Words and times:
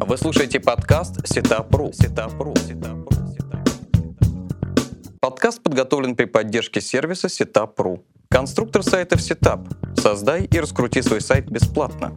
Вы 0.00 0.16
слушаете 0.16 0.60
подкаст 0.60 1.26
Сетапру. 1.26 1.92
Сетапру. 1.92 2.54
Подкаст 5.20 5.62
подготовлен 5.62 6.14
при 6.14 6.24
поддержке 6.24 6.80
сервиса 6.80 7.26
Setup.ru. 7.26 8.00
Конструктор 8.30 8.82
сайтов 8.82 9.20
Setup. 9.20 9.66
Создай 10.00 10.44
и 10.44 10.60
раскрути 10.60 11.02
свой 11.02 11.20
сайт 11.20 11.50
бесплатно. 11.50 12.14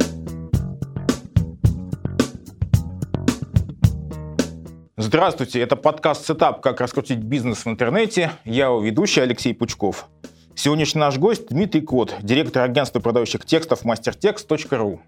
Здравствуйте, 4.95 5.59
это 5.59 5.75
подкаст 5.75 6.29
Setup 6.29 6.61
«Как 6.61 6.79
раскрутить 6.79 7.19
бизнес 7.19 7.65
в 7.65 7.67
интернете». 7.67 8.31
Я 8.45 8.65
его 8.65 8.79
ведущий 8.79 9.21
Алексей 9.21 9.53
Пучков. 9.53 10.07
Сегодняшний 10.55 11.01
наш 11.01 11.17
гость 11.17 11.47
Дмитрий 11.47 11.81
Кот, 11.81 12.15
директор 12.21 12.61
агентства 12.61 12.99
продающих 12.99 13.43
текстов 13.45 13.83
mastertext.ru. 13.83 14.99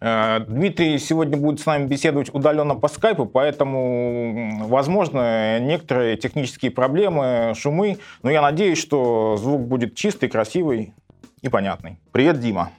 Э, 0.00 0.40
Дмитрий 0.46 0.98
сегодня 0.98 1.36
будет 1.36 1.60
с 1.60 1.66
нами 1.66 1.86
беседовать 1.86 2.32
удаленно 2.32 2.74
по 2.74 2.88
скайпу, 2.88 3.26
поэтому, 3.26 4.66
возможно, 4.66 5.58
некоторые 5.58 6.16
технические 6.16 6.70
проблемы, 6.70 7.52
шумы, 7.56 7.98
но 8.22 8.30
я 8.30 8.42
надеюсь, 8.42 8.78
что 8.78 9.36
звук 9.36 9.62
будет 9.62 9.94
чистый, 9.94 10.28
красивый 10.28 10.94
и 11.42 11.48
понятный. 11.48 11.98
Привет, 12.12 12.40
Дима. 12.40 12.70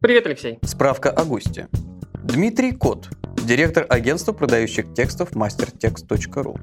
Привет, 0.00 0.26
Алексей. 0.26 0.58
Справка 0.62 1.10
о 1.10 1.24
госте. 1.24 1.68
Дмитрий 2.22 2.72
Кот, 2.72 3.08
директор 3.44 3.86
агентства 3.88 4.32
продающих 4.32 4.92
текстов 4.94 5.32
mastertext.ru. 5.32 6.60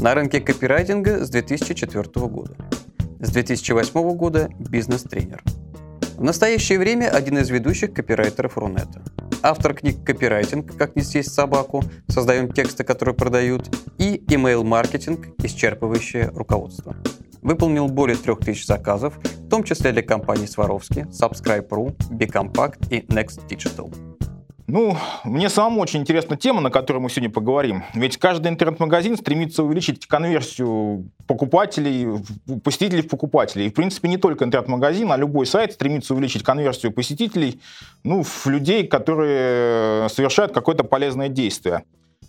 На 0.00 0.14
рынке 0.14 0.40
копирайтинга 0.40 1.24
с 1.24 1.30
2004 1.30 2.26
года. 2.26 2.56
С 3.20 3.30
2008 3.30 4.16
года 4.16 4.48
бизнес-тренер. 4.58 5.42
В 6.20 6.22
настоящее 6.22 6.78
время 6.78 7.08
один 7.08 7.38
из 7.38 7.48
ведущих 7.48 7.94
копирайтеров 7.94 8.58
Рунета. 8.58 9.02
Автор 9.42 9.72
книг 9.72 10.04
«Копирайтинг. 10.04 10.76
Как 10.76 10.94
не 10.94 11.00
съесть 11.00 11.32
собаку», 11.32 11.82
«Создаем 12.08 12.52
тексты, 12.52 12.84
которые 12.84 13.14
продают» 13.14 13.74
и 13.96 14.22
«Email-маркетинг. 14.28 15.28
Исчерпывающее 15.38 16.30
руководство». 16.36 16.94
Выполнил 17.40 17.88
более 17.88 18.18
3000 18.18 18.66
заказов, 18.66 19.14
в 19.16 19.48
том 19.48 19.64
числе 19.64 19.92
для 19.92 20.02
компаний 20.02 20.44
Swarovski, 20.44 21.08
Subscribe.ru, 21.08 21.96
Bicompact 22.10 22.90
и 22.90 23.00
Next 23.06 23.48
Digital. 23.48 24.09
Ну, 24.70 24.96
мне 25.24 25.48
самому 25.48 25.80
очень 25.80 26.00
интересна 26.00 26.36
тема, 26.36 26.60
на 26.60 26.70
которой 26.70 26.98
мы 26.98 27.10
сегодня 27.10 27.28
поговорим. 27.28 27.82
Ведь 27.92 28.18
каждый 28.18 28.48
интернет-магазин 28.48 29.16
стремится 29.16 29.64
увеличить 29.64 30.06
конверсию 30.06 31.10
покупателей, 31.26 32.22
посетителей 32.62 33.02
в 33.02 33.08
покупателей. 33.08 33.66
И, 33.66 33.70
в 33.70 33.74
принципе, 33.74 34.08
не 34.08 34.16
только 34.16 34.44
интернет-магазин, 34.44 35.10
а 35.10 35.16
любой 35.16 35.46
сайт 35.46 35.72
стремится 35.72 36.14
увеличить 36.14 36.44
конверсию 36.44 36.92
посетителей 36.92 37.60
ну, 38.04 38.22
в 38.22 38.46
людей, 38.46 38.86
которые 38.86 40.08
совершают 40.08 40.52
какое-то 40.52 40.84
полезное 40.84 41.28
действие. 41.28 41.82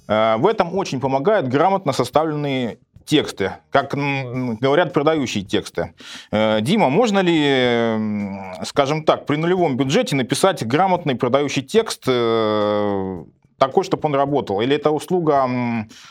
Э, 0.08 0.38
в 0.38 0.48
этом 0.48 0.76
очень 0.76 1.00
помогают 1.00 1.48
грамотно 1.48 1.94
составленные 1.94 2.80
тексты, 3.06 3.54
как 3.70 3.94
говорят 3.94 4.94
продающие 4.94 5.44
тексты. 5.44 5.94
Э, 6.32 6.60
Дима, 6.62 6.90
можно 6.90 7.20
ли, 7.20 8.64
скажем 8.66 9.04
так, 9.04 9.26
при 9.26 9.36
нулевом 9.36 9.78
бюджете 9.78 10.16
написать 10.16 10.66
грамотный 10.66 11.16
продающий 11.16 11.62
текст 11.62 12.04
э, 12.08 13.24
такой, 13.58 13.84
чтобы 13.84 14.08
он 14.08 14.16
работал? 14.16 14.62
Или 14.62 14.76
эта 14.76 14.92
услуга 14.92 15.50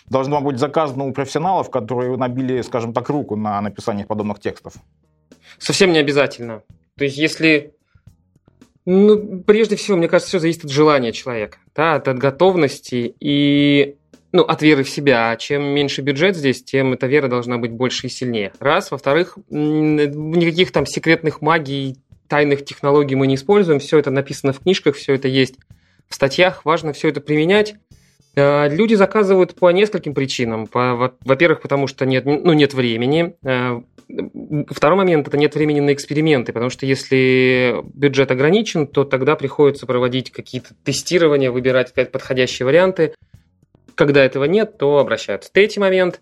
должна 0.07 0.41
быть 0.41 0.59
заказана 0.59 1.05
у 1.05 1.13
профессионалов, 1.13 1.71
которые 1.71 2.17
набили, 2.17 2.63
скажем 2.63 2.93
так, 2.93 3.09
руку 3.09 3.37
на 3.37 3.61
написание 3.61 4.07
подобных 4.07 4.41
текстов? 4.41 4.75
Совсем 5.59 5.93
не 5.93 5.99
обязательно. 5.99 6.63
То 6.97 7.05
есть, 7.05 7.17
если... 7.17 7.75
Ну, 8.87 9.43
прежде 9.47 9.77
всего, 9.77 9.97
мне 9.97 10.09
кажется, 10.09 10.31
все 10.31 10.39
зависит 10.39 10.65
от 10.65 10.71
желания 10.71 11.13
человека, 11.13 11.59
да, 11.77 11.95
от, 11.95 12.09
от 12.09 12.19
готовности. 12.19 13.15
И 13.21 13.97
ну, 14.33 14.42
от 14.42 14.62
веры 14.62 14.84
в 14.84 14.91
себя. 14.91 15.31
А 15.31 15.36
чем 15.36 15.62
меньше 15.62 16.03
бюджет 16.03 16.36
здесь, 16.36 16.62
тем 16.62 16.92
эта 16.92 17.06
вера 17.06 17.28
должна 17.28 17.59
быть 17.59 17.73
больше 17.73 18.06
и 18.06 18.11
сильнее. 18.11 18.53
Раз. 18.61 18.91
Во-вторых, 18.91 19.39
никаких 19.48 20.72
там 20.72 20.87
секретных 20.87 21.41
магий, 21.41 21.97
тайных 22.28 22.65
технологий 22.65 23.16
мы 23.16 23.27
не 23.27 23.34
используем. 23.34 23.81
Все 23.81 23.99
это 23.99 24.10
написано 24.10 24.53
в 24.53 24.60
книжках, 24.60 24.97
все 24.97 25.15
это 25.15 25.28
есть 25.28 25.56
в 26.09 26.15
статьях. 26.15 26.65
Важно 26.65 26.93
все 26.93 27.09
это 27.09 27.21
применять. 27.21 27.75
Э, 28.37 28.69
люди 28.69 28.94
заказывают 28.94 29.55
по 29.56 29.71
нескольким 29.71 30.15
причинам. 30.15 30.69
Во-первых, 30.72 31.60
потому 31.60 31.88
что 31.88 32.06
нет, 32.06 32.25
ну, 32.25 32.53
нет 32.53 32.72
времени. 32.72 33.34
Э, 33.43 33.81
второй 34.69 34.97
момент– 34.97 35.26
это 35.28 35.38
нет 35.38 35.55
времени 35.56 35.81
на 35.81 35.93
эксперименты, 35.93 36.53
потому 36.53 36.71
что 36.71 36.87
если 36.87 37.76
бюджет 37.94 38.31
ограничен, 38.31 38.87
то 38.87 39.05
тогда 39.05 39.34
приходится 39.34 39.87
проводить 39.87 40.31
какие-то 40.31 40.71
тестирования, 40.84 41.50
выбирать 41.50 41.93
подходящие 41.94 42.66
варианты– 42.66 43.15
когда 44.00 44.25
этого 44.25 44.44
нет, 44.44 44.78
то 44.78 44.97
обращаются. 44.97 45.53
Третий 45.53 45.78
момент, 45.78 46.21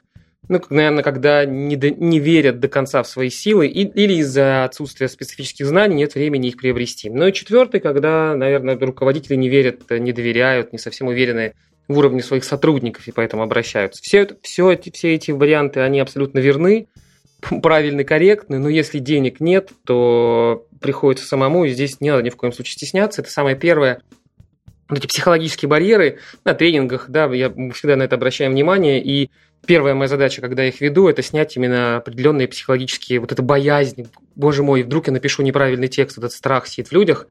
ну, 0.48 0.60
наверное, 0.68 1.04
когда 1.04 1.44
не, 1.44 1.76
до, 1.76 1.90
не 1.90 2.18
верят 2.18 2.58
до 2.58 2.66
конца 2.66 3.04
в 3.04 3.06
свои 3.06 3.30
силы 3.30 3.68
и, 3.68 3.84
или 3.84 4.14
из-за 4.14 4.64
отсутствия 4.64 5.06
специфических 5.06 5.64
знаний 5.64 5.94
нет 5.94 6.16
времени 6.16 6.48
их 6.48 6.56
приобрести. 6.56 7.08
Ну 7.08 7.28
и 7.28 7.32
четвертый, 7.32 7.78
когда, 7.78 8.34
наверное, 8.34 8.76
руководители 8.76 9.36
не 9.36 9.48
верят, 9.48 9.88
не 9.90 10.12
доверяют, 10.12 10.72
не 10.72 10.80
совсем 10.80 11.06
уверены 11.06 11.52
в 11.86 11.96
уровне 11.96 12.20
своих 12.20 12.42
сотрудников 12.42 13.06
и 13.06 13.12
поэтому 13.12 13.44
обращаются. 13.44 14.02
Все, 14.02 14.28
все, 14.42 14.72
эти, 14.72 14.90
все 14.90 15.14
эти 15.14 15.30
варианты, 15.30 15.78
они 15.78 16.00
абсолютно 16.00 16.40
верны, 16.40 16.88
правильны, 17.62 18.02
корректны, 18.02 18.58
но 18.58 18.68
если 18.68 18.98
денег 18.98 19.38
нет, 19.38 19.70
то 19.86 20.66
приходится 20.80 21.28
самому, 21.28 21.64
и 21.64 21.68
здесь 21.68 22.00
не 22.00 22.10
надо 22.10 22.24
ни 22.24 22.30
в 22.30 22.36
коем 22.36 22.52
случае 22.52 22.72
стесняться. 22.72 23.22
Это 23.22 23.30
самое 23.30 23.54
первое– 23.54 24.02
эти 24.90 25.06
психологические 25.06 25.68
барьеры 25.68 26.18
на 26.44 26.54
тренингах, 26.54 27.08
да, 27.08 27.26
я 27.34 27.50
всегда 27.74 27.96
на 27.96 28.04
это 28.04 28.16
обращаю 28.16 28.50
внимание, 28.50 29.02
и 29.02 29.30
первая 29.66 29.94
моя 29.94 30.08
задача, 30.08 30.40
когда 30.40 30.62
я 30.62 30.68
их 30.68 30.80
веду, 30.80 31.08
это 31.08 31.22
снять 31.22 31.56
именно 31.56 31.98
определенные 31.98 32.48
психологические, 32.48 33.20
вот 33.20 33.32
эта 33.32 33.42
боязнь, 33.42 34.08
боже 34.34 34.62
мой, 34.62 34.82
вдруг 34.82 35.08
я 35.08 35.12
напишу 35.12 35.42
неправильный 35.42 35.88
текст, 35.88 36.16
вот 36.16 36.24
этот 36.24 36.36
страх 36.36 36.66
сидит 36.66 36.88
в 36.88 36.92
людях, 36.92 37.26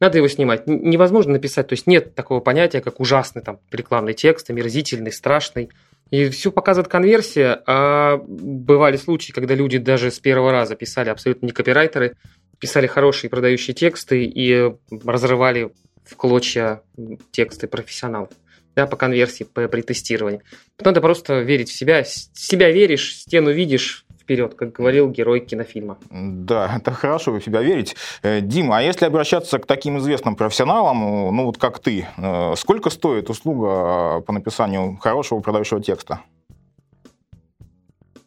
надо 0.00 0.16
его 0.16 0.28
снимать. 0.28 0.66
Невозможно 0.66 1.32
написать, 1.32 1.68
то 1.68 1.74
есть 1.74 1.86
нет 1.86 2.14
такого 2.14 2.40
понятия, 2.40 2.80
как 2.80 3.00
ужасный 3.00 3.42
там 3.42 3.60
рекламный 3.70 4.14
текст, 4.14 4.48
омерзительный, 4.48 5.12
страшный. 5.12 5.68
И 6.10 6.28
все 6.30 6.50
показывает 6.50 6.88
конверсия, 6.88 7.62
а 7.66 8.16
бывали 8.26 8.96
случаи, 8.96 9.30
когда 9.30 9.54
люди 9.54 9.78
даже 9.78 10.10
с 10.10 10.18
первого 10.18 10.50
раза 10.50 10.74
писали 10.74 11.10
абсолютно 11.10 11.46
не 11.46 11.52
копирайтеры, 11.52 12.16
писали 12.58 12.86
хорошие 12.86 13.30
продающие 13.30 13.74
тексты 13.74 14.24
и 14.24 14.72
разрывали 15.04 15.70
в 16.04 16.16
клочья 16.16 16.82
тексты 17.30 17.66
профессионалов 17.66 18.30
да, 18.76 18.86
по 18.86 18.96
конверсии, 18.96 19.44
по, 19.44 19.68
при 19.68 19.82
тестировании. 19.82 20.42
Надо 20.82 21.00
просто 21.00 21.40
верить 21.40 21.70
в 21.70 21.76
себя. 21.76 22.04
Себя 22.04 22.70
веришь, 22.70 23.16
стену 23.16 23.50
видишь, 23.50 24.06
вперед, 24.30 24.54
как 24.54 24.72
говорил 24.72 25.10
герой 25.10 25.40
кинофильма. 25.40 25.98
Да, 26.10 26.76
это 26.76 26.92
хорошо 26.92 27.32
в 27.32 27.40
себя 27.42 27.62
верить. 27.62 27.96
Э, 28.22 28.40
Дима, 28.40 28.78
а 28.78 28.82
если 28.82 29.06
обращаться 29.06 29.58
к 29.58 29.66
таким 29.66 29.98
известным 29.98 30.36
профессионалам, 30.36 31.00
ну 31.34 31.44
вот 31.46 31.58
как 31.58 31.80
ты, 31.80 32.06
э, 32.16 32.54
сколько 32.56 32.90
стоит 32.90 33.28
услуга 33.28 34.20
по 34.20 34.32
написанию 34.32 34.96
хорошего 34.98 35.40
продающего 35.40 35.82
текста? 35.82 36.20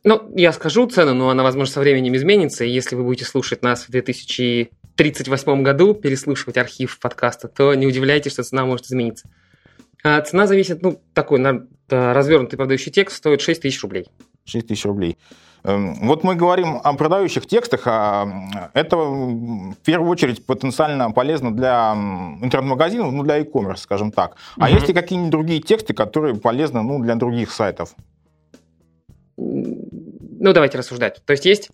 Ну, 0.04 0.30
я 0.36 0.52
скажу 0.52 0.86
цену, 0.88 1.14
но 1.14 1.30
она, 1.30 1.44
возможно, 1.44 1.74
со 1.74 1.80
временем 1.80 2.14
изменится. 2.18 2.66
И 2.66 2.70
если 2.70 2.98
вы 2.98 3.04
будете 3.04 3.24
слушать 3.24 3.62
нас 3.62 3.88
в 3.88 3.90
2000 3.90 4.72
1938 4.96 5.64
году 5.64 5.94
переслушивать 5.94 6.58
архив 6.58 7.00
подкаста, 7.00 7.48
то 7.48 7.74
не 7.74 7.88
удивляйтесь, 7.88 8.34
что 8.34 8.44
цена 8.44 8.66
может 8.66 8.86
измениться. 8.86 9.30
А 10.04 10.22
цена 10.22 10.48
зависит, 10.48 10.82
ну, 10.82 11.02
такой 11.14 11.40
на, 11.40 11.66
развернутый 11.90 12.58
продающий 12.58 12.92
текст 12.92 13.18
стоит 13.18 13.42
6 13.42 13.62
тысяч 13.62 13.82
рублей. 13.82 14.08
6 14.46 14.68
тысяч 14.68 14.86
рублей. 14.86 15.18
Эм, 15.64 16.08
вот 16.08 16.26
мы 16.26 16.36
говорим 16.36 16.80
о 16.84 16.94
продающих 16.94 17.48
текстах, 17.48 17.84
а 17.86 18.28
это 18.74 18.98
в 18.98 19.76
первую 19.86 20.12
очередь 20.12 20.46
потенциально 20.46 21.10
полезно 21.12 21.56
для 21.56 21.94
интернет-магазинов, 22.42 23.14
ну, 23.14 23.24
для 23.24 23.38
e-commerce, 23.38 23.78
скажем 23.78 24.12
так. 24.12 24.36
А 24.58 24.66
угу. 24.66 24.74
есть 24.74 24.88
ли 24.90 24.94
какие-нибудь 24.94 25.32
другие 25.32 25.62
тексты, 25.62 25.94
которые 25.94 26.36
полезны 26.36 26.84
ну, 26.84 27.02
для 27.02 27.16
других 27.16 27.52
сайтов? 27.52 27.96
Ну, 29.38 30.52
давайте 30.52 30.78
рассуждать. 30.78 31.24
То 31.26 31.32
есть 31.32 31.46
есть, 31.46 31.70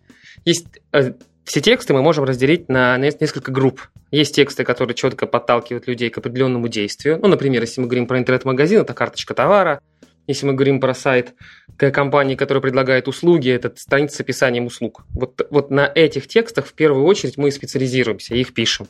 есть 0.46 0.68
э, 0.94 1.14
все 1.50 1.62
тексты 1.62 1.96
мы 1.96 2.04
можем 2.04 2.26
разделить 2.26 2.70
на 2.70 2.96
несколько 3.00 3.52
групп. 3.52 3.90
Есть 4.12 4.36
тексты, 4.36 4.64
которые 4.64 4.94
четко 4.94 5.26
подталкивают 5.26 5.88
людей 5.88 6.12
к 6.12 6.18
определенному 6.20 6.68
действию. 6.68 7.18
Ну, 7.20 7.28
например, 7.28 7.64
если 7.64 7.82
мы 7.82 7.88
говорим 7.88 8.06
про 8.06 8.20
интернет-магазин, 8.20 8.82
это 8.82 8.94
карточка 8.94 9.34
товара. 9.34 9.82
Если 10.28 10.46
мы 10.46 10.54
говорим 10.54 10.80
про 10.80 10.94
сайт 10.94 11.34
компании, 11.76 12.36
которая 12.36 12.62
предлагает 12.62 13.08
услуги, 13.08 13.50
это 13.50 13.74
страница 13.78 14.18
с 14.18 14.20
описанием 14.20 14.68
услуг. 14.68 15.04
Вот, 15.10 15.42
вот 15.50 15.72
на 15.72 15.92
этих 15.92 16.28
текстах 16.28 16.68
в 16.68 16.74
первую 16.74 17.04
очередь 17.06 17.36
мы 17.38 17.50
специализируемся, 17.50 18.36
их 18.36 18.54
пишем. 18.54 18.88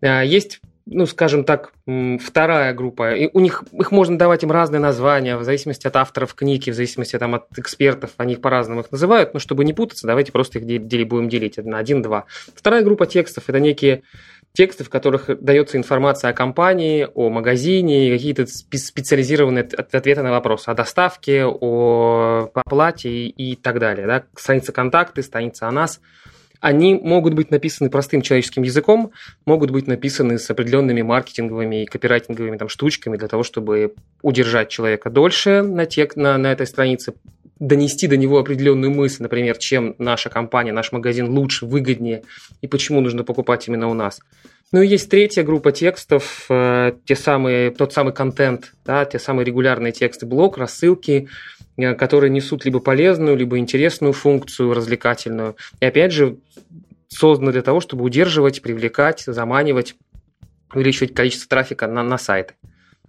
А, 0.00 0.22
есть 0.22 0.60
ну, 0.90 1.06
скажем 1.06 1.44
так, 1.44 1.72
вторая 2.20 2.74
группа. 2.74 3.14
И 3.14 3.30
у 3.32 3.40
них 3.40 3.62
их 3.72 3.92
можно 3.92 4.18
давать 4.18 4.42
им 4.42 4.50
разные 4.50 4.80
названия, 4.80 5.36
в 5.36 5.44
зависимости 5.44 5.86
от 5.86 5.96
авторов 5.96 6.34
книги, 6.34 6.70
в 6.70 6.74
зависимости 6.74 7.16
там, 7.16 7.36
от 7.36 7.46
экспертов, 7.56 8.10
они 8.16 8.34
их 8.34 8.40
по-разному 8.40 8.80
их 8.80 8.90
называют, 8.90 9.32
но 9.32 9.40
чтобы 9.40 9.64
не 9.64 9.72
путаться, 9.72 10.06
давайте 10.06 10.32
просто 10.32 10.58
их 10.58 10.86
дели, 10.86 11.04
будем 11.04 11.28
делить 11.28 11.56
на 11.58 11.78
один-два. 11.78 12.26
Вторая 12.54 12.82
группа 12.82 13.06
текстов– 13.06 13.44
это 13.46 13.60
некие 13.60 14.02
тексты, 14.52 14.82
в 14.82 14.90
которых 14.90 15.30
дается 15.40 15.76
информация 15.76 16.30
о 16.30 16.34
компании, 16.34 17.06
о 17.14 17.30
магазине, 17.30 18.10
какие-то 18.10 18.46
специализированные 18.46 19.62
ответы 19.62 20.22
на 20.22 20.32
вопросы 20.32 20.68
о 20.68 20.74
доставке, 20.74 21.44
о 21.46 22.50
оплате 22.52 23.26
и 23.26 23.54
так 23.54 23.78
далее. 23.78 24.06
Да? 24.08 24.24
Страница 24.36 24.72
контакты, 24.72 25.22
страница 25.22 25.68
о 25.68 25.70
нас. 25.70 26.00
Они 26.60 26.94
могут 26.94 27.34
быть 27.34 27.50
написаны 27.50 27.88
простым 27.88 28.22
человеческим 28.22 28.62
языком, 28.62 29.12
могут 29.46 29.70
быть 29.70 29.86
написаны 29.86 30.38
с 30.38 30.50
определенными 30.50 31.02
маркетинговыми 31.02 31.82
и 31.82 31.86
копирайтинговыми 31.86 32.58
там, 32.58 32.68
штучками 32.68 33.16
для 33.16 33.28
того, 33.28 33.42
чтобы 33.42 33.94
удержать 34.22 34.68
человека 34.68 35.10
дольше 35.10 35.62
на, 35.62 35.86
тек, 35.86 36.16
на, 36.16 36.36
на 36.36 36.52
этой 36.52 36.66
странице, 36.66 37.14
донести 37.58 38.08
до 38.08 38.16
него 38.16 38.38
определенную 38.38 38.90
мысль, 38.90 39.22
например, 39.22 39.56
чем 39.58 39.94
наша 39.98 40.28
компания, 40.28 40.72
наш 40.72 40.92
магазин 40.92 41.28
лучше, 41.28 41.66
выгоднее 41.66 42.22
и 42.60 42.66
почему 42.66 43.00
нужно 43.00 43.24
покупать 43.24 43.68
именно 43.68 43.88
у 43.88 43.94
нас. 43.94 44.20
Ну 44.72 44.82
и 44.82 44.86
есть 44.86 45.10
третья 45.10 45.42
группа 45.42 45.72
текстов, 45.72 46.46
э, 46.48 46.92
те 47.04 47.16
самые, 47.16 47.70
тот 47.70 47.92
самый 47.92 48.14
контент, 48.14 48.72
да, 48.84 49.04
те 49.04 49.18
самые 49.18 49.44
регулярные 49.44 49.92
тексты, 49.92 50.26
блог, 50.26 50.58
рассылки, 50.58 51.28
которые 51.76 52.30
несут 52.30 52.64
либо 52.64 52.80
полезную, 52.80 53.36
либо 53.36 53.58
интересную 53.58 54.12
функцию, 54.12 54.74
развлекательную. 54.74 55.56
И 55.80 55.86
опять 55.86 56.12
же, 56.12 56.38
созданы 57.08 57.52
для 57.52 57.62
того, 57.62 57.80
чтобы 57.80 58.04
удерживать, 58.04 58.62
привлекать, 58.62 59.24
заманивать, 59.26 59.96
увеличивать 60.72 61.14
количество 61.14 61.48
трафика 61.48 61.86
на, 61.86 62.02
на 62.02 62.18
сайты. 62.18 62.54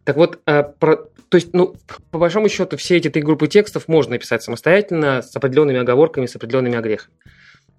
Так 0.03 0.15
вот, 0.15 0.39
э, 0.47 0.63
про, 0.63 0.97
то 1.29 1.35
есть, 1.35 1.53
ну, 1.53 1.75
по 2.09 2.17
большому 2.17 2.49
счету, 2.49 2.75
все 2.77 2.97
эти 2.97 3.09
три 3.09 3.21
группы 3.21 3.47
текстов 3.47 3.87
можно 3.87 4.11
написать 4.11 4.43
самостоятельно, 4.43 5.21
с 5.21 5.35
определенными 5.35 5.79
оговорками, 5.79 6.25
с 6.25 6.35
определенными 6.35 6.77
огрехами. 6.77 7.13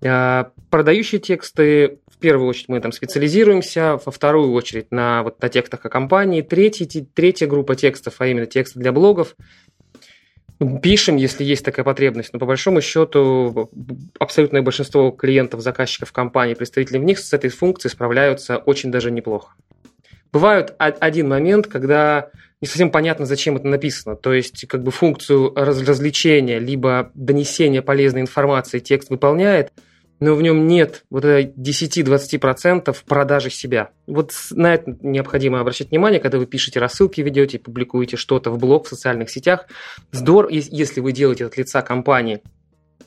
Э, 0.01 0.45
продающие 0.71 1.21
тексты, 1.21 1.99
в 2.09 2.19
первую 2.19 2.49
очередь, 2.49 2.69
мы 2.69 2.81
там 2.81 2.93
специализируемся, 2.93 3.99
во 4.05 4.13
вторую 4.13 4.53
очередь 4.53 4.93
на, 4.93 5.25
вот, 5.25 5.43
на 5.43 5.49
текстах 5.49 5.85
о 5.85 5.89
компании. 5.89 6.43
Третий, 6.43 6.87
третья 7.03 7.49
группа 7.49 7.75
текстов, 7.75 8.15
а 8.21 8.27
именно 8.27 8.47
тексты 8.47 8.79
для 8.79 8.93
блогов, 8.93 9.37
пишем, 10.81 11.17
если 11.17 11.45
есть 11.45 11.65
такая 11.65 11.85
потребность, 11.85 12.33
но 12.33 12.39
по 12.39 12.47
большому 12.47 12.81
счету 12.81 13.71
абсолютное 14.19 14.63
большинство 14.63 15.11
клиентов, 15.11 15.61
заказчиков 15.61 16.13
компании, 16.13 16.55
представителей 16.55 16.99
в 16.99 17.05
них 17.05 17.19
с 17.19 17.33
этой 17.33 17.51
функцией 17.51 17.93
справляются 17.93 18.59
очень 18.59 18.91
даже 18.91 19.11
неплохо. 19.11 19.55
Бывает 20.33 20.75
один 20.79 21.29
момент, 21.29 21.67
когда 21.67 22.31
не 22.63 22.69
совсем 22.69 22.91
понятно, 22.91 23.27
зачем 23.27 23.57
это 23.57 23.67
написано. 23.67 24.17
То 24.17 24.33
есть, 24.33 24.67
как 24.67 24.83
бы 24.83 24.91
функцию 24.91 25.53
развлечения 25.55 26.59
либо 26.59 27.11
донесения 27.15 27.83
полезной 27.83 28.23
информации 28.23 28.79
текст 28.79 29.11
выполняет, 29.11 29.73
но 30.23 30.37
в 30.37 30.43
нем 30.43 30.69
нет 30.69 31.05
вот 31.11 31.25
10-20% 31.25 32.97
продажи 33.07 33.51
себя. 33.51 33.91
Вот 34.07 34.31
на 34.53 34.75
это 34.75 34.97
необходимо 35.01 35.59
обращать 35.59 35.91
внимание, 35.91 36.21
когда 36.21 36.39
вы 36.39 36.47
пишете 36.47 36.79
рассылки, 36.79 37.21
ведете, 37.21 37.59
публикуете 37.59 38.17
что-то 38.17 38.53
в 38.53 38.59
блог, 38.59 38.87
в 38.87 38.89
социальных 38.89 39.31
сетях. 39.31 39.67
Здорово, 40.13 40.51
если 40.53 41.01
вы 41.01 41.11
делаете 41.11 41.47
от 41.47 41.57
лица 41.57 41.83
компании, 41.83 42.41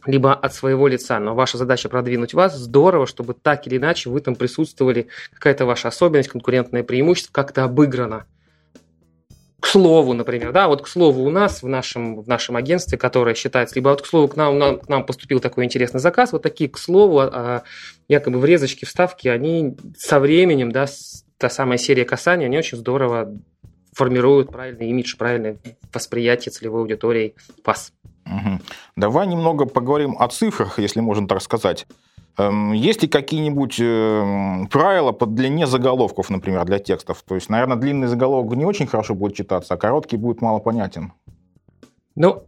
либо 0.06 0.34
от 0.34 0.54
своего 0.54 0.90
лица, 0.90 1.18
но 1.20 1.36
ваша 1.36 1.58
задача 1.58 1.88
продвинуть 1.88 2.34
вас, 2.34 2.58
здорово, 2.58 3.08
чтобы 3.08 3.34
так 3.34 3.66
или 3.66 3.78
иначе 3.78 4.10
вы 4.10 4.20
там 4.20 4.36
присутствовали, 4.36 5.08
какая-то 5.34 5.66
ваша 5.66 5.88
особенность, 5.88 6.28
конкурентное 6.28 6.84
преимущество 6.84 7.32
как-то 7.32 7.64
обыграно. 7.64 8.26
К 9.66 9.68
слову, 9.68 10.14
например, 10.14 10.52
да, 10.52 10.68
вот 10.68 10.84
к 10.84 10.88
слову 10.88 11.24
у 11.24 11.32
нас 11.32 11.64
в 11.64 11.68
нашем, 11.68 12.22
в 12.22 12.28
нашем 12.28 12.56
агентстве, 12.56 13.00
которое 13.00 13.34
считается, 13.34 13.74
либо 13.74 13.90
вот 13.90 14.04
к 14.04 14.06
слову 14.06 14.28
к 14.28 14.36
нам, 14.36 14.60
нам, 14.60 14.80
к 14.80 14.88
нам 14.88 15.04
поступил 15.04 15.40
такой 15.40 15.66
интересный 15.66 16.00
заказ, 16.00 16.34
вот 16.34 16.44
такие 16.44 16.70
к 16.70 16.78
слову, 16.78 17.22
а, 17.22 17.64
якобы 18.08 18.38
врезочки, 18.38 18.86
вставки, 18.86 19.28
они 19.28 19.76
со 19.98 20.20
временем, 20.20 20.72
да, 20.72 20.86
та 21.40 21.50
самая 21.50 21.80
серия 21.80 22.06
касания, 22.06 22.46
они 22.46 22.60
очень 22.60 22.78
здорово 22.78 23.34
формируют 23.92 24.52
правильный 24.52 24.90
имидж, 24.90 25.18
правильное 25.18 25.58
восприятие 25.92 26.52
целевой 26.52 26.82
аудитории 26.82 27.34
вас. 27.66 27.92
Угу. 28.28 28.62
Давай 28.98 29.26
немного 29.26 29.66
поговорим 29.66 30.16
о 30.20 30.28
цифрах, 30.28 30.78
если 30.78 31.00
можно 31.00 31.28
так 31.28 31.42
сказать. 31.42 31.88
Эм, 32.38 32.74
есть 32.74 33.02
ли 33.02 33.08
какие-нибудь 33.08 33.80
эм, 33.80 34.68
правила 34.68 35.12
по 35.12 35.26
длине 35.26 35.68
заголовков, 35.68 36.30
например, 36.30 36.66
для 36.66 36.80
текстов? 36.80 37.24
То 37.26 37.36
есть, 37.36 37.50
наверное, 37.50 37.78
длинный 37.78 38.08
заголовок 38.08 38.56
не 38.56 38.66
очень 38.66 38.88
хорошо 38.88 39.16
будет 39.16 39.36
читаться, 39.36 39.74
а 39.74 39.78
короткий 39.78 40.18
будет 40.18 40.42
мало 40.42 40.60
понятен. 40.60 41.14
Ну, 42.16 42.44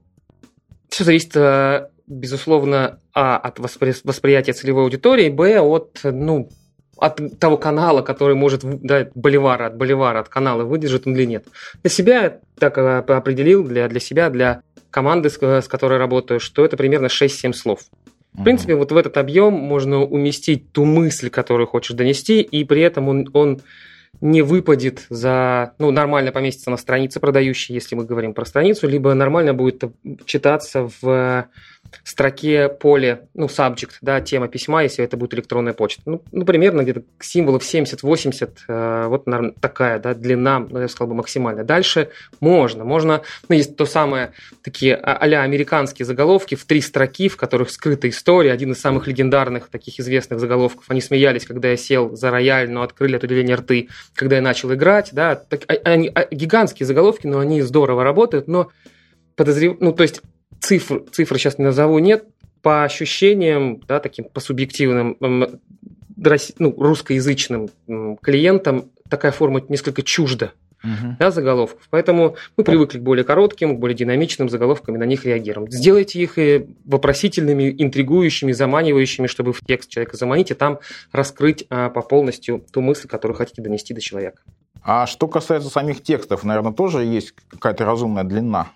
все 0.89 1.03
зависит, 1.03 1.35
э, 1.35 1.89
безусловно, 2.05 2.99
а, 3.13 3.37
от 3.37 3.59
воспри- 3.59 4.01
восприятия 4.03 4.53
целевой 4.53 4.83
аудитории, 4.83 5.29
б, 5.29 5.59
от, 5.59 5.99
ну, 6.03 6.49
от 6.97 7.39
того 7.39 7.57
канала, 7.57 8.01
который 8.01 8.35
может, 8.35 8.61
да, 8.63 9.07
боливара, 9.13 9.67
от 9.67 9.77
боливара, 9.77 10.19
от 10.19 10.29
канала 10.29 10.63
выдержит 10.63 11.07
он 11.07 11.15
или 11.15 11.25
нет. 11.25 11.45
Для 11.83 11.89
себя 11.89 12.39
так 12.59 12.77
э, 12.77 12.97
определил, 12.99 13.63
для, 13.63 13.87
для 13.87 13.99
себя, 13.99 14.29
для 14.29 14.61
команды, 14.89 15.29
с, 15.29 15.41
с 15.41 15.67
которой 15.67 15.99
работаю, 15.99 16.39
что 16.39 16.65
это 16.65 16.75
примерно 16.75 17.07
6-7 17.07 17.53
слов. 17.53 17.81
В 18.37 18.43
принципе, 18.43 18.75
вот 18.75 18.91
в 18.91 18.97
этот 18.97 19.17
объем 19.17 19.53
можно 19.53 20.03
уместить 20.03 20.71
ту 20.71 20.85
мысль, 20.85 21.29
которую 21.29 21.67
хочешь 21.67 21.95
донести, 21.95 22.41
и 22.41 22.63
при 22.63 22.81
этом 22.81 23.09
он, 23.09 23.27
он 23.33 23.61
не 24.21 24.43
выпадет 24.43 25.05
за, 25.09 25.73
ну, 25.79 25.91
нормально 25.91 26.31
поместится 26.31 26.69
на 26.69 26.77
странице 26.77 27.19
продающей, 27.19 27.73
если 27.73 27.95
мы 27.95 28.05
говорим 28.05 28.33
про 28.33 28.45
страницу, 28.45 28.87
либо 28.87 29.13
нормально 29.13 29.53
будет 29.53 29.83
читаться 30.25 30.89
в 31.01 31.47
строке 32.03 32.69
поле, 32.69 33.27
ну, 33.33 33.45
subject, 33.45 33.97
да, 34.01 34.21
тема 34.21 34.47
письма, 34.47 34.83
если 34.83 35.03
это 35.03 35.17
будет 35.17 35.33
электронная 35.33 35.73
почта. 35.73 36.01
Ну, 36.05 36.21
ну 36.31 36.45
примерно 36.45 36.81
где-то 36.81 37.03
символов 37.19 37.63
70-80, 37.63 38.49
э, 38.67 39.07
вот 39.07 39.27
наверное, 39.27 39.53
такая, 39.59 39.99
да, 39.99 40.13
длина, 40.13 40.59
ну, 40.59 40.79
я 40.79 40.87
сказал 40.87 41.07
бы, 41.07 41.15
максимальная. 41.15 41.63
Дальше 41.63 42.09
можно, 42.39 42.83
можно, 42.83 43.21
ну, 43.49 43.55
есть 43.55 43.75
то 43.75 43.85
самое, 43.85 44.31
такие 44.63 44.95
а 44.95 45.17
американские 45.17 46.05
заголовки 46.05 46.55
в 46.55 46.65
три 46.65 46.81
строки, 46.81 47.29
в 47.29 47.37
которых 47.37 47.69
скрыта 47.69 48.09
история, 48.09 48.51
один 48.51 48.71
из 48.71 48.79
самых 48.79 49.07
легендарных 49.07 49.69
таких 49.69 49.99
известных 49.99 50.39
заголовков. 50.39 50.85
Они 50.87 51.01
смеялись, 51.01 51.45
когда 51.45 51.69
я 51.69 51.77
сел 51.77 52.15
за 52.15 52.31
рояль, 52.31 52.69
но 52.69 52.81
открыли 52.81 53.15
от 53.15 53.23
удивления 53.23 53.55
рты, 53.55 53.89
когда 54.13 54.37
я 54.37 54.41
начал 54.41 54.73
играть, 54.73 55.09
да, 55.11 55.35
так, 55.35 55.61
а, 55.67 55.73
они, 55.89 56.11
а, 56.13 56.27
гигантские 56.31 56.85
заголовки, 56.85 57.27
но 57.27 57.39
они 57.39 57.61
здорово 57.61 58.03
работают, 58.03 58.47
но 58.47 58.69
подозрев... 59.35 59.77
ну, 59.79 59.93
то 59.93 60.03
есть 60.03 60.21
цифр, 60.59 61.03
цифр 61.11 61.38
сейчас 61.38 61.57
не 61.57 61.65
назову, 61.65 61.99
нет, 61.99 62.25
по 62.61 62.83
ощущениям, 62.83 63.81
да, 63.88 63.99
таким 63.99 64.25
по 64.25 64.39
субъективным, 64.39 65.17
ну, 65.19 66.75
русскоязычным 66.77 67.69
клиентам 68.21 68.89
такая 69.09 69.31
форма 69.31 69.63
несколько 69.69 70.01
чужда 70.01 70.51
uh 70.83 71.15
да, 71.19 71.31
заголовков. 71.31 71.88
Поэтому 71.89 72.35
мы 72.55 72.63
привыкли 72.63 72.99
к 72.99 73.01
более 73.01 73.23
коротким, 73.23 73.77
к 73.77 73.79
более 73.79 73.95
динамичным 73.95 74.49
заголовкам 74.49 74.95
и 74.95 74.97
на 74.97 75.06
них 75.06 75.25
реагируем. 75.25 75.69
Сделайте 75.71 76.21
их 76.21 76.37
и 76.37 76.68
вопросительными, 76.85 77.73
интригующими, 77.77 78.51
заманивающими, 78.51 79.27
чтобы 79.27 79.54
в 79.54 79.61
текст 79.61 79.89
человека 79.89 80.18
заманить 80.18 80.51
и 80.51 80.54
там 80.54 80.80
раскрыть 81.11 81.66
а, 81.69 81.89
по 81.89 82.01
полностью 82.01 82.63
ту 82.71 82.81
мысль, 82.81 83.07
которую 83.07 83.37
хотите 83.37 83.61
донести 83.61 83.94
до 83.94 84.01
человека. 84.01 84.44
А 84.83 85.06
что 85.07 85.27
касается 85.27 85.69
самих 85.69 86.04
текстов, 86.04 86.44
наверное, 86.44 86.71
тоже 86.71 87.04
есть 87.04 87.33
какая-то 87.49 87.85
разумная 87.85 88.23
длина? 88.23 88.71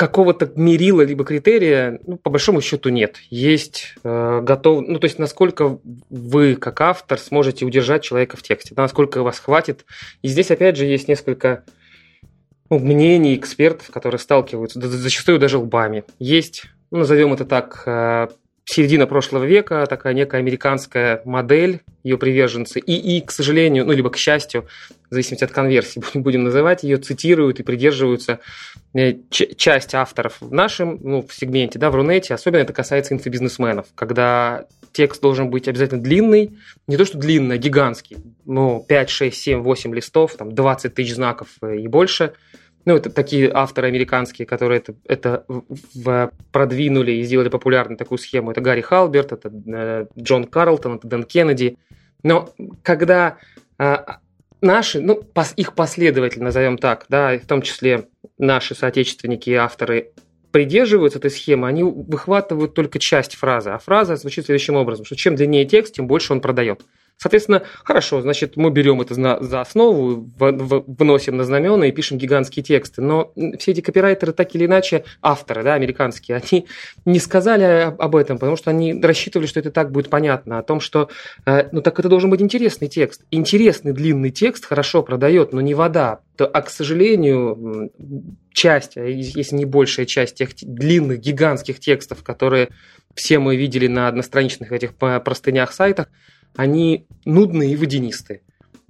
Какого-то 0.00 0.50
мерила 0.54 1.02
либо 1.02 1.26
критерия, 1.26 2.00
ну, 2.06 2.16
по 2.16 2.30
большому 2.30 2.62
счету, 2.62 2.88
нет. 2.88 3.18
Есть 3.28 3.96
э, 4.02 4.40
готов, 4.42 4.86
ну, 4.88 4.98
то 4.98 5.04
есть, 5.04 5.18
насколько 5.18 5.78
вы, 6.08 6.54
как 6.54 6.80
автор, 6.80 7.18
сможете 7.18 7.66
удержать 7.66 8.02
человека 8.02 8.38
в 8.38 8.42
тексте, 8.42 8.72
насколько 8.74 9.22
вас 9.22 9.38
хватит. 9.38 9.84
И 10.22 10.28
здесь, 10.28 10.50
опять 10.50 10.78
же, 10.78 10.86
есть 10.86 11.06
несколько 11.06 11.64
ну, 12.70 12.78
мнений 12.78 13.36
экспертов, 13.36 13.90
которые 13.90 14.18
сталкиваются, 14.18 14.80
зачастую 14.80 15.38
даже 15.38 15.58
лбами. 15.58 16.04
Есть, 16.18 16.64
ну, 16.90 17.00
назовем 17.00 17.34
это 17.34 17.44
так, 17.44 17.82
э, 17.84 18.28
середина 18.70 19.08
прошлого 19.08 19.44
века, 19.44 19.84
такая 19.88 20.14
некая 20.14 20.38
американская 20.38 21.22
модель, 21.24 21.80
ее 22.04 22.16
приверженцы, 22.18 22.78
и, 22.78 23.16
и, 23.16 23.20
к 23.20 23.32
сожалению, 23.32 23.84
ну, 23.84 23.92
либо 23.92 24.10
к 24.10 24.16
счастью, 24.16 24.68
в 25.10 25.14
зависимости 25.14 25.42
от 25.42 25.50
конверсии, 25.50 26.00
будем 26.14 26.44
называть, 26.44 26.84
ее 26.84 26.96
цитируют 26.98 27.58
и 27.58 27.64
придерживаются 27.64 28.38
э, 28.94 29.14
часть 29.30 29.94
авторов 29.96 30.36
в 30.40 30.52
нашем, 30.52 31.00
ну, 31.02 31.26
в 31.26 31.34
сегменте, 31.34 31.80
да, 31.80 31.90
в 31.90 31.96
Рунете, 31.96 32.32
особенно 32.32 32.60
это 32.60 32.72
касается 32.72 33.12
инфобизнесменов, 33.12 33.86
когда 33.96 34.66
текст 34.92 35.20
должен 35.20 35.50
быть 35.50 35.66
обязательно 35.66 36.00
длинный, 36.00 36.56
не 36.86 36.96
то 36.96 37.04
что 37.04 37.18
длинный, 37.18 37.56
а 37.56 37.58
гигантский, 37.58 38.18
но 38.44 38.78
5, 38.78 39.10
6, 39.10 39.36
7, 39.36 39.58
8 39.62 39.94
листов, 39.96 40.36
там 40.36 40.54
20 40.54 40.94
тысяч 40.94 41.14
знаков 41.14 41.48
и 41.62 41.88
больше– 41.88 42.34
ну, 42.84 42.96
это 42.96 43.10
такие 43.10 43.50
авторы 43.52 43.88
американские, 43.88 44.46
которые 44.46 44.78
это, 44.78 44.94
это 45.06 45.44
в, 45.48 46.32
продвинули 46.50 47.12
и 47.12 47.22
сделали 47.22 47.48
популярной 47.48 47.96
такую 47.96 48.18
схему. 48.18 48.50
Это 48.50 48.60
Гарри 48.60 48.80
Халберт, 48.80 49.32
это 49.32 49.50
э, 49.66 50.06
Джон 50.18 50.44
Карлтон, 50.44 50.96
это 50.96 51.06
Дэн 51.06 51.24
Кеннеди. 51.24 51.76
Но 52.22 52.50
когда 52.82 53.36
э, 53.78 53.96
наши, 54.62 55.00
ну, 55.00 55.16
пос, 55.22 55.52
их 55.56 55.74
последователи, 55.74 56.40
назовем 56.40 56.78
так, 56.78 57.06
да, 57.08 57.38
в 57.38 57.46
том 57.46 57.62
числе 57.62 58.08
наши 58.38 58.74
соотечественники 58.74 59.50
и 59.50 59.54
авторы 59.54 60.12
придерживаются 60.50 61.18
этой 61.18 61.30
схемы, 61.30 61.68
они 61.68 61.82
выхватывают 61.82 62.74
только 62.74 62.98
часть 62.98 63.36
фразы, 63.36 63.70
а 63.70 63.78
фраза 63.78 64.16
звучит 64.16 64.46
следующим 64.46 64.76
образом, 64.76 65.04
что 65.04 65.16
чем 65.16 65.36
длиннее 65.36 65.64
текст, 65.64 65.94
тем 65.94 66.06
больше 66.06 66.32
он 66.32 66.40
продает. 66.40 66.82
Соответственно, 67.20 67.64
хорошо, 67.84 68.22
значит, 68.22 68.56
мы 68.56 68.70
берем 68.70 69.02
это 69.02 69.12
за 69.14 69.60
основу, 69.60 70.30
выносим 70.38 71.36
на 71.36 71.44
знамена 71.44 71.86
и 71.86 71.92
пишем 71.92 72.16
гигантские 72.16 72.62
тексты. 72.62 73.02
Но 73.02 73.30
все 73.58 73.72
эти 73.72 73.82
копирайтеры, 73.82 74.32
так 74.32 74.54
или 74.54 74.64
иначе, 74.64 75.04
авторы, 75.20 75.62
да, 75.62 75.74
американские, 75.74 76.38
они 76.38 76.66
не 77.04 77.18
сказали 77.18 77.94
об 77.98 78.16
этом, 78.16 78.38
потому 78.38 78.56
что 78.56 78.70
они 78.70 78.98
рассчитывали, 79.02 79.46
что 79.46 79.60
это 79.60 79.70
так 79.70 79.92
будет 79.92 80.08
понятно, 80.08 80.58
о 80.58 80.62
том, 80.62 80.80
что, 80.80 81.10
э, 81.44 81.68
ну 81.72 81.82
так 81.82 81.98
это 81.98 82.08
должен 82.08 82.30
быть 82.30 82.40
интересный 82.40 82.88
текст. 82.88 83.22
Интересный 83.30 83.92
длинный 83.92 84.30
текст 84.30 84.64
хорошо 84.64 85.02
продает, 85.02 85.52
но 85.52 85.60
не 85.60 85.74
вода. 85.74 86.20
А, 86.38 86.62
к 86.62 86.70
сожалению, 86.70 87.92
часть, 88.54 88.96
а 88.96 89.04
если 89.04 89.56
не 89.56 89.66
большая 89.66 90.06
часть 90.06 90.36
тех 90.36 90.56
длинных 90.62 91.20
гигантских 91.20 91.80
текстов, 91.80 92.22
которые 92.22 92.70
все 93.14 93.38
мы 93.38 93.56
видели 93.56 93.88
на 93.88 94.08
одностраничных 94.08 94.72
этих 94.72 94.94
простынях 94.94 95.74
сайтах, 95.74 96.06
они 96.56 97.06
нудные 97.24 97.72
и 97.72 97.76
водянистые. 97.76 98.40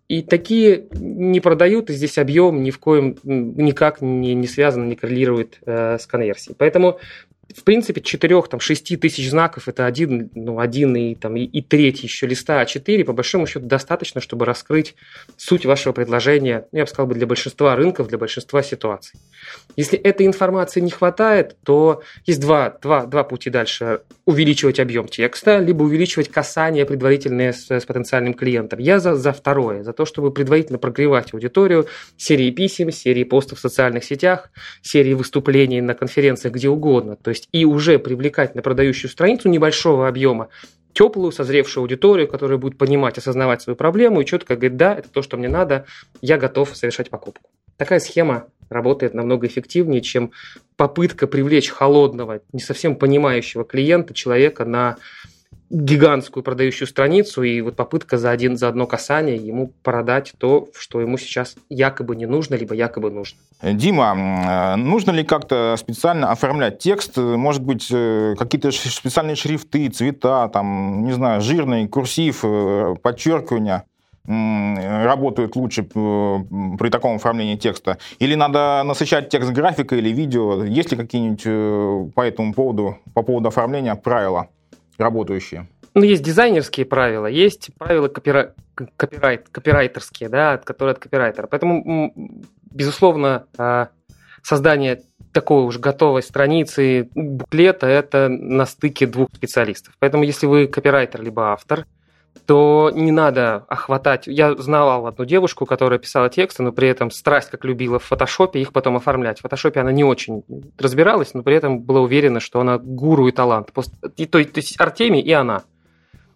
И 0.09 0.23
такие 0.23 0.89
не 0.93 1.39
продают, 1.39 1.89
и 1.89 1.93
здесь 1.93 2.19
объем 2.19 2.65
ни 2.65 2.73
в 2.73 2.81
коем 2.81 3.17
никак 3.23 4.01
не, 4.01 4.35
не 4.35 4.49
связан, 4.49 4.89
не 4.89 4.97
коррелирует 4.97 5.61
э, 5.65 5.99
с 6.01 6.07
конверсией. 6.07 6.57
Поэтому 6.59 6.99
в 7.57 7.65
принципе, 7.65 8.01
четырех, 8.01 8.49
там, 8.49 8.61
шести 8.61 8.97
тысяч 8.97 9.31
знаков 9.31 9.69
это 9.69 9.87
один, 9.87 10.31
ну, 10.35 10.61
один 10.61 10.97
и, 10.97 11.15
там, 11.15 11.37
и, 11.37 11.45
и 11.45 11.63
треть 11.63 12.03
еще 12.03 12.27
листа 12.27 12.63
А4, 12.63 13.05
по 13.05 13.13
большому 13.13 13.47
счету, 13.47 13.67
достаточно, 13.67 14.21
чтобы 14.21 14.45
раскрыть 14.45 14.95
суть 15.37 15.67
вашего 15.67 15.93
предложения, 15.93 16.67
ну, 16.73 16.79
я 16.79 16.85
бы 16.85 16.91
сказал, 16.91 17.07
бы, 17.07 17.15
для 17.15 17.27
большинства 17.27 17.77
рынков, 17.77 18.09
для 18.09 18.19
большинства 18.19 18.63
ситуаций. 18.63 19.19
Если 19.77 19.99
этой 19.99 20.27
информации 20.27 20.81
не 20.81 20.91
хватает, 20.91 21.57
то 21.65 22.03
есть 22.27 22.41
два, 22.41 22.77
два, 22.83 23.07
два 23.07 23.25
пути 23.25 23.51
дальше. 23.51 24.01
Увеличивать 24.27 24.79
объем 24.79 25.09
текста, 25.09 25.59
либо 25.59 25.83
увеличивать 25.83 26.29
касание 26.29 26.87
предварительное 26.87 27.53
с, 27.53 27.69
с 27.69 27.85
потенциальным 27.85 28.35
клиентом. 28.35 28.79
Я 28.79 29.01
за, 29.01 29.17
за 29.17 29.33
второе, 29.33 29.83
за 29.83 29.93
то, 29.93 30.05
чтобы 30.05 30.31
предварительно 30.31 30.79
прогревать 30.79 31.35
аудиторию 31.35 31.87
серии 32.17 32.51
писем, 32.51 32.93
серии 32.93 33.25
постов 33.25 33.59
в 33.59 33.61
социальных 33.61 34.05
сетях, 34.05 34.51
серии 34.83 35.15
выступлений 35.15 35.81
на 35.81 35.95
конференциях, 35.95 36.55
где 36.55 36.69
угодно. 36.69 37.17
То 37.17 37.31
есть 37.31 37.40
есть 37.41 37.49
и 37.53 37.65
уже 37.65 37.99
привлекать 37.99 38.55
на 38.55 38.63
продающую 38.63 39.11
страницу 39.11 39.49
небольшого 39.49 40.09
объема 40.09 40.49
теплую, 40.93 41.33
созревшую 41.33 41.83
аудиторию, 41.83 42.27
которая 42.27 42.59
будет 42.59 42.77
понимать, 42.77 43.17
осознавать 43.17 43.63
свою 43.63 43.77
проблему 43.77 44.21
и 44.21 44.27
четко 44.27 44.57
говорит, 44.57 44.77
да, 44.77 44.95
это 44.97 45.09
то, 45.09 45.23
что 45.23 45.37
мне 45.37 45.49
надо, 45.49 45.87
я 46.21 46.37
готов 46.37 46.77
совершать 46.77 47.11
покупку. 47.11 47.49
Такая 47.77 48.01
схема 48.01 48.49
работает 48.69 49.15
намного 49.15 49.47
эффективнее, 49.47 50.01
чем 50.01 50.33
попытка 50.77 51.27
привлечь 51.27 51.71
холодного, 51.71 52.41
не 52.53 52.61
совсем 52.61 52.97
понимающего 52.97 53.65
клиента, 53.65 54.15
человека 54.15 54.65
на 54.65 54.97
гигантскую 55.71 56.43
продающую 56.43 56.89
страницу, 56.89 57.43
и 57.45 57.61
вот 57.61 57.77
попытка 57.77 58.19
за, 58.19 58.31
один, 58.31 58.57
за 58.57 58.69
одно 58.69 58.87
касание 58.87 59.37
ему 59.37 59.73
продать 59.83 60.33
то, 60.37 60.69
что 60.77 61.01
ему 61.01 61.17
сейчас 61.17 61.55
якобы 61.69 62.17
не 62.17 62.27
нужно, 62.27 62.57
либо 62.57 62.75
якобы 62.75 63.11
нужно. 63.11 63.39
Дима, 63.63 64.77
нужно 64.77 65.13
ли 65.13 65.23
как-то 65.23 65.77
специально 65.79 66.33
оформлять 66.33 66.81
текст? 66.81 67.17
Может 67.17 67.63
быть, 67.63 67.87
э, 67.93 68.35
какие-то 68.37 68.73
специальные 68.73 69.37
шрифты, 69.37 69.89
цвета, 69.91 70.49
там, 70.49 71.05
не 71.05 71.13
знаю, 71.13 71.41
жирный, 71.41 71.87
курсив, 71.89 72.41
э, 72.45 72.97
подчеркивания? 73.03 73.85
работают 74.27 75.57
лучше 75.57 75.83
при 75.83 76.91
таком 76.91 77.17
оформлении 77.17 77.57
текста? 77.57 77.99
Или 78.19 78.35
надо 78.35 78.83
насыщать 78.85 79.29
текст 79.29 79.51
графикой 79.51 79.99
или 79.99 80.11
видео? 80.11 80.63
Есть 80.63 80.93
ли 80.93 80.97
какие-нибудь 80.97 81.43
э, 81.45 82.11
по 82.15 82.21
этому 82.21 82.53
поводу, 82.55 82.99
по 83.15 83.23
поводу 83.23 83.49
оформления 83.49 83.95
правила? 83.97 84.49
Работающие? 85.01 85.69
Ну, 85.95 86.03
есть 86.03 86.23
дизайнерские 86.23 86.87
правила, 86.87 87.27
есть 87.27 87.71
правила 87.79 88.09
копира... 88.09 88.55
копирайт... 88.75 89.49
копирайтерские, 89.49 90.29
да, 90.29 90.57
которые 90.59 90.93
от 90.93 90.99
копирайтера. 91.01 91.47
Поэтому, 91.49 92.13
безусловно, 92.71 93.47
а, 93.59 93.89
создание 94.43 95.03
такой 95.33 95.65
уж 95.65 95.79
готовой 95.79 96.23
страницы, 96.23 97.09
буклета– 97.15 97.87
это 97.89 98.29
на 98.29 98.67
стыке 98.67 99.07
двух 99.07 99.29
специалистов. 99.35 99.95
Поэтому, 99.99 100.23
если 100.23 100.47
вы 100.47 100.67
копирайтер 100.67 101.23
либо 101.23 101.53
автор– 101.53 101.87
то 102.47 102.91
не 102.93 103.13
надо 103.13 103.65
охватать. 103.69 104.27
Я 104.27 104.55
знал 104.57 105.07
одну 105.07 105.25
девушку, 105.25 105.67
которая 105.67 105.99
писала 105.99 106.29
тексты, 106.29 106.63
но 106.63 106.73
при 106.73 106.89
этом 106.89 107.11
страсть 107.11 107.51
как 107.51 107.65
любила 107.65 107.99
в 107.99 108.05
фотошопе 108.05 108.61
их 108.61 108.73
потом 108.73 108.97
оформлять. 108.97 109.39
В 109.39 109.43
фотошопе 109.43 109.81
она 109.81 109.93
не 109.93 110.05
очень 110.05 110.43
разбиралась, 110.79 111.35
но 111.35 111.43
при 111.43 111.57
этом 111.57 111.81
была 111.81 112.01
уверена, 112.01 112.41
что 112.41 112.61
она 112.61 112.79
гуру 112.79 113.29
и 113.29 113.33
талант. 113.33 113.71
И, 114.17 114.27
то, 114.27 114.45
то 114.45 114.59
есть 114.59 114.81
Артемий 114.81 115.21
и 115.21 115.33
она. 115.33 115.63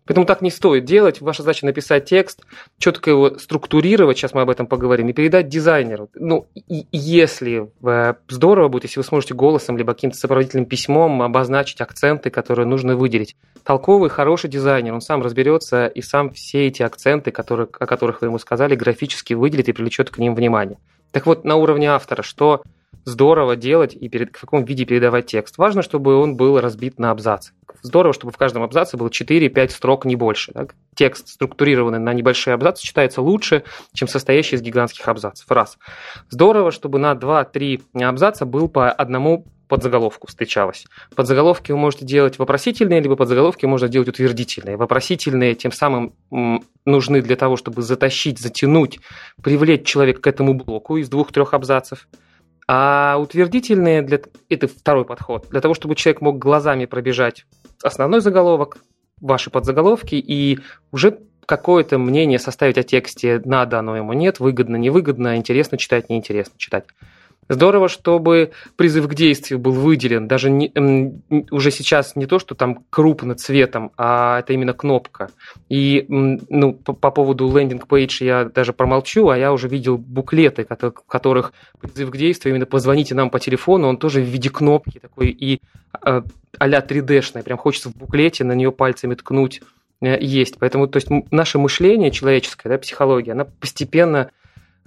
Поэтому 0.07 0.27
так 0.27 0.43
не 0.43 0.51
стоит 0.51 0.85
делать. 0.85 1.21
Ваша 1.21 1.43
задача 1.43 1.65
написать 1.65 2.05
текст, 2.05 2.45
четко 2.79 3.11
его 3.11 3.39
структурировать, 3.39 4.19
сейчас 4.19 4.35
мы 4.35 4.43
об 4.43 4.51
этом 4.51 4.67
поговорим, 4.67 5.09
и 5.09 5.13
передать 5.13 5.49
дизайнеру. 5.49 6.11
Ну, 6.15 6.47
и 6.55 6.87
если 6.93 7.71
э, 7.83 8.15
здорово 8.29 8.69
будет, 8.69 8.85
если 8.85 9.01
вы 9.01 9.05
сможете 9.05 9.35
голосом 9.35 9.79
либо 9.79 9.95
каким-то 9.95 10.17
сопроводительным 10.17 10.67
письмом 10.67 11.23
обозначить 11.23 11.81
акценты, 11.81 12.31
которые 12.31 12.67
нужно 12.67 12.97
выделить. 12.97 13.37
Толковый, 13.63 14.11
хороший 14.11 14.51
дизайнер, 14.51 14.93
он 14.93 15.01
сам 15.01 15.23
разберется 15.23 15.87
и 15.87 16.03
сам 16.03 16.31
все 16.31 16.67
эти 16.67 16.83
акценты, 16.83 17.31
которые, 17.31 17.67
о 17.73 17.87
которых 17.87 18.21
вы 18.21 18.27
ему 18.27 18.39
сказали, 18.39 18.75
графически 18.75 19.33
выделит 19.33 19.69
и 19.69 19.73
привлечет 19.73 20.11
к 20.11 20.19
ним 20.19 20.35
внимание. 20.35 20.79
Так 21.13 21.27
вот, 21.27 21.45
на 21.45 21.57
уровне 21.57 21.89
автора, 21.91 22.23
что 22.23 22.63
здорово 23.05 23.57
делать 23.57 23.95
и 23.95 24.09
перед, 24.09 24.35
в 24.37 24.41
каком 24.41 24.65
виде 24.65 24.85
передавать 24.85 25.27
текст. 25.27 25.59
Важно, 25.59 25.83
чтобы 25.83 26.17
он 26.17 26.37
был 26.37 26.61
разбит 26.61 26.99
на 26.99 27.11
абзацы. 27.11 27.53
Здорово, 27.83 28.15
чтобы 28.15 28.33
в 28.33 28.37
каждом 28.37 28.63
абзаце 28.63 28.97
было 28.97 29.09
4-5 29.09 29.69
строк, 29.71 30.05
не 30.05 30.17
больше. 30.17 30.53
Так? 30.53 30.75
Текст, 30.95 31.29
структурированный 31.29 31.99
на 31.99 32.15
небольшие 32.15 32.55
абзацы, 32.55 32.83
читается 32.83 33.21
лучше, 33.21 33.65
чем 33.93 34.09
состоящий 34.09 34.57
из 34.57 34.63
гигантских 34.63 35.07
абзацев. 35.07 35.51
Раз. 35.51 35.79
Здорово, 36.31 36.71
чтобы 36.71 36.99
на 36.99 37.13
2-3 37.13 37.83
абзаца 38.03 38.47
был 38.47 38.69
по 38.69 38.91
одному 38.91 39.47
подзаголовку 39.69 40.29
встречалось. 40.29 40.87
Подзаголовки 41.17 41.73
вы 41.73 41.79
можете 41.79 42.05
делать 42.05 42.39
вопросительные, 42.39 43.01
либо 43.01 43.17
подзаголовки 43.17 43.67
можно 43.67 43.89
делать 43.89 44.09
утвердительные. 44.09 44.77
Вопросительные 44.77 45.55
тем 45.55 45.73
самым 45.73 46.15
нужны 46.85 47.23
для 47.23 47.37
того, 47.37 47.57
чтобы 47.57 47.83
затащить, 47.83 48.39
затянуть, 48.39 49.01
привлечь 49.43 49.87
человека 49.87 50.21
к 50.21 50.27
этому 50.27 50.55
блоку 50.55 50.97
из 50.97 51.09
двух-трех 51.09 51.55
абзацев– 51.55 52.09
а 52.67 53.17
утвердительные 53.19 54.03
для... 54.03 54.21
это 54.49 54.69
второй 54.69 55.05
подход. 55.05 55.49
Для 55.51 55.61
того, 55.61 55.75
чтобы 55.75 55.95
человек 55.95 56.21
мог 56.21 56.39
глазами 56.39 56.87
пробежать 56.87 57.47
основной 57.83 58.21
заголовок, 58.21 58.79
ваши 59.21 59.51
подзаголовки 59.51 60.15
и 60.15 60.61
уже 60.93 61.19
какое-то 61.47 61.99
мнение 61.99 62.39
составить 62.39 62.79
о 62.79 62.83
тексте, 62.83 63.41
надо 63.45 63.79
оно 63.79 63.97
ему, 63.97 64.13
нет, 64.13 64.41
выгодно, 64.41 64.77
невыгодно, 64.77 65.37
интересно 65.37 65.79
читать, 65.79 66.09
неинтересно 66.09 66.55
читать. 66.57 66.85
Здорово, 67.49 67.89
чтобы 67.89 68.53
призыв 68.77 69.07
к 69.09 69.15
действию 69.15 69.59
был 69.59 69.73
выделен. 69.73 70.27
Даже 70.27 70.51
не, 70.51 70.73
уже 71.51 71.71
сейчас 71.71 72.17
не 72.17 72.27
то, 72.27 72.39
что 72.39 72.55
там 72.55 72.85
крупно 72.91 73.35
цветом, 73.35 73.93
а 73.99 74.41
это 74.41 74.53
именно 74.53 74.73
кнопка. 74.73 75.31
И 75.69 76.07
ну, 76.09 76.73
по, 76.73 76.95
по 76.95 77.11
поводу 77.11 77.51
лендинг-пейдж 77.55 78.25
я 78.25 78.45
даже 78.45 78.73
промолчу, 78.73 79.29
а 79.29 79.37
я 79.37 79.53
уже 79.53 79.69
видел 79.69 79.99
буклеты, 79.99 80.67
в 80.69 80.91
которых 81.07 81.53
призыв 81.81 82.11
к 82.11 82.17
действию, 82.17 82.55
именно 82.55 82.67
позвоните 82.67 83.15
нам 83.15 83.31
по 83.31 83.39
телефону, 83.39 83.89
он 83.89 83.99
тоже 83.99 84.21
в 84.21 84.25
виде 84.25 84.49
кнопки 84.49 84.99
такой 84.99 85.29
и 85.29 85.61
э, 86.05 86.23
а-ля 86.59 86.79
3D-шной. 86.81 87.43
Прям 87.43 87.59
хочется 87.59 87.91
в 87.91 87.97
буклете 87.97 88.45
на 88.45 88.53
нее 88.53 88.73
пальцами 88.73 89.15
ткнуть 89.15 89.61
э, 90.01 90.19
есть. 90.21 90.57
Поэтому 90.59 90.87
то 90.87 90.97
есть 90.97 91.09
наше 91.31 91.59
мышление 91.59 92.11
человеческое, 92.11 92.71
да, 92.71 92.79
психология, 92.79 93.33
она 93.33 93.45
постепенно 93.45 94.31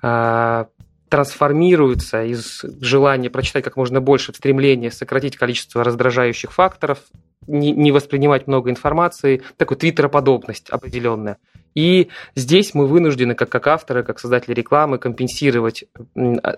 а, 0.02 0.68
трансформируется 1.10 2.24
из 2.24 2.64
желания 2.82 3.30
прочитать 3.30 3.64
как 3.64 3.78
можно 3.78 4.02
больше 4.02 4.34
в 4.34 4.36
стремление 4.36 4.92
сократить 4.92 5.38
количество 5.38 5.84
раздражающих 5.84 6.52
факторов, 6.52 7.00
не, 7.48 7.72
не 7.72 7.92
воспринимать 7.92 8.48
много 8.48 8.70
информации, 8.70 9.42
такой 9.58 9.78
твиттероподобность 9.78 10.70
определенная. 10.70 11.38
И 11.76 12.10
здесь 12.36 12.74
мы 12.74 12.88
вынуждены, 12.88 13.36
как, 13.36 13.50
как 13.50 13.68
авторы, 13.68 14.04
как 14.04 14.20
создатели 14.20 14.54
рекламы, 14.54 14.98
компенсировать 14.98 15.86
а, 16.16 16.58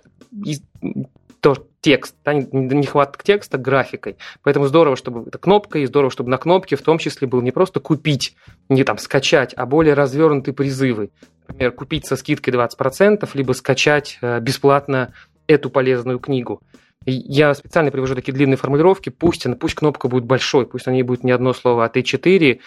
то, 1.42 1.56
текст, 1.82 2.16
да, 2.26 2.34
нехватка 2.34 3.24
текста 3.24 3.58
графикой. 3.58 4.18
Поэтому 4.44 4.68
здорово, 4.68 4.96
чтобы 4.96 5.28
это 5.28 5.38
кнопка, 5.38 5.80
и 5.80 5.86
здорово, 5.86 6.12
чтобы 6.12 6.30
на 6.30 6.38
кнопке 6.38 6.76
в 6.76 6.82
том 6.82 6.98
числе 6.98 7.28
был 7.28 7.42
не 7.42 7.52
просто 7.52 7.80
купить, 7.80 8.36
не 8.68 8.84
там 8.84 8.98
скачать, 8.98 9.54
а 9.56 9.66
более 9.66 9.94
развернутые 9.94 10.54
призывы 10.54 11.12
например, 11.50 11.72
купить 11.72 12.06
со 12.06 12.16
скидкой 12.16 12.54
20%, 12.54 13.28
либо 13.34 13.52
скачать 13.54 14.18
э, 14.22 14.40
бесплатно 14.40 15.14
эту 15.48 15.70
полезную 15.70 16.20
книгу. 16.20 16.62
Я 17.06 17.54
специально 17.54 17.92
привожу 17.92 18.16
такие 18.16 18.34
длинные 18.34 18.58
формулировки. 18.58 19.10
Пусть, 19.10 19.48
пусть 19.60 19.76
кнопка 19.76 20.08
будет 20.08 20.26
большой, 20.26 20.68
пусть 20.68 20.86
на 20.86 20.92
ней 20.92 21.04
будет 21.04 21.24
не 21.24 21.32
одно 21.32 21.54
слово, 21.54 21.86
а 21.86 21.90
Т4. 21.90 22.60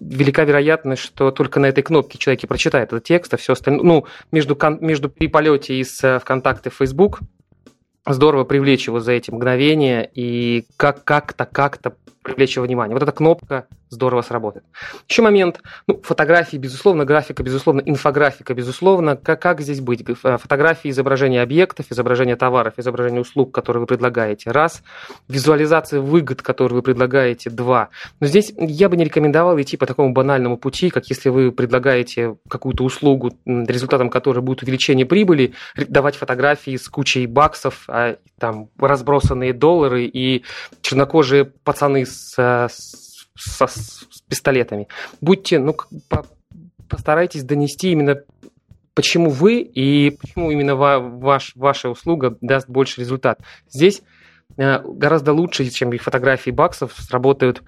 Велика 0.00 0.44
вероятность, 0.44 1.02
что 1.02 1.30
только 1.30 1.60
на 1.60 1.66
этой 1.66 1.82
кнопке 1.82 2.18
человек 2.18 2.44
и 2.44 2.46
прочитает 2.46 2.88
этот 2.88 3.04
текст, 3.04 3.34
а 3.34 3.36
все 3.36 3.54
остальное... 3.54 3.84
Ну, 3.84 4.06
между, 4.32 4.56
между 4.80 5.08
при 5.08 5.28
полете 5.28 5.78
из 5.80 6.02
э, 6.02 6.18
ВКонтакте 6.18 6.70
в 6.70 6.74
Facebook 6.74 7.20
здорово 8.12 8.44
привлечь 8.44 8.86
его 8.86 9.00
за 9.00 9.12
эти 9.12 9.30
мгновения 9.30 10.08
и 10.14 10.66
как- 10.76 11.04
как-то, 11.04 11.46
как-то 11.46 11.94
привлечь 12.22 12.56
его 12.56 12.66
внимание. 12.66 12.94
Вот 12.94 13.02
эта 13.02 13.12
кнопка 13.12 13.66
здорово 13.90 14.22
сработает. 14.22 14.64
Еще 15.08 15.22
момент, 15.22 15.60
ну, 15.86 16.00
фотографии, 16.02 16.56
безусловно, 16.56 17.04
графика, 17.04 17.42
безусловно, 17.42 17.80
инфографика, 17.80 18.54
безусловно, 18.54 19.16
как, 19.16 19.40
как 19.40 19.60
здесь 19.60 19.80
быть? 19.80 20.04
Э, 20.24 20.36
фотографии 20.36 20.90
изображения 20.90 21.42
объектов, 21.42 21.86
изображения 21.90 22.36
товаров, 22.36 22.74
изображения 22.76 23.20
услуг, 23.20 23.54
которые 23.54 23.80
вы 23.80 23.86
предлагаете, 23.86 24.50
раз. 24.50 24.82
Визуализация 25.28 26.00
выгод, 26.00 26.42
которые 26.42 26.76
вы 26.76 26.82
предлагаете, 26.82 27.50
два. 27.50 27.88
Но 28.20 28.26
здесь 28.26 28.52
я 28.58 28.88
бы 28.88 28.96
не 28.96 29.04
рекомендовал 29.04 29.60
идти 29.60 29.76
по 29.76 29.86
такому 29.86 30.12
банальному 30.12 30.58
пути, 30.58 30.90
как 30.90 31.06
если 31.06 31.28
вы 31.30 31.52
предлагаете 31.52 32.36
какую-то 32.48 32.84
услугу, 32.84 33.32
результатом 33.46 34.10
которой 34.10 34.40
будет 34.40 34.62
увеличение 34.62 35.06
прибыли, 35.06 35.54
давать 35.76 36.16
фотографии 36.16 36.76
с 36.76 36.88
кучей 36.88 37.26
баксов, 37.26 37.84
а, 37.88 38.16
там 38.38 38.68
разбросанные 38.78 39.52
доллары 39.52 40.04
и 40.04 40.44
чернокожие 40.82 41.44
пацаны 41.44 42.06
с, 42.06 42.17
с, 42.18 42.68
со, 43.36 43.66
с 43.66 44.22
пистолетами. 44.28 44.88
Будьте, 45.20 45.58
ну, 45.58 45.76
по, 46.08 46.26
постарайтесь 46.88 47.44
донести 47.44 47.92
именно 47.92 48.22
почему 48.94 49.30
вы 49.30 49.60
и 49.60 50.10
почему 50.10 50.50
именно 50.50 50.74
ваш, 50.74 51.52
ваша 51.54 51.88
услуга 51.88 52.36
даст 52.40 52.68
больше 52.68 53.00
результат. 53.00 53.40
Здесь 53.70 54.02
э, 54.56 54.80
гораздо 54.82 55.32
лучше, 55.32 55.68
чем 55.70 55.96
фотографии 55.98 56.50
баксов, 56.50 56.94
сработают 56.96 57.62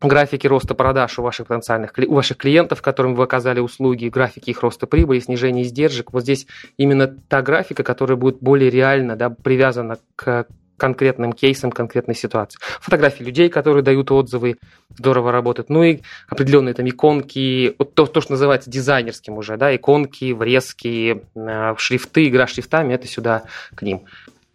графики 0.00 0.46
роста 0.46 0.74
продаж 0.74 1.18
у 1.18 1.22
ваших 1.22 1.48
потенциальных 1.48 1.92
у 2.06 2.14
ваших 2.14 2.38
клиентов, 2.38 2.82
которым 2.82 3.14
вы 3.14 3.24
оказали 3.24 3.60
услуги, 3.60 4.08
графики 4.08 4.50
их 4.50 4.62
роста 4.62 4.86
прибыли, 4.86 5.20
снижения 5.20 5.62
издержек. 5.62 6.12
Вот 6.12 6.22
здесь 6.22 6.46
именно 6.76 7.08
та 7.08 7.42
графика, 7.42 7.82
которая 7.82 8.16
будет 8.16 8.38
более 8.40 8.70
реально 8.70 9.16
да, 9.16 9.30
привязана 9.30 9.98
к 10.16 10.46
конкретным 10.76 11.32
кейсам, 11.32 11.70
конкретной 11.70 12.14
ситуации. 12.14 12.58
Фотографии 12.80 13.22
людей, 13.22 13.48
которые 13.48 13.82
дают 13.82 14.10
отзывы, 14.10 14.56
здорово 14.96 15.32
работают. 15.32 15.70
Ну 15.70 15.82
и 15.82 16.00
определенные 16.28 16.74
там 16.74 16.88
иконки, 16.88 17.74
вот 17.78 17.94
то, 17.94 18.06
то, 18.06 18.20
что 18.20 18.32
называется 18.32 18.70
дизайнерским 18.70 19.36
уже, 19.38 19.56
да, 19.56 19.74
иконки, 19.74 20.32
врезки, 20.32 21.22
э, 21.34 21.74
шрифты, 21.78 22.28
игра 22.28 22.46
шрифтами, 22.46 22.94
это 22.94 23.06
сюда 23.06 23.44
к 23.74 23.82
ним. 23.82 24.04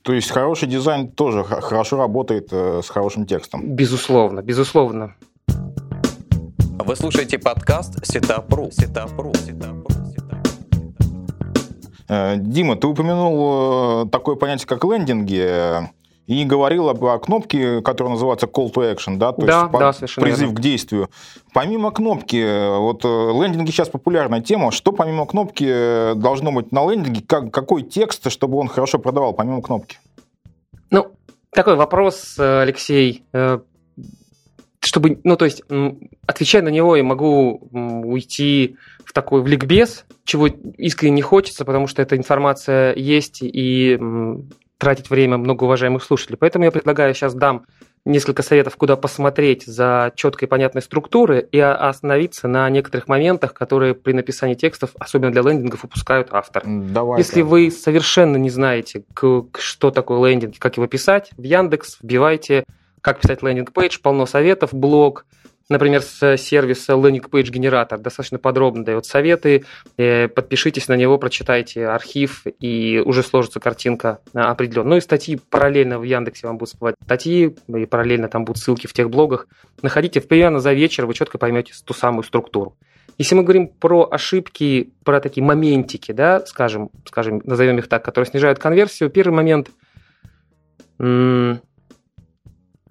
То 0.01 0.13
есть 0.13 0.31
хороший 0.31 0.67
дизайн 0.67 1.09
тоже 1.09 1.43
хорошо 1.43 1.97
работает 1.97 2.49
э, 2.51 2.81
с 2.83 2.89
хорошим 2.89 3.25
текстом? 3.25 3.75
Безусловно, 3.75 4.41
безусловно. 4.41 5.15
Вы 6.79 6.95
слушаете 6.95 7.37
подкаст 7.37 8.05
Сетапру. 8.05 8.69
Сетапру. 8.71 9.33
Сетапру. 9.35 9.85
Э, 12.07 12.35
Дима, 12.37 12.75
ты 12.75 12.87
упомянул 12.87 14.09
такое 14.09 14.35
понятие, 14.35 14.67
как 14.67 14.83
лендинги, 14.83 15.87
и 16.29 16.45
говорил 16.45 16.89
об, 16.89 17.03
о 17.03 17.17
кнопке, 17.17 17.81
которая 17.81 18.13
называется 18.13 18.45
call 18.45 18.71
to 18.71 18.95
action, 18.95 19.17
да, 19.17 19.31
то 19.31 19.41
да, 19.41 19.61
есть 19.61 19.71
да, 19.71 20.17
по, 20.17 20.21
призыв 20.21 20.41
верно. 20.41 20.55
к 20.55 20.59
действию. 20.59 21.09
Помимо 21.55 21.89
кнопки, 21.89 22.77
вот 22.77 23.03
э, 23.03 23.07
лендинги 23.07 23.71
сейчас 23.71 23.89
популярная 23.89 24.39
тема, 24.39 24.71
что 24.71 24.91
помимо 24.91 25.25
кнопки 25.25 26.13
должно 26.13 26.51
быть 26.51 26.71
на 26.71 26.87
лендинге, 26.87 27.23
как, 27.25 27.51
какой 27.51 27.81
текст, 27.81 28.31
чтобы 28.31 28.59
он 28.59 28.67
хорошо 28.67 28.99
продавал, 28.99 29.33
помимо 29.33 29.63
кнопки? 29.63 29.97
Ну, 30.91 31.07
такой 31.49 31.75
вопрос, 31.75 32.35
Алексей, 32.37 33.23
чтобы, 34.81 35.19
ну, 35.23 35.35
то 35.35 35.45
есть, 35.45 35.63
отвечая 36.27 36.61
на 36.61 36.69
него, 36.69 36.95
я 36.95 37.03
могу 37.03 37.57
уйти 37.71 38.77
в 39.03 39.13
такой 39.13 39.41
в 39.41 39.47
ликбез, 39.47 40.05
чего 40.25 40.45
искренне 40.45 41.15
не 41.15 41.21
хочется, 41.23 41.65
потому 41.65 41.87
что 41.87 42.03
эта 42.03 42.15
информация 42.15 42.93
есть 42.93 43.39
и 43.41 43.97
тратить 44.79 45.09
время 45.09 45.37
многоуважаемых 45.37 46.03
слушателей. 46.03 46.37
Поэтому 46.37 46.65
я 46.65 46.71
предлагаю 46.71 47.13
сейчас 47.13 47.35
дам 47.35 47.65
несколько 48.05 48.43
советов, 48.43 48.77
куда 48.77 48.95
посмотреть 48.95 49.65
за 49.65 50.13
четкой 50.15 50.47
и 50.47 50.49
понятной 50.49 50.81
структуры 50.81 51.47
и 51.51 51.59
остановиться 51.59 52.47
на 52.47 52.69
некоторых 52.69 53.09
моментах, 53.09 53.53
которые 53.53 53.93
при 53.93 54.13
написании 54.13 54.55
текстов, 54.55 54.91
особенно 54.97 55.31
для 55.33 55.41
лендингов, 55.41 55.83
упускают 55.83 56.29
автор. 56.31 56.63
Давай. 56.65 57.19
Если 57.19 57.41
вы 57.41 57.69
совершенно 57.69 58.37
не 58.37 58.49
знаете, 58.49 59.03
что 59.57 59.91
такое 59.91 60.29
лендинг, 60.29 60.57
как 60.57 60.77
его 60.77 60.87
писать, 60.87 61.31
в 61.37 61.43
Яндекс 61.43 61.97
вбивайте 62.01 62.63
как 63.01 63.19
писать 63.19 63.43
лендинг-пейдж, 63.43 63.99
полно 64.01 64.25
советов, 64.25 64.73
блог, 64.73 65.25
например, 65.69 66.01
с 66.01 66.37
сервиса 66.37 66.93
Landing 66.93 67.29
Page 67.29 67.51
Generator 67.51 67.97
достаточно 67.97 68.39
подробно 68.39 68.83
дает 68.83 69.05
советы. 69.05 69.65
Э, 69.97 70.27
подпишитесь 70.27 70.87
на 70.87 70.95
него, 70.95 71.17
прочитайте 71.17 71.87
архив, 71.87 72.43
и 72.59 73.01
уже 73.05 73.23
сложится 73.23 73.59
картинка 73.59 74.19
определенная. 74.33 74.89
Ну 74.89 74.97
и 74.97 75.01
статьи 75.01 75.39
параллельно 75.49 75.99
в 75.99 76.03
Яндексе 76.03 76.47
вам 76.47 76.57
будут 76.57 76.73
всплывать 76.73 76.95
статьи, 77.03 77.55
и 77.67 77.85
параллельно 77.85 78.27
там 78.27 78.45
будут 78.45 78.61
ссылки 78.61 78.87
в 78.87 78.93
тех 78.93 79.09
блогах. 79.09 79.47
Находите 79.81 80.19
примерно 80.21 80.59
за 80.59 80.73
вечер, 80.73 81.05
вы 81.05 81.13
четко 81.13 81.37
поймете 81.37 81.73
ту 81.85 81.93
самую 81.93 82.23
структуру. 82.23 82.75
Если 83.17 83.35
мы 83.35 83.43
говорим 83.43 83.67
про 83.67 84.07
ошибки, 84.09 84.93
про 85.03 85.19
такие 85.19 85.43
моментики, 85.43 86.13
да, 86.13 86.45
скажем, 86.45 86.89
скажем, 87.05 87.41
назовем 87.43 87.77
их 87.77 87.89
так, 87.89 88.03
которые 88.03 88.29
снижают 88.29 88.59
конверсию, 88.59 89.09
первый 89.09 89.33
момент 89.35 89.69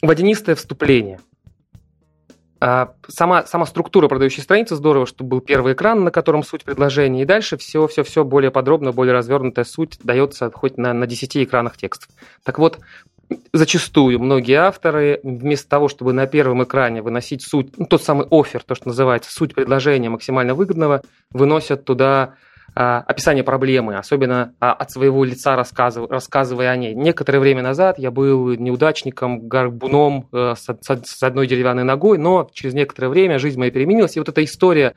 водянистое 0.02 0.54
вступление. 0.54 1.20
А 2.60 2.94
сама, 3.06 3.44
сама 3.46 3.66
структура 3.66 4.08
продающей 4.08 4.42
страницы 4.42 4.74
здорово, 4.74 5.06
чтобы 5.06 5.30
был 5.30 5.40
первый 5.40 5.74
экран, 5.74 6.02
на 6.02 6.10
котором 6.10 6.42
суть 6.42 6.64
предложения, 6.64 7.22
и 7.22 7.24
дальше 7.24 7.56
все, 7.56 7.86
все, 7.86 8.02
все 8.02 8.24
более 8.24 8.50
подробно, 8.50 8.92
более 8.92 9.14
развернутая 9.14 9.64
суть 9.64 9.98
дается 10.02 10.50
хоть 10.50 10.76
на, 10.76 10.92
на 10.92 11.06
10 11.06 11.36
экранах 11.36 11.76
текстов. 11.76 12.08
Так 12.42 12.58
вот, 12.58 12.80
зачастую 13.52 14.18
многие 14.18 14.54
авторы 14.54 15.20
вместо 15.22 15.68
того, 15.68 15.88
чтобы 15.88 16.12
на 16.12 16.26
первом 16.26 16.64
экране 16.64 17.00
выносить 17.00 17.42
суть, 17.42 17.78
ну, 17.78 17.86
тот 17.86 18.02
самый 18.02 18.26
офер, 18.30 18.62
то, 18.64 18.74
что 18.74 18.88
называется, 18.88 19.32
суть 19.32 19.54
предложения 19.54 20.08
максимально 20.08 20.54
выгодного, 20.54 21.02
выносят 21.30 21.84
туда 21.84 22.34
описание 22.74 23.42
проблемы, 23.42 23.96
особенно 23.96 24.54
а, 24.60 24.72
от 24.72 24.90
своего 24.90 25.24
лица 25.24 25.56
рассказывая, 25.56 26.08
рассказывая 26.08 26.70
о 26.70 26.76
ней. 26.76 26.94
Некоторое 26.94 27.40
время 27.40 27.62
назад 27.62 27.98
я 27.98 28.10
был 28.10 28.54
неудачником, 28.54 29.48
горбуном 29.48 30.28
э, 30.32 30.54
с 30.56 31.22
одной 31.22 31.46
деревянной 31.46 31.84
ногой, 31.84 32.18
но 32.18 32.48
через 32.52 32.74
некоторое 32.74 33.08
время 33.08 33.38
жизнь 33.38 33.58
моя 33.58 33.70
переменилась, 33.70 34.16
и 34.16 34.20
вот 34.20 34.28
эта 34.28 34.44
история 34.44 34.94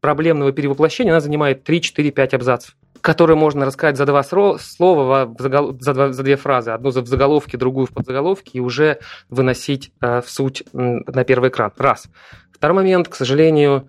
проблемного 0.00 0.52
перевоплощения, 0.52 1.12
она 1.12 1.20
занимает 1.20 1.64
3, 1.64 1.80
4, 1.80 2.10
5 2.10 2.34
абзацев 2.34 2.76
которые 3.02 3.36
можно 3.36 3.64
рассказать 3.64 3.96
за 3.96 4.04
два 4.04 4.24
слова, 4.24 5.32
за, 5.38 5.48
два, 5.48 6.12
за 6.12 6.22
две 6.24 6.34
фразы. 6.34 6.72
Одну 6.72 6.90
в 6.90 7.06
заголовке, 7.06 7.56
другую 7.56 7.86
в 7.86 7.90
подзаголовке, 7.90 8.58
и 8.58 8.60
уже 8.60 8.98
выносить 9.28 9.92
э, 10.00 10.20
в 10.22 10.28
суть 10.28 10.64
на 10.72 11.22
первый 11.22 11.50
экран. 11.50 11.70
Раз. 11.76 12.08
Второй 12.52 12.74
момент, 12.74 13.06
к 13.06 13.14
сожалению, 13.14 13.88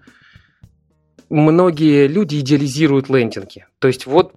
многие 1.30 2.08
люди 2.08 2.40
идеализируют 2.40 3.10
лендинги. 3.10 3.66
То 3.80 3.88
есть 3.88 4.06
вот 4.06 4.34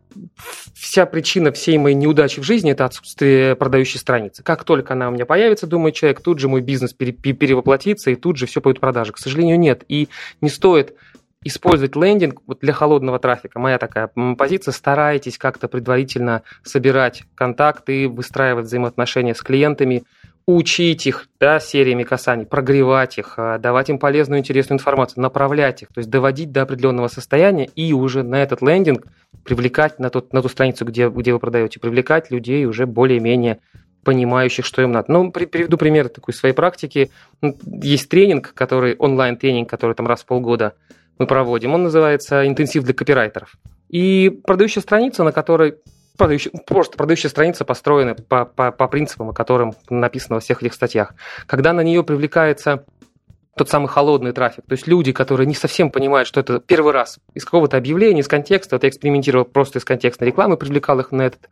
вся 0.74 1.06
причина 1.06 1.52
всей 1.52 1.78
моей 1.78 1.94
неудачи 1.94 2.40
в 2.40 2.44
жизни– 2.44 2.70
это 2.72 2.84
отсутствие 2.84 3.56
продающей 3.56 3.98
страницы. 3.98 4.42
Как 4.42 4.64
только 4.64 4.94
она 4.94 5.08
у 5.08 5.12
меня 5.12 5.26
появится, 5.26 5.66
думает 5.66 5.94
человек, 5.94 6.20
тут 6.20 6.38
же 6.38 6.48
мой 6.48 6.60
бизнес 6.60 6.92
перевоплотится, 6.92 8.10
и 8.10 8.16
тут 8.16 8.36
же 8.36 8.46
все 8.46 8.60
пойдет 8.60 8.80
продажи. 8.80 9.12
К 9.12 9.18
сожалению, 9.18 9.58
нет. 9.58 9.84
И 9.88 10.08
не 10.40 10.48
стоит 10.48 10.94
использовать 11.42 11.96
лендинг 11.96 12.42
вот 12.46 12.60
для 12.60 12.72
холодного 12.72 13.18
трафика. 13.18 13.58
Моя 13.58 13.78
такая 13.78 14.10
позиция. 14.36 14.72
Старайтесь 14.72 15.38
как-то 15.38 15.68
предварительно 15.68 16.42
собирать 16.64 17.24
контакты, 17.34 18.08
выстраивать 18.08 18.66
взаимоотношения 18.66 19.34
с 19.34 19.42
клиентами– 19.42 20.04
учить 20.56 21.06
их 21.06 21.28
да, 21.38 21.60
сериями 21.60 22.02
касаний, 22.02 22.46
прогревать 22.46 23.18
их, 23.18 23.34
а, 23.36 23.58
давать 23.58 23.90
им 23.90 23.98
полезную, 23.98 24.40
интересную 24.40 24.78
информацию, 24.78 25.22
направлять 25.22 25.82
их, 25.82 25.88
то 25.88 25.98
есть 25.98 26.10
доводить 26.10 26.52
до 26.52 26.62
определенного 26.62 27.08
состояния 27.08 27.66
и 27.66 27.92
уже 27.92 28.22
на 28.22 28.42
этот 28.42 28.62
лендинг 28.62 29.06
привлекать 29.44 29.98
на, 29.98 30.10
тот, 30.10 30.32
на 30.32 30.42
ту 30.42 30.48
страницу, 30.48 30.84
где, 30.84 31.08
где 31.08 31.32
вы 31.32 31.38
продаете, 31.38 31.80
привлекать 31.80 32.30
людей 32.30 32.64
уже 32.66 32.86
более-менее 32.86 33.60
понимающих, 34.04 34.64
что 34.64 34.82
им 34.82 34.92
надо. 34.92 35.12
Ну, 35.12 35.30
приведу 35.30 35.76
пример 35.76 36.08
такой 36.08 36.32
своей 36.34 36.54
практики. 36.54 37.10
Есть 37.42 38.08
тренинг, 38.08 38.54
который, 38.54 38.96
онлайн-тренинг, 38.96 39.68
который 39.68 39.94
там 39.94 40.06
раз 40.06 40.22
в 40.22 40.26
полгода 40.26 40.74
мы 41.18 41.26
проводим. 41.26 41.74
Он 41.74 41.82
называется 41.82 42.46
«Интенсив 42.46 42.84
для 42.84 42.94
копирайтеров». 42.94 43.56
И 43.90 44.30
продающая 44.44 44.80
страница, 44.80 45.22
на 45.22 45.32
которой 45.32 45.74
продающая, 46.20 46.52
просто 46.66 46.96
продающая 46.96 47.30
страница 47.30 47.64
построена 47.64 48.14
по, 48.14 48.44
по, 48.44 48.70
по 48.70 48.88
принципам, 48.88 49.30
о 49.30 49.32
которым 49.32 49.74
написано 49.88 50.36
во 50.36 50.40
всех 50.40 50.62
этих 50.62 50.74
статьях. 50.74 51.14
Когда 51.46 51.72
на 51.72 51.80
нее 51.80 52.04
привлекается 52.04 52.84
тот 53.56 53.68
самый 53.68 53.88
холодный 53.88 54.32
трафик. 54.32 54.64
То 54.66 54.72
есть 54.72 54.86
люди, 54.86 55.12
которые 55.12 55.46
не 55.46 55.54
совсем 55.54 55.90
понимают, 55.90 56.28
что 56.28 56.40
это 56.40 56.60
первый 56.60 56.92
раз 56.92 57.18
из 57.34 57.44
какого-то 57.44 57.76
объявления, 57.76 58.20
из 58.20 58.28
контекста. 58.28 58.76
Вот 58.76 58.84
я 58.84 58.88
экспериментировал 58.88 59.44
просто 59.44 59.80
из 59.80 59.84
контекстной 59.84 60.28
рекламы, 60.28 60.56
привлекал 60.56 61.00
их 61.00 61.10
на 61.10 61.22
этот 61.22 61.50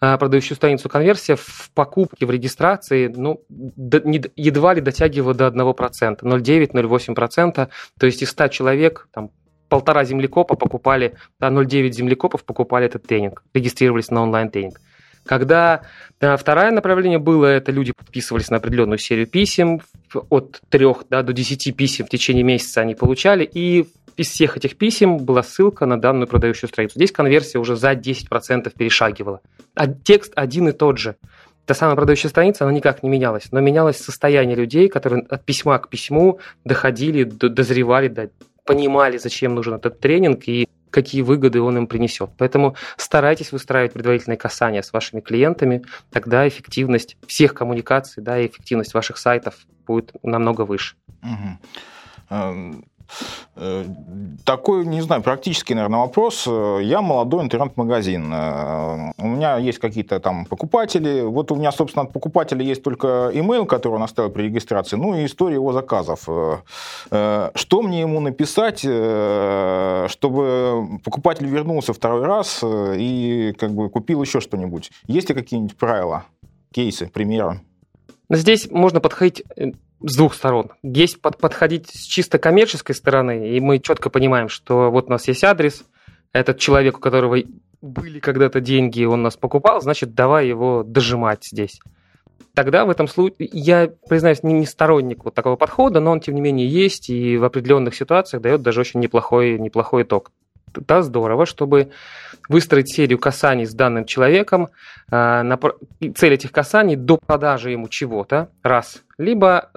а, 0.00 0.16
продающую 0.18 0.56
страницу 0.56 0.88
конверсия 0.88 1.34
в 1.34 1.70
покупке, 1.74 2.26
в 2.26 2.30
регистрации, 2.30 3.08
ну, 3.08 3.42
до, 3.48 4.00
не, 4.00 4.22
едва 4.36 4.74
ли 4.74 4.80
дотягивала 4.80 5.34
до 5.34 5.48
1%, 5.48 6.20
0,9-0,8%. 6.22 7.68
То 7.98 8.06
есть 8.06 8.22
из 8.22 8.30
100 8.30 8.48
человек, 8.48 9.08
там, 9.12 9.30
полтора 9.68 10.04
землекопа 10.04 10.54
покупали, 10.54 11.14
да, 11.40 11.48
0,9 11.48 11.90
землекопов 11.92 12.44
покупали 12.44 12.86
этот 12.86 13.06
тренинг, 13.06 13.42
регистрировались 13.54 14.10
на 14.10 14.22
онлайн-тренинг. 14.22 14.80
Когда 15.24 15.82
да, 16.20 16.36
второе 16.36 16.70
направление 16.70 17.18
было, 17.18 17.46
это 17.46 17.70
люди 17.70 17.92
подписывались 17.92 18.48
на 18.48 18.56
определенную 18.56 18.98
серию 18.98 19.26
писем, 19.26 19.82
от 20.30 20.60
3 20.70 20.86
да, 21.10 21.22
до 21.22 21.32
10 21.32 21.76
писем 21.76 22.06
в 22.06 22.08
течение 22.08 22.42
месяца 22.42 22.80
они 22.80 22.94
получали, 22.94 23.44
и 23.44 23.86
из 24.16 24.30
всех 24.30 24.56
этих 24.56 24.76
писем 24.76 25.18
была 25.18 25.42
ссылка 25.42 25.86
на 25.86 26.00
данную 26.00 26.26
продающую 26.26 26.68
страницу. 26.68 26.94
Здесь 26.96 27.12
конверсия 27.12 27.58
уже 27.58 27.76
за 27.76 27.92
10% 27.92 28.72
перешагивала. 28.76 29.40
А 29.74 29.86
текст 29.86 30.32
один 30.34 30.68
и 30.68 30.72
тот 30.72 30.98
же. 30.98 31.16
Та 31.66 31.74
самая 31.74 31.94
продающая 31.96 32.30
страница, 32.30 32.64
она 32.64 32.72
никак 32.72 33.02
не 33.02 33.10
менялась, 33.10 33.52
но 33.52 33.60
менялось 33.60 33.98
состояние 33.98 34.56
людей, 34.56 34.88
которые 34.88 35.22
от 35.28 35.44
письма 35.44 35.78
к 35.78 35.90
письму 35.90 36.40
доходили, 36.64 37.24
дозревали, 37.24 38.30
понимали, 38.68 39.16
зачем 39.16 39.54
нужен 39.54 39.74
этот 39.74 39.98
тренинг 39.98 40.46
и 40.46 40.68
какие 40.90 41.22
выгоды 41.22 41.62
он 41.62 41.78
им 41.78 41.86
принесет. 41.86 42.30
Поэтому 42.36 42.76
старайтесь 42.98 43.50
выстраивать 43.50 43.94
предварительные 43.94 44.36
касания 44.36 44.82
с 44.82 44.92
вашими 44.92 45.20
клиентами, 45.20 45.84
тогда 46.10 46.46
эффективность 46.46 47.16
всех 47.26 47.54
коммуникаций, 47.54 48.22
да, 48.22 48.38
и 48.38 48.46
эффективность 48.46 48.92
ваших 48.92 49.16
сайтов 49.16 49.54
будет 49.86 50.12
намного 50.22 50.66
выше. 50.66 50.96
Угу. 51.22 52.84
Э, 53.56 53.84
такой, 54.44 54.86
не 54.86 55.00
знаю, 55.00 55.22
практический, 55.22 55.74
наверное, 55.74 56.00
вопрос. 56.00 56.46
Я 56.46 57.02
молодой 57.02 57.42
интернет-магазин. 57.42 58.32
Э, 58.32 59.12
у 59.18 59.26
меня 59.26 59.58
есть 59.58 59.78
какие-то 59.78 60.20
там 60.20 60.44
покупатели. 60.44 61.22
Вот 61.22 61.50
у 61.50 61.56
меня, 61.56 61.72
собственно, 61.72 62.04
от 62.04 62.12
покупателя 62.12 62.62
есть 62.62 62.82
только 62.82 63.30
email, 63.34 63.66
который 63.66 63.94
он 63.94 64.02
оставил 64.02 64.30
при 64.30 64.44
регистрации, 64.44 64.96
ну 64.96 65.14
и 65.14 65.24
история 65.24 65.54
его 65.54 65.72
заказов. 65.72 66.28
Э, 67.10 67.50
что 67.54 67.82
мне 67.82 68.00
ему 68.00 68.20
написать, 68.20 68.80
чтобы 70.10 71.00
покупатель 71.04 71.46
вернулся 71.46 71.92
второй 71.92 72.24
раз 72.24 72.62
и 72.64 73.54
как 73.58 73.72
бы 73.72 73.88
купил 73.90 74.22
еще 74.22 74.40
что-нибудь? 74.40 74.90
Есть 75.06 75.28
ли 75.28 75.34
какие-нибудь 75.34 75.76
правила, 75.76 76.24
кейсы, 76.72 77.06
примеры? 77.06 77.60
Здесь 78.30 78.70
можно 78.70 79.00
подходить 79.00 79.42
с 80.00 80.16
двух 80.16 80.34
сторон. 80.34 80.70
Есть 80.82 81.20
под, 81.20 81.38
подходить 81.38 81.88
с 81.88 82.02
чисто 82.02 82.38
коммерческой 82.38 82.94
стороны, 82.94 83.50
и 83.50 83.60
мы 83.60 83.78
четко 83.78 84.10
понимаем, 84.10 84.48
что 84.48 84.90
вот 84.90 85.06
у 85.06 85.10
нас 85.10 85.26
есть 85.28 85.44
адрес, 85.44 85.84
этот 86.32 86.58
человек, 86.58 86.98
у 86.98 87.00
которого 87.00 87.38
были 87.80 88.18
когда-то 88.18 88.60
деньги, 88.60 89.04
он 89.04 89.22
нас 89.22 89.36
покупал, 89.36 89.80
значит, 89.80 90.14
давай 90.14 90.48
его 90.48 90.82
дожимать 90.82 91.44
здесь. 91.44 91.80
Тогда 92.54 92.84
в 92.84 92.90
этом 92.90 93.06
случае, 93.06 93.48
я, 93.52 93.88
признаюсь, 94.08 94.42
не, 94.42 94.52
не 94.52 94.66
сторонник 94.66 95.24
вот 95.24 95.34
такого 95.34 95.56
подхода, 95.56 96.00
но 96.00 96.10
он, 96.10 96.20
тем 96.20 96.34
не 96.34 96.40
менее, 96.40 96.66
есть 96.66 97.08
и 97.08 97.36
в 97.36 97.44
определенных 97.44 97.94
ситуациях 97.94 98.42
дает 98.42 98.62
даже 98.62 98.80
очень 98.80 99.00
неплохой, 99.00 99.58
неплохой 99.58 100.02
итог. 100.02 100.32
Да, 100.74 101.02
здорово, 101.02 101.46
чтобы 101.46 101.90
выстроить 102.48 102.92
серию 102.92 103.18
касаний 103.18 103.66
с 103.66 103.74
данным 103.74 104.04
человеком. 104.04 104.68
Э, 105.10 105.42
цель 106.14 106.34
этих 106.34 106.52
касаний 106.52 106.96
до 106.96 107.18
продажи 107.18 107.70
ему 107.70 107.88
чего-то, 107.88 108.48
раз. 108.62 109.02
Либо 109.18 109.70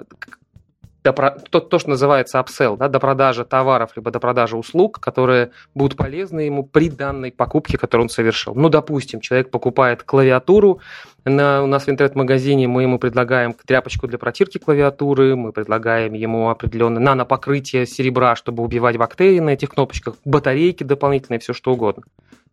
то, 1.02 1.60
то, 1.60 1.78
что 1.78 1.90
называется 1.90 2.38
upsell, 2.38 2.76
да, 2.76 2.88
до 2.88 3.00
продажи 3.00 3.44
товаров, 3.44 3.92
либо 3.96 4.10
до 4.10 4.20
продажи 4.20 4.56
услуг, 4.56 5.00
которые 5.00 5.50
будут 5.74 5.96
полезны 5.96 6.40
ему 6.40 6.64
при 6.64 6.88
данной 6.90 7.32
покупке, 7.32 7.76
которую 7.76 8.04
он 8.04 8.08
совершил. 8.08 8.54
Ну, 8.54 8.68
допустим, 8.68 9.20
человек 9.20 9.50
покупает 9.50 10.02
клавиатуру, 10.02 10.80
на, 11.24 11.62
у 11.62 11.66
нас 11.66 11.86
в 11.86 11.88
интернет-магазине 11.88 12.66
мы 12.66 12.82
ему 12.82 12.98
предлагаем 12.98 13.54
тряпочку 13.54 14.08
для 14.08 14.18
протирки 14.18 14.58
клавиатуры, 14.58 15.36
мы 15.36 15.52
предлагаем 15.52 16.14
ему 16.14 16.50
определенное 16.50 17.00
нанопокрытие 17.00 17.86
серебра, 17.86 18.34
чтобы 18.34 18.62
убивать 18.64 18.96
бактерии 18.96 19.38
на 19.38 19.50
этих 19.50 19.70
кнопочках, 19.70 20.16
батарейки 20.24 20.82
дополнительные, 20.82 21.38
все 21.38 21.52
что 21.52 21.72
угодно. 21.72 22.04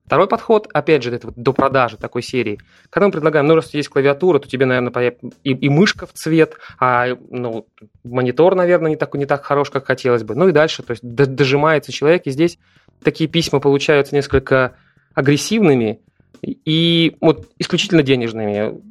Второй 0.09 0.27
подход, 0.27 0.67
опять 0.73 1.03
же, 1.03 1.13
это 1.13 1.27
вот 1.27 1.35
до 1.35 1.53
продажи 1.53 1.95
такой 1.95 2.23
серии. 2.23 2.57
Когда 2.89 3.05
мы 3.05 3.11
предлагаем, 3.11 3.45
ну, 3.45 3.53
раз 3.53 3.71
есть 3.75 3.89
клавиатура, 3.89 4.39
то 4.39 4.49
тебе, 4.49 4.65
наверное, 4.65 5.13
и, 5.43 5.51
и 5.51 5.69
мышка 5.69 6.07
в 6.07 6.13
цвет, 6.13 6.55
а 6.79 7.09
ну, 7.29 7.67
монитор, 8.03 8.55
наверное, 8.55 8.89
не 8.89 8.95
так, 8.95 9.13
не 9.13 9.27
так 9.27 9.45
хорош, 9.45 9.69
как 9.69 9.85
хотелось 9.85 10.23
бы. 10.23 10.33
Ну 10.33 10.47
и 10.47 10.51
дальше, 10.51 10.81
то 10.81 10.93
есть 10.93 11.03
дожимается 11.03 11.91
человек, 11.91 12.23
и 12.25 12.31
здесь 12.31 12.57
такие 13.03 13.29
письма 13.29 13.59
получаются 13.59 14.15
несколько 14.15 14.73
агрессивными 15.13 15.99
и 16.41 17.15
вот 17.21 17.47
исключительно 17.59 18.01
денежными 18.01 18.81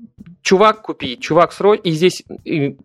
чувак 0.43 0.83
купи, 0.83 1.17
чувак 1.17 1.53
срочно. 1.53 1.83
И 1.83 1.93
здесь 1.93 2.23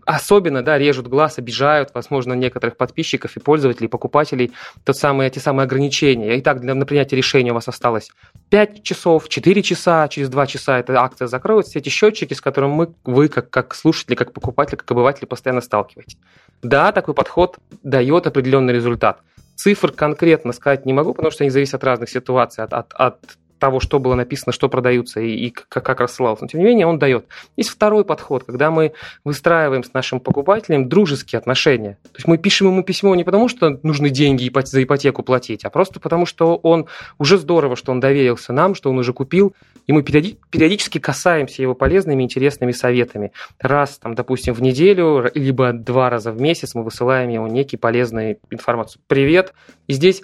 особенно, 0.05 0.61
да, 0.61 0.77
режут 0.77 1.07
глаз, 1.07 1.37
обижают, 1.37 1.91
возможно, 1.93 2.33
некоторых 2.33 2.77
подписчиков 2.77 3.35
и 3.37 3.39
пользователей, 3.39 3.87
покупателей, 3.87 4.51
тот 4.83 4.97
самый, 4.97 5.27
эти 5.27 5.39
самые 5.39 5.65
ограничения. 5.65 6.39
Итак, 6.39 6.61
для 6.61 6.73
на 6.75 6.85
принятие 6.85 7.17
решения 7.17 7.51
у 7.51 7.55
вас 7.55 7.67
осталось 7.67 8.09
5 8.49 8.83
часов, 8.83 9.29
4 9.29 9.61
часа, 9.63 10.07
через 10.07 10.29
2 10.29 10.47
часа 10.47 10.79
эта 10.79 10.99
акция 10.99 11.27
закроется. 11.27 11.79
Эти 11.79 11.89
счетчики, 11.89 12.33
с 12.33 12.41
которыми 12.41 12.71
мы, 12.71 12.93
вы, 13.03 13.27
как, 13.27 13.49
как 13.49 13.75
слушатели, 13.75 14.15
как 14.15 14.33
покупатели, 14.33 14.75
как 14.75 14.91
обыватели, 14.91 15.25
постоянно 15.25 15.61
сталкиваетесь. 15.61 16.17
Да, 16.61 16.91
такой 16.91 17.13
подход 17.13 17.57
дает 17.83 18.27
определенный 18.27 18.73
результат. 18.73 19.19
Цифр 19.55 19.91
конкретно 19.91 20.51
сказать 20.51 20.85
не 20.85 20.93
могу, 20.93 21.13
потому 21.13 21.31
что 21.31 21.43
они 21.43 21.51
зависят 21.51 21.75
от 21.75 21.83
разных 21.83 22.09
ситуаций, 22.09 22.63
от, 22.63 22.73
от, 22.73 22.93
от 22.93 23.19
того, 23.63 23.79
что 23.79 23.97
было 23.99 24.15
написано, 24.15 24.51
что 24.51 24.67
продаются 24.67 25.21
и, 25.21 25.35
и 25.35 25.49
как, 25.49 25.85
как 25.85 26.01
рассылалось. 26.01 26.41
Но 26.41 26.47
тем 26.47 26.59
не 26.59 26.65
менее 26.65 26.85
он 26.85 26.99
дает. 26.99 27.27
Есть 27.55 27.69
второй 27.69 28.03
подход, 28.03 28.43
когда 28.43 28.71
мы 28.71 28.91
выстраиваем 29.23 29.85
с 29.85 29.93
нашим 29.93 30.19
покупателем 30.19 30.89
дружеские 30.89 31.39
отношения. 31.39 31.97
То 32.03 32.17
есть 32.17 32.27
мы 32.27 32.37
пишем 32.37 32.67
ему 32.67 32.83
письмо 32.83 33.15
не 33.15 33.23
потому, 33.23 33.47
что 33.47 33.79
нужны 33.81 34.09
деньги 34.09 34.51
за 34.65 34.83
ипотеку 34.83 35.23
платить, 35.23 35.63
а 35.63 35.69
просто 35.69 36.01
потому, 36.01 36.25
что 36.25 36.57
он 36.57 36.87
уже 37.19 37.37
здорово, 37.37 37.77
что 37.77 37.93
он 37.93 38.01
доверился 38.01 38.51
нам, 38.51 38.75
что 38.75 38.89
он 38.89 38.97
уже 38.97 39.13
купил, 39.13 39.55
и 39.87 39.93
мы 39.93 40.03
периодически 40.03 40.97
касаемся 40.97 41.61
его 41.61 41.73
полезными, 41.73 42.21
интересными 42.23 42.73
советами. 42.73 43.31
Раз, 43.61 43.97
там, 43.97 44.13
допустим, 44.13 44.53
в 44.53 44.61
неделю, 44.61 45.31
либо 45.33 45.71
два 45.71 46.09
раза 46.09 46.33
в 46.33 46.41
месяц 46.41 46.75
мы 46.75 46.83
высылаем 46.83 47.29
ему 47.29 47.47
некий 47.47 47.77
полезный 47.77 48.39
информацию. 48.51 49.01
Привет. 49.07 49.53
И 49.87 49.93
здесь 49.93 50.21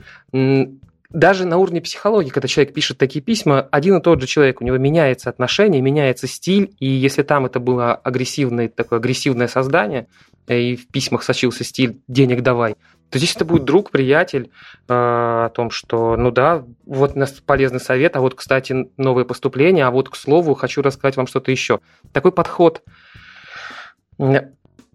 даже 1.11 1.45
на 1.45 1.57
уровне 1.57 1.81
психологии, 1.81 2.29
когда 2.29 2.47
человек 2.47 2.73
пишет 2.73 2.97
такие 2.97 3.21
письма, 3.21 3.67
один 3.71 3.97
и 3.97 4.01
тот 4.01 4.21
же 4.21 4.27
человек, 4.27 4.61
у 4.61 4.63
него 4.63 4.77
меняется 4.77 5.29
отношение, 5.29 5.81
меняется 5.81 6.27
стиль, 6.27 6.75
и 6.79 6.87
если 6.87 7.23
там 7.23 7.45
это 7.45 7.59
было 7.59 7.95
агрессивное, 7.95 8.69
такое 8.69 8.99
агрессивное 8.99 9.47
создание, 9.47 10.07
э, 10.47 10.59
и 10.59 10.75
в 10.75 10.87
письмах 10.87 11.23
сочился 11.23 11.63
стиль 11.63 11.99
«денег 12.07 12.43
давай», 12.43 12.75
то 13.09 13.17
здесь 13.17 13.35
это 13.35 13.43
будет 13.43 13.65
друг, 13.65 13.89
приятель 13.89 14.51
э, 14.87 14.93
о 14.93 15.49
том, 15.49 15.71
что, 15.71 16.15
ну 16.15 16.29
да, 16.29 16.63
вот 16.85 17.15
у 17.15 17.19
нас 17.19 17.31
полезный 17.31 17.79
совет, 17.79 18.15
а 18.15 18.21
вот, 18.21 18.35
кстати, 18.35 18.91
новые 18.97 19.25
поступления, 19.25 19.85
а 19.85 19.91
вот, 19.91 20.09
к 20.09 20.15
слову, 20.15 20.53
хочу 20.53 20.83
рассказать 20.83 21.17
вам 21.17 21.25
что-то 21.25 21.49
еще. 21.49 21.79
Такой 22.13 22.31
подход 22.31 22.83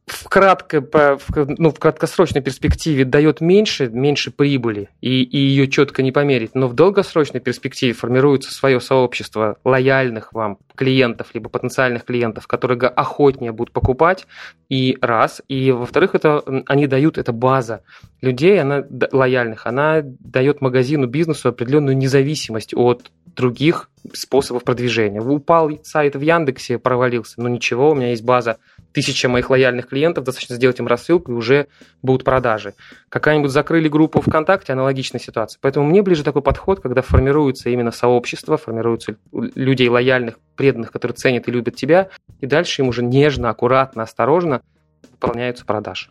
в, 0.07 0.29
кратко, 0.29 0.83
в, 0.83 1.19
ну, 1.59 1.71
в 1.71 1.79
краткосрочной 1.79 2.43
перспективе 2.43 3.05
дает 3.05 3.41
меньше, 3.41 3.89
меньше 3.89 4.31
прибыли, 4.31 4.91
и, 5.01 5.23
и 5.23 5.39
ее 5.39 5.67
четко 5.67 6.03
не 6.03 6.13
померить, 6.13 6.55
но 6.55 6.69
в 6.69 6.75
долгосрочной 6.75 7.41
перспективе 7.41 7.95
формируется 7.95 8.53
свое 8.53 8.81
сообщество 8.81 9.57
лояльных 9.65 10.33
вам 10.33 10.59
клиентов, 10.75 11.29
либо 11.33 11.49
потенциальных 11.49 12.05
клиентов, 12.05 12.47
которые 12.47 12.79
охотнее 12.79 13.53
будут 13.53 13.73
покупать, 13.73 14.27
и 14.69 14.99
раз, 15.01 15.41
и 15.49 15.73
во-вторых, 15.73 16.15
это, 16.15 16.43
они 16.67 16.87
дают, 16.87 17.17
это 17.17 17.33
база 17.33 17.83
людей, 18.21 18.61
она 18.61 18.85
лояльных, 19.11 19.67
она 19.67 20.03
дает 20.03 20.61
магазину, 20.61 21.07
бизнесу 21.07 21.49
определенную 21.49 21.97
независимость 21.97 22.75
от 22.75 23.11
других 23.35 23.91
способов 24.13 24.65
продвижения. 24.65 25.21
Упал 25.21 25.71
сайт 25.83 26.15
в 26.15 26.21
Яндексе, 26.21 26.79
провалился, 26.79 27.41
но 27.41 27.49
ничего, 27.49 27.91
у 27.91 27.95
меня 27.95 28.11
есть 28.11 28.23
база 28.23 28.59
тысяча 28.95 29.29
моих 29.29 29.51
лояльных 29.51 29.89
клиентов, 29.89 30.25
достаточно 30.25 30.55
сделать 30.57 30.79
им 30.79 30.87
рассылку, 30.87 31.33
и 31.33 31.35
уже 31.35 31.67
будут 32.01 32.25
продажи. 32.25 32.75
Какая-нибудь 33.09 33.51
закрыли 33.51 33.89
группу 33.89 34.21
ВКонтакте, 34.21 34.73
аналогичная 34.73 35.21
ситуация. 35.21 35.59
Поэтому 35.61 35.87
мне 35.87 36.01
ближе 36.01 36.23
такой 36.23 36.43
подход, 36.43 36.81
когда 36.81 37.03
формируется 37.03 37.69
именно 37.71 37.91
сообщество, 37.91 38.57
формируются 38.57 39.17
людей 39.33 39.89
лояльных, 39.89 40.39
преданных, 40.55 40.93
которые 40.93 41.17
ценят 41.17 41.49
и 41.49 41.51
любят 41.51 41.75
тебя, 41.75 42.09
и 42.41 42.47
дальше 42.47 42.83
им 42.83 42.89
уже 42.89 43.03
нежно, 43.03 43.51
аккуратно, 43.51 44.05
осторожно 44.05 44.63
выполняются 45.11 45.65
продажи. 45.65 46.09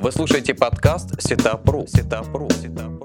Вы 0.00 0.12
слушаете 0.12 0.54
подкаст 0.54 1.20
Сетапру. 1.20 1.86
Сетапру. 1.86 2.48
Сетапру. 2.50 3.02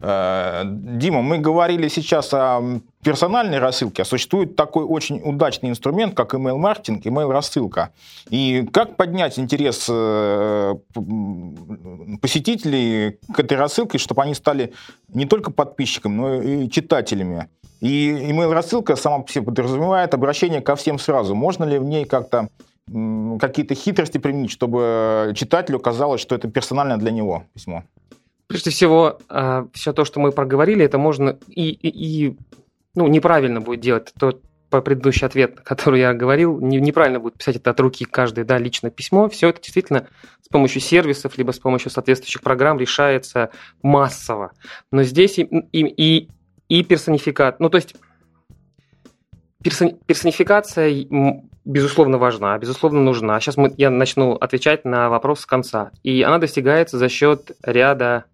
Э, 0.00 0.62
Дима, 0.64 1.22
мы 1.22 1.38
говорили 1.38 1.88
сейчас 1.88 2.32
о 2.34 2.80
персональной 3.02 3.58
рассылке, 3.58 4.02
а 4.02 4.04
существует 4.04 4.54
такой 4.54 4.84
очень 4.84 5.20
удачный 5.24 5.70
инструмент, 5.70 6.14
как 6.14 6.34
email-маркетинг, 6.34 7.04
email-рассылка. 7.04 7.90
И 8.30 8.66
как 8.72 8.96
поднять 8.96 9.38
интерес 9.38 9.86
э, 9.88 10.74
посетителей 12.20 13.18
к 13.34 13.40
этой 13.40 13.58
рассылке, 13.58 13.98
чтобы 13.98 14.22
они 14.22 14.34
стали 14.34 14.72
не 15.08 15.26
только 15.26 15.50
подписчиками, 15.50 16.14
но 16.14 16.42
и 16.42 16.70
читателями. 16.70 17.48
И 17.80 18.10
email-рассылка 18.30 18.94
сама 18.94 19.18
по 19.18 19.32
себе 19.32 19.44
подразумевает 19.44 20.14
обращение 20.14 20.60
ко 20.60 20.76
всем 20.76 20.98
сразу. 20.98 21.34
Можно 21.34 21.64
ли 21.64 21.78
в 21.78 21.84
ней 21.84 22.04
как-то 22.04 22.48
какие-то 23.40 23.74
хитрости 23.74 24.18
применить, 24.18 24.50
чтобы 24.50 25.32
читателю 25.34 25.80
казалось, 25.80 26.20
что 26.20 26.34
это 26.34 26.48
персонально 26.48 26.98
для 26.98 27.10
него 27.10 27.44
письмо? 27.54 27.84
Прежде 28.46 28.70
всего, 28.70 29.18
а, 29.28 29.66
все 29.72 29.92
то, 29.92 30.04
что 30.04 30.20
мы 30.20 30.30
проговорили, 30.30 30.84
это 30.84 30.98
можно 30.98 31.38
и, 31.48 31.70
и, 31.70 31.88
и 31.88 32.36
ну, 32.94 33.06
неправильно 33.06 33.60
будет 33.60 33.80
делать 33.80 34.12
то, 34.18 34.40
по 34.72 34.80
предыдущий 34.80 35.26
ответ, 35.26 35.60
который 35.60 36.00
я 36.00 36.14
говорил, 36.14 36.58
не, 36.58 36.80
неправильно 36.80 37.20
будет 37.20 37.36
писать 37.36 37.56
это 37.56 37.70
от 37.70 37.80
руки 37.80 38.06
каждое, 38.06 38.44
да, 38.44 38.56
личное 38.56 38.90
письмо. 38.90 39.28
Все 39.28 39.50
это 39.50 39.60
действительно 39.60 40.08
с 40.40 40.48
помощью 40.48 40.80
сервисов, 40.80 41.36
либо 41.36 41.52
с 41.52 41.58
помощью 41.58 41.90
соответствующих 41.90 42.40
программ 42.40 42.78
решается 42.78 43.50
массово. 43.82 44.52
Но 44.90 45.02
здесь 45.02 45.38
и, 45.38 45.42
и, 45.42 45.80
и, 45.84 46.28
и 46.68 46.82
персонификат, 46.84 47.60
ну, 47.60 47.68
то 47.68 47.76
есть 47.76 47.96
персонификация, 49.62 51.06
безусловно, 51.66 52.16
важна, 52.16 52.56
безусловно, 52.58 53.00
нужна. 53.00 53.38
Сейчас 53.40 53.58
мы, 53.58 53.74
я 53.76 53.90
начну 53.90 54.32
отвечать 54.32 54.86
на 54.86 55.10
вопрос 55.10 55.40
с 55.40 55.46
конца. 55.46 55.90
И 56.02 56.22
она 56.22 56.38
достигается 56.38 56.96
за 56.96 57.10
счет 57.10 57.52
ряда 57.62 58.24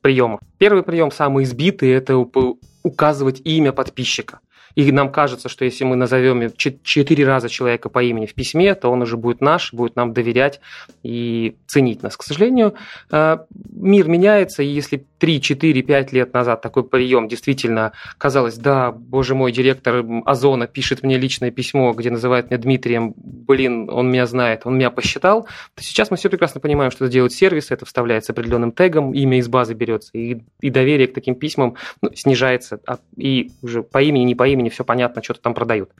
приемов. 0.00 0.40
Первый 0.58 0.82
прием, 0.82 1.12
самый 1.12 1.44
избитый, 1.44 1.90
это 1.90 2.16
указывать 2.82 3.40
имя 3.44 3.72
подписчика. 3.72 4.40
И 4.74 4.90
нам 4.90 5.12
кажется, 5.12 5.48
что 5.48 5.64
если 5.64 5.84
мы 5.84 5.96
назовем 5.96 6.50
четыре 6.56 7.26
раза 7.26 7.48
человека 7.48 7.88
по 7.88 8.02
имени 8.02 8.26
в 8.26 8.34
письме, 8.34 8.74
то 8.74 8.90
он 8.90 9.02
уже 9.02 9.16
будет 9.16 9.40
наш, 9.40 9.72
будет 9.72 9.96
нам 9.96 10.14
доверять 10.14 10.60
и 11.02 11.56
ценить 11.66 12.02
нас. 12.02 12.16
К 12.16 12.22
сожалению, 12.22 12.74
э, 13.10 13.38
мир 13.70 14.08
меняется, 14.08 14.62
и 14.62 14.66
если 14.66 15.04
3, 15.22 15.40
4, 15.40 15.82
5 15.82 16.12
лет 16.12 16.34
назад 16.34 16.62
такой 16.62 16.82
прием 16.82 17.28
действительно 17.28 17.92
казалось, 18.18 18.56
да, 18.56 18.90
боже 18.90 19.36
мой, 19.36 19.52
директор 19.52 20.04
Озона 20.26 20.66
пишет 20.66 21.04
мне 21.04 21.16
личное 21.16 21.52
письмо, 21.52 21.92
где 21.92 22.10
называет 22.10 22.50
меня 22.50 22.58
Дмитрием, 22.58 23.14
блин, 23.16 23.88
он 23.88 24.10
меня 24.10 24.26
знает, 24.26 24.62
он 24.64 24.78
меня 24.78 24.90
посчитал, 24.90 25.44
то 25.76 25.82
сейчас 25.84 26.10
мы 26.10 26.16
все 26.16 26.28
прекрасно 26.28 26.60
понимаем, 26.60 26.90
что 26.90 27.04
это 27.04 27.12
делают 27.12 27.32
сервисы, 27.32 27.72
это 27.72 27.86
вставляется 27.86 28.32
определенным 28.32 28.72
тегом, 28.72 29.14
имя 29.14 29.38
из 29.38 29.46
базы 29.46 29.74
берется, 29.74 30.10
и, 30.12 30.42
и 30.60 30.70
доверие 30.70 31.06
к 31.06 31.14
таким 31.14 31.36
письмам 31.36 31.76
ну, 32.00 32.10
снижается, 32.16 32.80
а, 32.88 32.98
и 33.16 33.52
уже 33.62 33.84
по 33.84 34.02
имени, 34.02 34.24
не 34.24 34.34
по 34.34 34.48
имени, 34.48 34.70
все 34.70 34.82
понятно, 34.82 35.22
что-то 35.22 35.40
там 35.40 35.54
продают. 35.54 35.90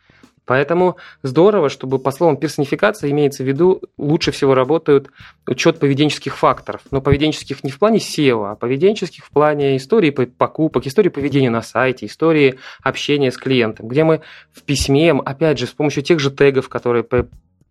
Поэтому 0.44 0.96
здорово, 1.22 1.68
чтобы 1.68 1.98
по 1.98 2.10
словам 2.10 2.36
персонификация 2.36 3.10
имеется 3.10 3.44
в 3.44 3.46
виду, 3.46 3.80
лучше 3.96 4.32
всего 4.32 4.54
работают 4.54 5.10
учет 5.46 5.78
поведенческих 5.78 6.36
факторов. 6.36 6.82
Но 6.90 7.00
поведенческих 7.00 7.62
не 7.62 7.70
в 7.70 7.78
плане 7.78 7.98
SEO, 7.98 8.50
а 8.50 8.56
поведенческих 8.56 9.24
в 9.24 9.30
плане 9.30 9.76
истории 9.76 10.10
покупок, 10.10 10.86
истории 10.86 11.10
поведения 11.10 11.50
на 11.50 11.62
сайте, 11.62 12.06
истории 12.06 12.58
общения 12.82 13.30
с 13.30 13.36
клиентом, 13.36 13.86
где 13.86 14.02
мы 14.02 14.22
в 14.52 14.62
письме, 14.62 15.12
опять 15.12 15.58
же, 15.58 15.66
с 15.66 15.70
помощью 15.70 16.02
тех 16.02 16.18
же 16.18 16.30
тегов, 16.30 16.68
которые 16.68 17.04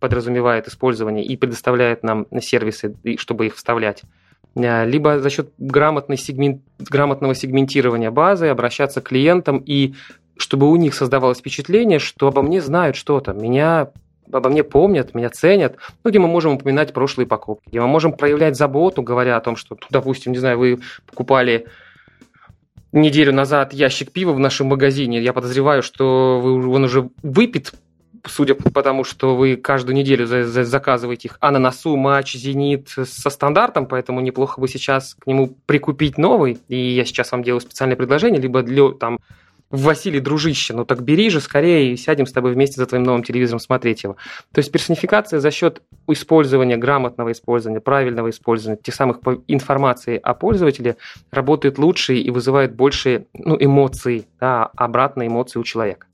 подразумевает 0.02 0.66
использование 0.66 1.24
и 1.24 1.36
предоставляет 1.36 2.02
нам 2.02 2.26
сервисы, 2.40 2.96
чтобы 3.18 3.46
их 3.46 3.54
вставлять, 3.54 4.02
э, 4.56 4.84
либо 4.84 5.20
за 5.20 5.30
счет 5.30 5.50
грамотной 5.58 6.16
сегмент, 6.16 6.62
грамотного 6.80 7.36
сегментирования 7.36 8.10
базы 8.10 8.48
обращаться 8.48 9.00
к 9.00 9.04
клиентам 9.04 9.62
и 9.64 9.94
чтобы 10.36 10.70
у 10.70 10.76
них 10.76 10.94
создавалось 10.94 11.38
впечатление, 11.38 11.98
что 11.98 12.28
обо 12.28 12.42
мне 12.42 12.60
знают 12.60 12.96
что-то, 12.96 13.32
меня 13.32 13.90
обо 14.30 14.48
мне 14.48 14.64
помнят, 14.64 15.14
меня 15.14 15.30
ценят, 15.30 15.76
ну, 16.04 16.10
где 16.10 16.18
мы 16.18 16.28
можем 16.28 16.54
упоминать 16.54 16.92
прошлые 16.92 17.26
покупки, 17.26 17.68
где 17.68 17.80
мы 17.80 17.86
можем 17.86 18.12
проявлять 18.12 18.56
заботу, 18.56 19.02
говоря 19.02 19.36
о 19.36 19.40
том, 19.40 19.56
что, 19.56 19.76
допустим, 19.90 20.32
не 20.32 20.38
знаю, 20.38 20.58
вы 20.58 20.80
покупали 21.06 21.66
неделю 22.92 23.32
назад 23.32 23.72
ящик 23.72 24.12
пива 24.12 24.32
в 24.32 24.38
нашем 24.38 24.68
магазине, 24.68 25.20
я 25.20 25.32
подозреваю, 25.32 25.82
что 25.82 26.40
вы, 26.42 26.68
он 26.68 26.84
уже 26.84 27.10
выпит, 27.22 27.72
судя 28.26 28.54
по 28.54 28.82
тому, 28.82 29.04
что 29.04 29.34
вы 29.34 29.56
каждую 29.56 29.96
неделю 29.96 30.26
за, 30.26 30.44
за, 30.44 30.64
заказываете 30.64 31.28
их, 31.28 31.38
а 31.40 31.50
на 31.50 31.58
носу 31.58 31.96
матч 31.96 32.34
«Зенит» 32.34 32.88
со 32.88 33.30
стандартом, 33.30 33.86
поэтому 33.86 34.20
неплохо 34.20 34.60
бы 34.60 34.68
сейчас 34.68 35.14
к 35.14 35.26
нему 35.26 35.56
прикупить 35.66 36.18
новый, 36.18 36.58
и 36.68 36.76
я 36.76 37.04
сейчас 37.04 37.32
вам 37.32 37.42
делаю 37.42 37.60
специальное 37.60 37.96
предложение, 37.96 38.40
либо 38.40 38.62
для, 38.62 38.92
там, 38.92 39.18
Василий, 39.72 40.20
дружище, 40.20 40.74
ну 40.74 40.84
так 40.84 41.02
бери 41.02 41.30
же 41.30 41.40
скорее 41.40 41.92
и 41.92 41.96
сядем 41.96 42.26
с 42.26 42.32
тобой 42.32 42.52
вместе 42.52 42.76
за 42.76 42.86
твоим 42.86 43.04
новым 43.04 43.24
телевизором 43.24 43.58
смотреть 43.58 44.02
его. 44.04 44.16
То 44.52 44.58
есть 44.58 44.70
персонификация 44.70 45.40
за 45.40 45.50
счет 45.50 45.80
использования, 46.06 46.76
грамотного 46.76 47.32
использования, 47.32 47.80
правильного 47.80 48.28
использования 48.28 48.78
тех 48.80 48.94
самых 48.94 49.20
информации 49.48 50.20
о 50.22 50.34
пользователе 50.34 50.98
работает 51.30 51.78
лучше 51.78 52.16
и 52.16 52.30
вызывает 52.30 52.74
больше 52.76 53.26
ну, 53.32 53.56
эмоций, 53.58 54.26
да, 54.38 54.66
обратной 54.76 55.28
эмоции 55.28 55.58
у 55.58 55.64
человека. 55.64 56.06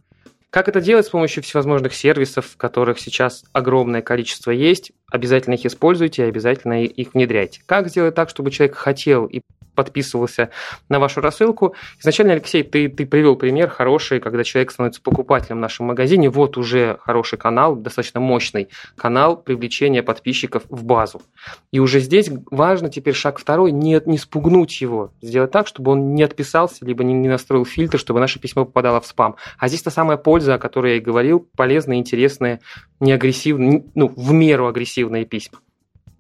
Как 0.50 0.68
это 0.68 0.80
делать 0.80 1.04
с 1.04 1.10
помощью 1.10 1.42
всевозможных 1.42 1.92
сервисов, 1.92 2.56
которых 2.56 3.00
сейчас 3.00 3.44
огромное 3.52 4.00
количество 4.00 4.50
есть? 4.50 4.92
Обязательно 5.10 5.54
их 5.54 5.64
используйте, 5.64 6.24
обязательно 6.24 6.84
их 6.84 7.14
внедряйте. 7.14 7.62
Как 7.66 7.88
сделать 7.88 8.14
так, 8.14 8.28
чтобы 8.28 8.50
человек 8.50 8.76
хотел 8.76 9.26
и 9.26 9.40
подписывался 9.78 10.50
на 10.88 10.98
вашу 10.98 11.20
рассылку. 11.20 11.76
Изначально, 12.00 12.32
Алексей, 12.32 12.64
ты, 12.64 12.88
ты 12.88 13.06
привел 13.06 13.36
пример 13.36 13.68
хороший, 13.68 14.18
когда 14.18 14.42
человек 14.42 14.72
становится 14.72 15.00
покупателем 15.00 15.58
в 15.58 15.60
нашем 15.60 15.86
магазине. 15.86 16.28
Вот 16.30 16.58
уже 16.58 16.98
хороший 17.04 17.38
канал, 17.38 17.76
достаточно 17.76 18.18
мощный 18.18 18.70
канал 18.96 19.36
привлечения 19.36 20.02
подписчиков 20.02 20.64
в 20.68 20.82
базу. 20.82 21.22
И 21.70 21.78
уже 21.78 22.00
здесь 22.00 22.28
важно 22.50 22.88
теперь 22.90 23.14
шаг 23.14 23.38
второй, 23.38 23.70
не, 23.70 24.02
не 24.04 24.18
спугнуть 24.18 24.80
его, 24.80 25.12
сделать 25.22 25.52
так, 25.52 25.68
чтобы 25.68 25.92
он 25.92 26.12
не 26.12 26.24
отписался, 26.24 26.84
либо 26.84 27.04
не, 27.04 27.14
не 27.14 27.28
настроил 27.28 27.64
фильтр, 27.64 28.00
чтобы 28.00 28.18
наше 28.18 28.40
письмо 28.40 28.64
попадало 28.64 29.00
в 29.00 29.06
спам. 29.06 29.36
А 29.60 29.68
здесь 29.68 29.82
та 29.82 29.92
самая 29.92 30.16
польза, 30.16 30.54
о 30.54 30.58
которой 30.58 30.94
я 30.94 30.96
и 30.96 31.00
говорил, 31.00 31.48
полезные, 31.56 32.00
интересные, 32.00 32.58
не 32.98 33.12
агрессивные, 33.12 33.84
ну, 33.94 34.08
в 34.08 34.32
меру 34.32 34.66
агрессивные 34.98 35.24
письма. 35.24 35.60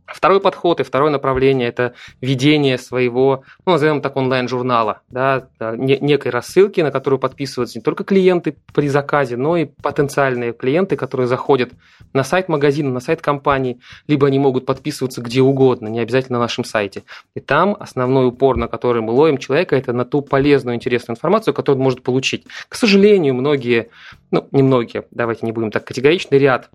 Второй 0.06 0.40
подход 0.40 0.80
и 0.80 0.84
второе 0.84 1.10
направление– 1.10 1.68
это 1.74 1.92
ведение 2.22 2.78
своего, 2.78 3.42
ну, 3.66 3.72
назовем 3.72 4.00
так, 4.00 4.16
онлайн-журнала, 4.16 5.02
да, 5.10 5.48
некой 5.60 6.30
рассылки, 6.30 6.80
на 6.80 6.90
которую 6.90 7.20
подписываются 7.20 7.78
не 7.78 7.82
только 7.82 8.04
клиенты 8.04 8.56
при 8.72 8.88
заказе, 8.88 9.36
но 9.36 9.58
и 9.58 9.66
потенциальные 9.66 10.54
клиенты, 10.54 10.96
которые 10.96 11.26
заходят 11.26 11.72
на 12.14 12.24
сайт 12.24 12.48
магазина, 12.48 12.90
на 12.90 13.00
сайт 13.00 13.20
компании, 13.20 13.80
либо 14.06 14.26
они 14.26 14.38
могут 14.38 14.64
подписываться 14.64 15.20
где 15.20 15.42
угодно, 15.42 15.88
не 15.88 16.00
обязательно 16.00 16.38
на 16.38 16.44
нашем 16.44 16.64
сайте. 16.64 17.02
И 17.34 17.40
там 17.40 17.76
основной 17.78 18.28
упор, 18.28 18.56
на 18.56 18.66
который 18.66 19.02
мы 19.02 19.12
ловим 19.12 19.36
человека, 19.36 19.76
это 19.76 19.92
на 19.92 20.06
ту 20.06 20.22
полезную, 20.22 20.76
интересную 20.76 21.16
информацию, 21.16 21.52
которую 21.52 21.80
он 21.80 21.84
может 21.84 22.02
получить. 22.02 22.46
К 22.70 22.76
сожалению, 22.76 23.34
многие, 23.34 23.90
ну, 24.30 24.48
не 24.52 24.62
многие, 24.62 25.04
давайте 25.10 25.44
не 25.44 25.52
будем 25.52 25.70
так 25.70 25.84
категоричны, 25.84 26.36
ряд 26.36 26.70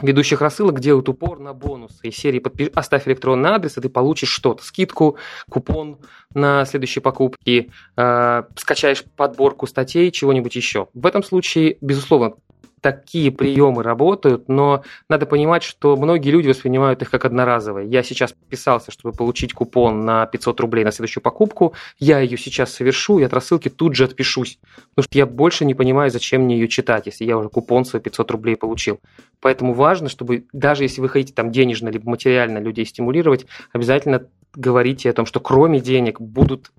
ведущих 0.00 0.40
рассылок 0.40 0.80
делают 0.80 1.08
упор 1.08 1.38
на 1.38 1.52
бонусы. 1.52 2.08
Из 2.08 2.16
серии 2.16 2.38
подпиш... 2.38 2.70
«Оставь 2.74 3.06
электронный 3.06 3.50
адрес, 3.50 3.76
и 3.76 3.80
ты 3.80 3.88
получишь 3.88 4.30
что-то. 4.30 4.64
Скидку, 4.64 5.16
купон 5.50 5.98
на 6.34 6.64
следующие 6.64 7.02
покупки, 7.02 7.70
э, 7.96 8.42
скачаешь 8.56 9.04
подборку 9.16 9.66
статей, 9.66 10.10
чего-нибудь 10.10 10.56
еще. 10.56 10.88
В 10.94 11.06
этом 11.06 11.22
случае, 11.22 11.76
безусловно, 11.80 12.34
такие 12.82 13.30
приемы 13.30 13.82
работают, 13.82 14.48
но 14.48 14.82
надо 15.08 15.24
понимать, 15.24 15.62
что 15.62 15.96
многие 15.96 16.30
люди 16.30 16.48
воспринимают 16.48 17.00
их 17.00 17.10
как 17.10 17.24
одноразовые. 17.24 17.88
Я 17.88 18.02
сейчас 18.02 18.32
подписался, 18.32 18.90
чтобы 18.90 19.16
получить 19.16 19.54
купон 19.54 20.04
на 20.04 20.26
500 20.26 20.60
рублей 20.60 20.84
на 20.84 20.90
следующую 20.90 21.22
покупку, 21.22 21.74
я 21.98 22.18
ее 22.18 22.36
сейчас 22.36 22.74
совершу 22.74 23.20
и 23.20 23.22
от 23.22 23.32
рассылки 23.32 23.68
тут 23.68 23.94
же 23.94 24.04
отпишусь, 24.04 24.58
потому 24.90 25.04
что 25.04 25.16
я 25.16 25.26
больше 25.26 25.64
не 25.64 25.74
понимаю, 25.74 26.10
зачем 26.10 26.42
мне 26.42 26.58
ее 26.58 26.68
читать, 26.68 27.06
если 27.06 27.24
я 27.24 27.38
уже 27.38 27.48
купон 27.48 27.84
свой 27.84 28.02
500 28.02 28.30
рублей 28.32 28.56
получил. 28.56 29.00
Поэтому 29.40 29.74
важно, 29.74 30.08
чтобы 30.08 30.46
даже 30.52 30.82
если 30.82 31.00
вы 31.00 31.08
хотите 31.08 31.32
там 31.32 31.52
денежно 31.52 31.88
либо 31.88 32.10
материально 32.10 32.58
людей 32.58 32.84
стимулировать, 32.84 33.46
обязательно 33.72 34.26
говорите 34.54 35.08
о 35.08 35.12
том, 35.12 35.24
что 35.24 35.38
кроме 35.38 35.80
денег 35.80 36.20
будут 36.20 36.72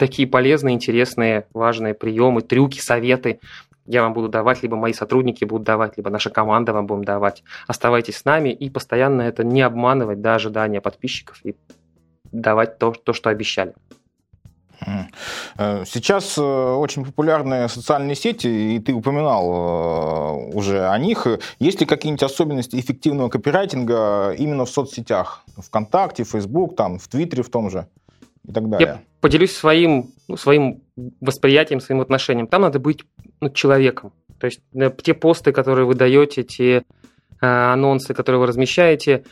такие 0.00 0.26
полезные, 0.26 0.74
интересные, 0.74 1.46
важные 1.52 1.92
приемы, 1.92 2.40
трюки, 2.40 2.80
советы, 2.80 3.40
я 3.90 4.02
вам 4.02 4.12
буду 4.12 4.28
давать, 4.28 4.62
либо 4.62 4.76
мои 4.76 4.92
сотрудники 4.92 5.44
будут 5.44 5.64
давать, 5.66 5.96
либо 5.96 6.10
наша 6.10 6.30
команда 6.30 6.72
вам 6.72 6.86
будет 6.86 7.04
давать. 7.04 7.42
Оставайтесь 7.66 8.18
с 8.18 8.24
нами 8.24 8.50
и 8.50 8.70
постоянно 8.70 9.22
это 9.22 9.42
не 9.42 9.62
обманывать 9.62 10.20
до 10.20 10.34
ожидания 10.34 10.80
подписчиков 10.80 11.40
и 11.44 11.56
давать 12.32 12.78
то, 12.78 12.92
то 12.92 13.12
что 13.12 13.30
обещали. 13.30 13.74
Э, 15.58 15.84
сейчас 15.84 16.38
э, 16.38 16.42
очень 16.42 17.04
популярны 17.04 17.68
социальные 17.68 18.14
сети, 18.14 18.76
и 18.76 18.78
ты 18.78 18.92
упоминал 18.92 19.50
э, 19.50 20.54
уже 20.54 20.86
о 20.86 20.98
них. 20.98 21.26
Есть 21.58 21.80
ли 21.80 21.86
какие-нибудь 21.86 22.22
особенности 22.22 22.76
эффективного 22.76 23.28
копирайтинга 23.28 24.34
именно 24.38 24.64
в 24.64 24.70
соцсетях? 24.70 25.44
ВКонтакте, 25.56 26.24
Facebook, 26.24 26.76
там, 26.76 26.98
в 26.98 27.08
Твиттере 27.08 27.42
в 27.42 27.50
том 27.50 27.70
же 27.70 27.86
и 28.48 28.52
так 28.52 28.68
далее? 28.70 28.88
Я 28.88 29.00
поделюсь 29.20 29.54
своим, 29.54 30.12
ну, 30.28 30.36
своим 30.36 30.82
восприятием, 31.20 31.80
своим 31.80 32.00
отношением. 32.00 32.46
Там 32.46 32.62
надо 32.62 32.78
быть 32.78 33.04
ну, 33.40 33.50
человеком. 33.50 34.12
То 34.38 34.46
есть 34.46 34.60
те 35.02 35.14
посты, 35.14 35.52
которые 35.52 35.86
вы 35.86 35.94
даете, 35.94 36.42
те 36.42 36.76
э, 36.76 36.82
анонсы, 37.40 38.14
которые 38.14 38.40
вы 38.40 38.46
размещаете, 38.46 39.24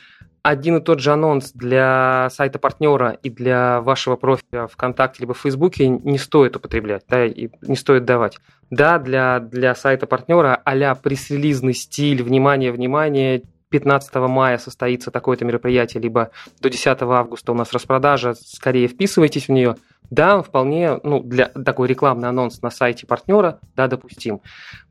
один 0.43 0.77
и 0.77 0.81
тот 0.81 1.01
же 1.01 1.13
анонс 1.13 1.53
для 1.53 2.29
сайта 2.31 2.59
партнера 2.59 3.11
и 3.23 3.31
для 3.31 3.81
вашего 3.81 4.17
профиля 4.17 4.67
ВКонтакте 4.67 5.21
либо 5.21 5.35
в 5.35 5.39
Фейсбуке 5.39 5.89
не 5.89 6.19
стоит 6.19 6.57
употреблять, 6.57 7.05
да, 7.09 7.25
и 7.27 7.49
не 7.63 7.77
стоит 7.77 8.05
давать. 8.05 8.39
Да, 8.71 8.99
для, 8.99 9.41
для 9.41 9.75
сайта 9.75 10.07
партнера 10.07 10.61
а-ля 10.65 10.95
пресс-релизный 10.95 11.75
стиль, 11.75 12.23
внимание, 12.23 12.71
внимание, 12.71 13.43
15 13.71 14.15
мая 14.15 14.59
состоится 14.59 15.11
такое-то 15.11 15.45
мероприятие, 15.45 16.03
либо 16.03 16.31
до 16.61 16.71
10 16.71 17.03
августа 17.03 17.53
у 17.53 17.55
нас 17.55 17.73
распродажа, 17.73 18.35
скорее 18.35 18.89
вписывайтесь 18.89 19.49
в 19.49 19.53
нее. 19.53 19.77
Да, 20.11 20.41
вполне, 20.41 20.99
ну, 21.03 21.23
для 21.23 21.49
такой 21.49 21.87
рекламный 21.87 22.31
анонс 22.31 22.63
на 22.63 22.71
сайте 22.71 23.07
партнера, 23.07 23.61
да, 23.77 23.89
допустим. 23.89 24.41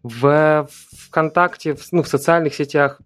В 0.03 0.67
ВКонтакте, 1.07 1.73
в, 1.73 1.91
ну, 1.91 2.03
в 2.03 2.07
социальных 2.07 2.53
сетях 2.53 3.01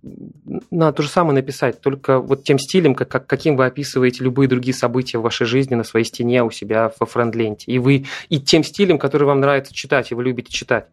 надо 0.71 0.97
то 0.97 1.03
же 1.03 1.09
самое 1.09 1.35
написать, 1.35 1.79
только 1.79 2.19
вот 2.19 2.43
тем 2.43 2.59
стилем, 2.59 2.95
как, 2.95 3.07
как, 3.07 3.27
каким 3.27 3.55
вы 3.55 3.65
описываете 3.65 4.25
любые 4.25 4.49
другие 4.49 4.73
события 4.73 5.19
в 5.19 5.21
вашей 5.21 5.47
жизни 5.47 5.75
на 5.75 5.85
своей 5.85 6.05
стене 6.05 6.43
у 6.43 6.51
себя 6.51 6.91
во 6.99 7.05
френд-ленте. 7.05 7.71
И 7.71 7.79
вы, 7.79 8.05
и 8.27 8.41
тем 8.41 8.65
стилем, 8.65 8.99
который 8.99 9.23
вам 9.23 9.39
нравится 9.39 9.73
читать, 9.73 10.11
и 10.11 10.15
вы 10.15 10.25
любите 10.25 10.51
читать 10.51 10.87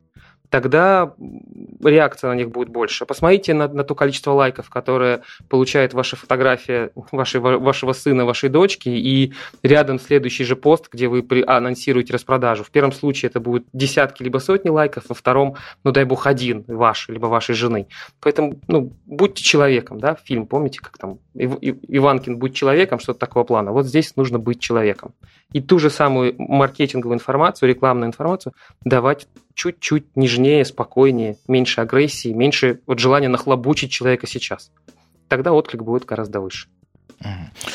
тогда 0.51 1.15
реакция 1.83 2.31
на 2.31 2.35
них 2.35 2.51
будет 2.51 2.69
больше. 2.69 3.07
Посмотрите 3.07 3.55
на, 3.55 3.69
на 3.69 3.85
то 3.85 3.95
количество 3.95 4.33
лайков, 4.33 4.71
которое 4.71 5.23
получает 5.49 5.95
ваша 5.95 6.17
фотография 6.17 6.91
вашей, 7.13 7.41
вашего 7.41 7.93
сына, 7.93 8.25
вашей 8.25 8.49
дочки, 8.49 8.89
и 8.89 9.33
рядом 9.63 9.99
следующий 9.99 10.45
же 10.45 10.57
пост, 10.57 10.89
где 10.91 11.09
вы 11.09 11.23
при, 11.23 11.43
анонсируете 11.43 12.15
распродажу. 12.15 12.65
В 12.65 12.71
первом 12.71 12.93
случае 12.93 13.29
это 13.29 13.41
будет 13.41 13.67
десятки 13.73 14.23
либо 14.23 14.39
сотни 14.39 14.69
лайков, 14.69 15.05
во 15.09 15.15
втором, 15.15 15.57
ну 15.85 15.93
дай 15.93 16.05
бог, 16.05 16.27
один 16.27 16.65
ваш, 16.67 17.09
либо 17.09 17.27
вашей 17.27 17.55
жены. 17.55 17.89
Поэтому, 18.21 18.61
ну, 18.69 18.93
будьте 19.07 19.43
человеком, 19.43 20.01
да, 20.01 20.15
фильм, 20.15 20.47
помните, 20.47 20.81
как 20.81 20.99
там 20.99 21.19
Ив, 21.35 21.59
Иванкин 21.61 22.39
«Будь 22.39 22.55
человеком», 22.55 22.99
что-то 22.99 23.21
такого 23.21 23.45
плана. 23.45 23.73
Вот 23.73 23.87
здесь 23.87 24.17
нужно 24.17 24.39
быть 24.39 24.61
человеком. 24.61 25.15
И 25.53 25.61
ту 25.61 25.79
же 25.79 25.91
самую 25.91 26.35
маркетинговую 26.39 27.17
информацию, 27.17 27.69
рекламную 27.69 28.09
информацию 28.09 28.53
давать 28.85 29.29
чуть-чуть 29.59 30.17
нежнее, 30.17 30.65
спокойнее, 30.65 31.37
меньше 31.49 31.81
агрессии, 31.81 32.29
меньше 32.29 32.81
вот 32.87 33.01
желания 33.01 33.29
нахлобучить 33.29 33.91
человека 33.91 34.29
сейчас. 34.29 34.71
Тогда 35.27 35.53
отклик 35.53 35.83
будет 35.83 36.05
гораздо 36.05 36.41
выше. 36.41 36.69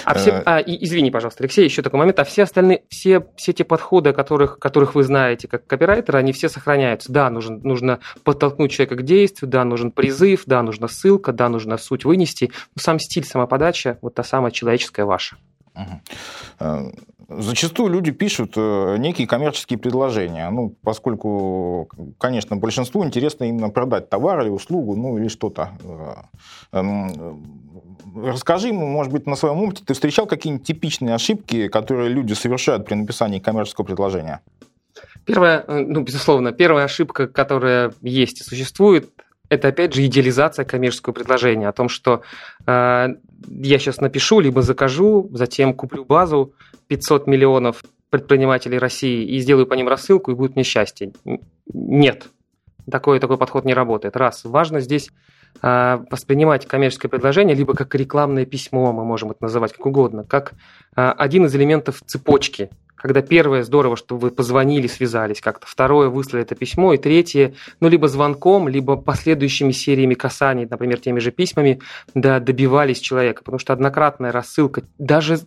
А 0.06 0.14
все, 0.14 0.30
э, 0.30 0.44
а, 0.46 0.60
и, 0.60 0.86
извини, 0.86 1.12
пожалуйста, 1.12 1.44
Алексей, 1.44 1.66
еще 1.66 1.82
такой 1.82 2.00
момент. 2.00 2.18
А 2.20 2.24
все 2.24 2.44
остальные, 2.44 2.84
все, 2.88 3.28
все 3.36 3.52
те 3.52 3.66
подходы, 3.66 4.14
которых, 4.14 4.58
которых 4.58 4.96
вы 4.96 5.04
знаете 5.04 5.50
как 5.50 5.68
копирайтер, 5.68 6.16
они 6.16 6.32
все 6.32 6.48
сохраняются. 6.48 7.12
Да, 7.12 7.30
нужно, 7.30 7.58
нужно 7.58 8.00
подтолкнуть 8.24 8.72
человека 8.72 8.96
к 8.96 9.04
действию, 9.04 9.52
да, 9.52 9.66
нужен 9.66 9.92
призыв, 9.92 10.44
да, 10.46 10.64
нужна 10.64 10.88
ссылка, 10.88 11.34
да, 11.34 11.50
нужно 11.50 11.78
суть 11.78 12.06
вынести. 12.06 12.54
Но 12.74 12.82
сам 12.82 12.98
стиль, 12.98 13.26
сама 13.26 13.46
подача, 13.46 13.98
вот 14.02 14.14
та 14.14 14.24
самая 14.24 14.52
человеческая 14.52 15.04
ваша. 15.04 15.36
Угу. 15.76 16.94
Зачастую 17.30 17.90
люди 17.90 18.12
пишут 18.12 18.54
э, 18.58 18.98
некие 18.98 19.28
коммерческие 19.28 19.80
предложения, 19.80 20.50
ну, 20.50 20.76
поскольку, 20.84 21.90
конечно, 22.18 22.58
большинству 22.58 23.06
интересно 23.06 23.46
именно 23.46 23.70
продать 23.70 24.10
товар 24.10 24.42
или 24.42 24.50
услугу, 24.50 24.96
ну, 24.96 25.18
или 25.18 25.30
что-то. 25.30 25.70
Э, 25.84 26.78
эм, 26.80 27.46
расскажи 28.16 28.68
ему, 28.68 28.86
может 28.88 29.14
быть, 29.14 29.26
на 29.26 29.36
своем 29.36 29.62
опыте, 29.64 29.84
ты 29.86 29.94
встречал 29.94 30.26
какие-нибудь 30.26 30.68
типичные 30.68 31.16
ошибки, 31.16 31.70
которые 31.70 32.10
люди 32.10 32.34
совершают 32.34 32.86
при 32.86 32.96
написании 32.96 33.40
коммерческого 33.40 33.86
предложения? 33.86 34.42
Первая, 35.26 35.64
э, 35.66 35.80
ну, 35.80 36.02
безусловно, 36.02 36.52
первая 36.52 36.86
ошибка, 36.86 37.28
которая 37.28 37.94
есть 38.02 38.42
и 38.42 38.44
существует, 38.44 39.10
это 39.48 39.70
опять 39.70 39.94
же 39.94 40.06
идеализация 40.06 40.66
коммерческого 40.66 41.14
предложения 41.14 41.70
о 41.70 41.74
том, 41.74 41.88
что 41.88 42.22
э, 42.66 43.08
я 43.48 43.80
сейчас 43.80 44.02
напишу, 44.02 44.42
либо 44.42 44.62
закажу, 44.62 45.30
затем 45.32 45.74
куплю 45.74 46.04
базу 46.04 46.54
500 46.88 47.28
миллионов 47.28 47.84
предпринимателей 48.10 48.78
России 48.78 49.26
и 49.26 49.40
сделаю 49.40 49.66
по 49.66 49.74
ним 49.74 49.88
рассылку, 49.88 50.32
и 50.32 50.36
будет 50.36 50.56
мне 50.56 50.64
счастье. 50.64 51.14
Нет, 51.74 52.28
такой, 52.90 53.20
такой 53.20 53.38
подход 53.38 53.66
не 53.66 53.74
работает. 53.74 54.16
Раз. 54.16 54.44
Важно 54.44 54.82
здесь 54.82 55.10
э, 55.62 56.00
воспринимать 56.10 56.68
коммерческое 56.68 57.10
предложение 57.10 57.56
либо 57.56 57.74
как 57.74 57.96
рекламное 57.96 58.46
письмо, 58.46 58.92
мы 58.94 59.04
можем 59.04 59.32
это 59.32 59.44
называть 59.44 59.74
как 59.74 59.86
угодно, 59.86 60.24
как 60.24 60.54
э, 60.96 61.10
один 61.18 61.46
из 61.46 61.56
элементов 61.56 62.02
цепочки 62.06 62.70
когда 63.04 63.22
первое, 63.22 63.64
здорово, 63.64 63.98
что 63.98 64.16
вы 64.16 64.32
позвонили, 64.32 64.88
связались 64.88 65.42
как-то, 65.42 65.68
второе, 65.68 66.08
выслали 66.08 66.44
это 66.44 66.56
письмо, 66.56 66.94
и 66.94 66.98
третье, 66.98 67.54
ну, 67.82 67.90
либо 67.90 68.08
звонком, 68.08 68.70
либо 68.70 68.96
последующими 68.96 69.74
сериями 69.74 70.14
касаний, 70.14 70.66
например, 70.70 71.02
теми 71.02 71.20
же 71.20 71.32
письмами, 71.32 71.82
да, 72.14 72.40
добивали 72.40 73.02
человека, 73.02 73.44
потому 73.44 73.60
что 73.60 73.74
однократная 73.74 74.32
рассылка, 74.32 74.84
даже 75.00 75.40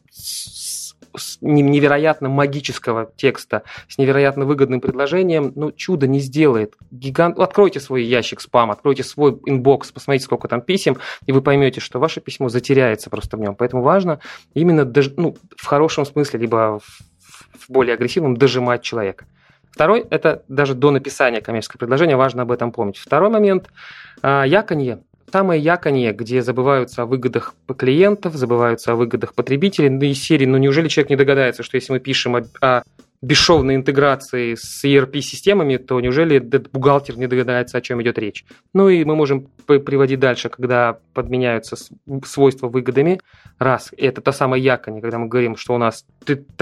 с 1.18 1.38
невероятно 1.40 2.28
магического 2.28 3.10
текста, 3.16 3.62
с 3.88 3.98
невероятно 3.98 4.44
выгодным 4.44 4.80
предложением, 4.80 5.52
ну, 5.54 5.72
чудо 5.72 6.06
не 6.06 6.20
сделает. 6.20 6.74
Гигант... 6.90 7.38
Откройте 7.38 7.80
свой 7.80 8.04
ящик 8.04 8.40
спам, 8.40 8.70
откройте 8.70 9.02
свой 9.04 9.38
inbox, 9.46 9.92
посмотрите, 9.92 10.24
сколько 10.24 10.48
там 10.48 10.60
писем, 10.60 10.96
и 11.26 11.32
вы 11.32 11.42
поймете, 11.42 11.80
что 11.80 11.98
ваше 11.98 12.20
письмо 12.20 12.48
затеряется 12.48 13.10
просто 13.10 13.36
в 13.36 13.40
нем. 13.40 13.54
Поэтому 13.54 13.82
важно 13.82 14.20
именно 14.54 14.84
даже, 14.84 15.12
ну, 15.16 15.36
в 15.56 15.66
хорошем 15.66 16.04
смысле, 16.06 16.40
либо 16.40 16.80
в 16.80 17.68
более 17.68 17.94
агрессивном 17.94 18.36
дожимать 18.36 18.82
человека. 18.82 19.26
Второй– 19.70 20.06
это 20.10 20.42
даже 20.48 20.74
до 20.74 20.90
написания 20.90 21.40
коммерческого 21.40 21.78
предложения, 21.78 22.16
важно 22.16 22.42
об 22.42 22.52
этом 22.52 22.72
помнить. 22.72 22.96
Второй 22.96 23.30
момент– 23.30 23.68
яконье. 24.22 25.02
Самое 25.30 25.60
яконье, 25.60 26.12
где 26.12 26.40
забываются 26.40 27.02
о 27.02 27.06
выгодах 27.06 27.54
клиентов, 27.76 28.34
забываются 28.34 28.92
о 28.92 28.94
выгодах 28.94 29.34
потребителей, 29.34 29.88
ну 29.88 30.02
и 30.02 30.14
серии, 30.14 30.46
ну 30.46 30.56
неужели 30.56 30.88
человек 30.88 31.10
не 31.10 31.16
догадается, 31.16 31.62
что 31.62 31.76
если 31.76 31.92
мы 31.92 32.00
пишем 32.00 32.36
о, 32.36 32.44
о 32.60 32.82
бесшовной 33.22 33.76
интеграции 33.76 34.54
с 34.54 34.84
ERP-системами, 34.84 35.76
то 35.78 36.00
неужели 36.00 36.36
этот 36.36 36.70
бухгалтер 36.70 37.16
не 37.18 37.26
догадается, 37.26 37.78
о 37.78 37.80
чем 37.80 38.02
идет 38.02 38.18
речь? 38.18 38.44
Ну 38.74 38.88
и 38.88 39.04
мы 39.04 39.16
можем 39.16 39.48
приводить 39.66 40.20
дальше, 40.20 40.48
когда 40.48 40.98
подменяются 41.14 41.76
свойства 42.24 42.68
выгодами. 42.68 43.20
Раз, 43.58 43.90
это 43.96 44.20
та 44.20 44.32
самая 44.32 44.60
якони, 44.60 45.00
когда 45.00 45.18
мы 45.18 45.28
говорим, 45.28 45.56
что 45.56 45.74
у 45.74 45.78
нас 45.78 46.04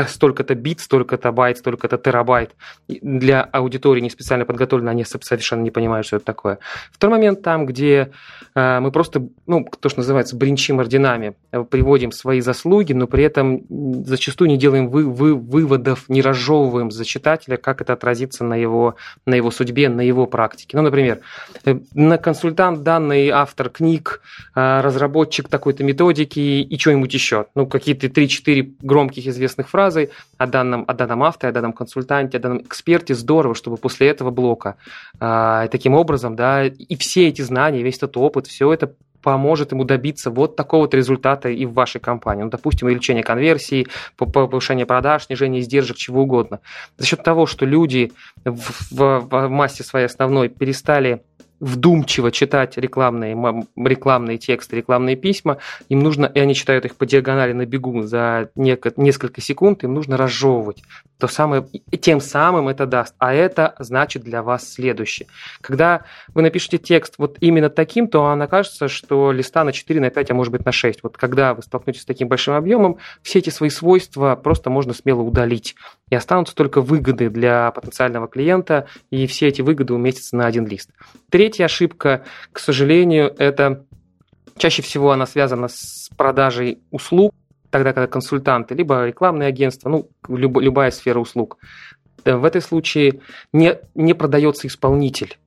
столько-то 0.07 0.55
бит, 0.55 0.81
столько-то 0.81 1.33
байт, 1.33 1.59
столько-то 1.59 1.99
терабайт. 1.99 2.55
Для 2.89 3.43
аудитории 3.43 4.01
не 4.01 4.11
специально 4.11 4.45
подготовлены, 4.45 4.91
они 4.91 5.05
совершенно 5.05 5.63
не 5.63 5.71
понимают, 5.71 6.07
что 6.07 6.17
это 6.17 6.25
такое. 6.25 6.59
Второй 6.93 7.19
момент 7.19 7.43
там, 7.43 7.67
где 7.67 8.13
э, 8.55 8.81
мы 8.81 8.93
просто, 8.93 9.29
ну, 9.47 9.67
то, 9.81 9.89
что 9.89 10.01
называется, 10.01 10.37
бринчим 10.37 10.79
орденами, 10.79 11.35
э, 11.51 11.65
приводим 11.65 12.13
свои 12.13 12.41
заслуги, 12.41 12.93
но 12.93 13.07
при 13.07 13.25
этом 13.25 13.65
зачастую 14.05 14.49
не 14.49 14.57
делаем 14.57 14.89
вы, 14.89 15.05
вы, 15.05 15.35
выводов, 15.35 16.09
не 16.09 16.23
разжевываем 16.23 16.44
за 16.91 17.05
читателя, 17.05 17.57
как 17.57 17.81
это 17.81 17.93
отразится 17.93 18.45
на 18.45 18.55
его, 18.55 18.97
на 19.27 19.35
его 19.35 19.51
судьбе, 19.51 19.89
на 19.89 20.01
его 20.01 20.27
практике. 20.27 20.77
Ну, 20.77 20.83
например, 20.83 21.21
э, 21.65 21.79
на 21.95 22.19
консультант 22.19 22.83
данный 22.83 23.31
автор 23.31 23.69
книг, 23.71 24.21
разработчик 24.55 25.49
такой-то 25.49 25.85
методики 25.85 26.39
и 26.39 26.79
что-нибудь 26.79 27.13
еще. 27.13 27.47
Ну, 27.55 27.67
какие-то 27.67 28.07
3-4 28.07 28.75
громких 28.81 29.27
известных 29.27 29.69
фразы 29.69 30.11
о 30.39 30.47
данном, 30.47 30.85
о 30.87 30.95
данном 30.95 31.23
авторе, 31.23 31.51
о 31.51 31.53
данном 31.53 31.73
консультанте, 31.73 32.39
о 32.39 32.41
данном 32.41 32.63
эксперте. 32.63 33.15
Здорово, 33.15 33.55
чтобы 33.55 33.77
после 33.77 34.09
этого 34.09 34.31
блока 34.31 34.77
э, 35.21 35.69
таким 35.71 35.95
образом, 35.95 36.37
да, 36.37 36.65
и 36.67 36.97
все 36.97 37.29
эти 37.29 37.43
знания, 37.43 37.83
весь 37.83 37.97
этот 37.97 38.17
опыт, 38.17 38.47
все 38.47 38.73
это 38.73 38.95
поможет 39.25 39.73
ему 39.73 39.85
добиться 39.85 40.31
вот 40.31 40.55
такого-то 40.55 40.99
результата 40.99 41.49
и 41.49 41.65
в 41.65 41.73
вашей 41.73 42.01
компании. 42.01 42.43
Ну, 42.43 42.51
допустим, 42.51 42.87
увеличение 42.87 43.25
конверсии, 43.25 43.87
повышение 44.17 44.85
продаж, 44.85 45.25
снижение 45.25 45.63
издержек, 45.63 45.97
чего 45.97 46.23
угодно. 46.23 46.61
За 46.99 47.07
счет 47.07 47.23
того, 47.23 47.47
что 47.47 47.65
люди 47.65 48.13
в, 48.45 48.91
в, 48.91 49.21
в 49.21 49.49
массе 49.49 49.83
своей 49.83 50.07
основной 50.07 50.51
перестали 50.51 51.23
вдумчиво 51.65 52.31
читать 52.31 52.77
рекламные, 52.77 53.35
рекламные 53.77 54.37
тексты, 54.37 54.77
рекламные 54.77 55.17
письма, 55.17 55.59
им 55.89 56.01
нужно, 56.01 56.27
и 56.27 56.39
они 56.39 56.55
читают 56.55 56.85
их 56.85 56.97
по 56.97 57.07
диагонали 57.07 57.53
на 57.53 57.65
бегу 57.65 58.03
за 58.03 58.51
несколько 58.55 59.41
секунд, 59.41 59.83
им 59.83 59.95
нужно 59.95 60.17
разжевывать. 60.17 60.83
То 61.19 61.27
самое, 61.27 61.67
тем 62.01 62.21
самым 62.21 62.69
это 62.69 62.87
даст. 62.87 63.15
А 63.19 63.33
это 63.33 63.75
значит 63.79 64.23
для 64.23 64.43
вас 64.43 64.71
следующее. 64.75 65.27
Когда 65.63 66.03
вы 66.35 66.43
напишете 66.43 66.77
текст 66.77 67.15
вот 67.17 67.39
именно 67.41 67.71
таким, 67.71 68.09
то 68.09 68.27
она 68.27 68.47
кажется, 68.47 68.89
что 68.89 69.33
листа 69.33 69.65
на 69.65 69.73
4, 69.73 70.01
на 70.01 70.11
5, 70.11 70.31
а 70.31 70.35
может 70.35 70.53
быть 70.53 70.67
на 70.67 70.73
6. 70.73 71.03
Вот 71.03 71.17
когда 71.17 71.55
вы 71.55 71.63
столкнетесь 71.63 72.03
с 72.03 72.05
таким 72.05 72.29
большим 72.29 72.55
объемом, 72.55 72.99
все 73.23 73.39
эти 73.39 73.49
свои 73.49 73.71
свойства 73.71 74.37
просто 74.37 74.69
можно 74.69 74.93
смело 74.93 75.23
удалить. 75.23 75.77
И 76.11 76.15
останутся 76.15 76.55
только 76.55 76.81
выгоды 76.81 77.31
для 77.31 77.71
потенциального 77.71 78.29
клиента, 78.29 78.87
и 79.11 79.27
все 79.27 79.49
эти 79.49 79.63
выгоды 79.63 79.95
уместятся 79.95 80.37
на 80.37 80.47
один 80.47 80.67
лист. 80.67 80.91
Третья 81.31 81.65
ошибка, 81.65 82.25
к 82.53 82.59
сожалению, 82.59 83.35
это 83.39 83.87
чаще 84.57 84.83
всего 84.83 85.13
она 85.13 85.27
связана 85.27 85.69
с 85.69 86.11
продажей 86.17 86.81
услуг, 86.91 87.35
тогда 87.71 87.93
когда 87.93 88.07
консультанты, 88.07 88.75
либо 88.75 89.07
рекламные 89.07 89.49
агентства, 89.49 89.89
ну, 89.89 90.11
люб, 90.29 90.61
любая 90.61 90.91
сфера 90.91 91.19
услуг. 91.19 91.59
Э, 92.25 92.37
в 92.37 92.45
этой 92.45 92.61
случае 92.61 93.21
не, 93.53 93.79
не 93.95 94.15
продается 94.15 94.67
исполнитель. 94.69 95.39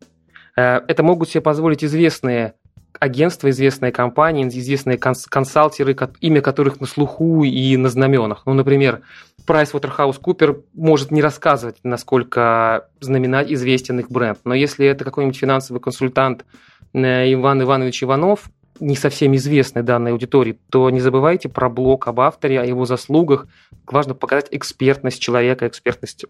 Э, 0.58 0.82
это 0.88 1.04
могут 1.04 1.30
себе 1.30 1.42
позволить 1.42 1.84
известные 1.84 2.56
агентства, 3.00 3.50
известные 3.50 3.92
компании, 3.92 4.48
известные 4.48 4.98
конс- 4.98 5.28
консалтеры, 5.28 5.96
имя 6.22 6.42
которых 6.42 6.80
на 6.80 6.88
слуху 6.88 7.44
и 7.44 7.78
на 7.78 7.90
знаменах. 7.90 8.44
Ну, 8.46 8.54
например, 8.54 9.02
PricewaterhouseCooper 9.46 10.64
может 10.74 11.12
не 11.12 11.22
рассказывать, 11.22 11.78
насколько 11.84 12.90
знаменать 13.00 13.52
известен 13.52 14.00
их 14.00 14.12
бренд. 14.12 14.40
Но 14.44 14.54
если 14.54 14.86
это 14.86 15.06
какой-нибудь 15.06 15.38
финансовый 15.38 15.80
консультант 15.80 16.46
э, 16.94 17.34
Иван 17.34 17.62
Иванович 17.62 18.04
Иванов, 18.04 18.50
не 18.80 18.96
совсем 18.96 19.36
известны 19.36 19.84
данной 19.84 20.12
аудитории, 20.12 20.60
то 20.70 20.90
не 20.90 21.00
забывайте 21.00 21.50
про 21.50 21.70
блог 21.70 22.08
об 22.08 22.20
авторе, 22.20 22.60
о 22.62 22.66
его 22.66 22.86
заслугах. 22.86 23.48
Важно 23.86 24.14
показать 24.14 24.48
экспертность 24.52 25.20
человека, 25.20 25.68
экспертность 25.68 26.26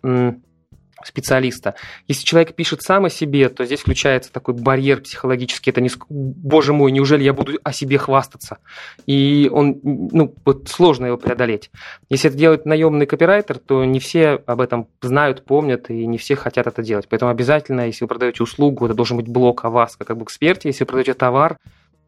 специалиста. 1.04 1.76
Если 2.08 2.26
человек 2.26 2.56
пишет 2.56 2.82
сам 2.82 3.06
о 3.06 3.10
себе, 3.10 3.50
то 3.50 3.66
здесь 3.66 3.82
включается 3.82 4.32
такой 4.32 4.54
барьер 4.54 5.02
психологический. 5.02 5.70
Это 5.70 5.82
не, 5.82 5.90
боже 6.10 6.74
мой, 6.74 6.92
неужели 6.92 7.24
я 7.24 7.34
буду 7.34 7.60
о 7.64 7.72
себе 7.72 7.98
хвастаться? 7.98 8.58
И 9.06 9.50
он, 9.52 9.80
ну, 9.84 10.34
вот 10.46 10.70
сложно 10.70 11.06
его 11.08 11.18
преодолеть. 11.18 11.70
Если 12.10 12.30
это 12.30 12.38
делает 12.38 12.66
наемный 12.66 13.06
копирайтер, 13.06 13.60
то 13.60 13.86
не 13.86 14.00
все 14.00 14.42
об 14.46 14.62
этом 14.62 14.88
знают, 15.02 15.46
помнят, 15.46 15.90
и 15.90 16.06
не 16.06 16.18
все 16.18 16.36
хотят 16.36 16.68
это 16.68 16.82
делать. 16.82 17.08
Поэтому 17.10 17.32
обязательно, 17.32 17.88
если 17.88 18.04
вы 18.04 18.10
продаете 18.10 18.44
услугу, 18.44 18.86
это 18.86 18.94
должен 18.96 19.18
быть 19.18 19.28
блок 19.28 19.66
о 19.66 19.70
вас, 19.70 19.96
как 19.96 20.10
об 20.10 20.24
эксперте. 20.24 20.70
Если 20.70 20.84
вы 20.84 20.88
продаете 20.88 21.14
товар, 21.14 21.58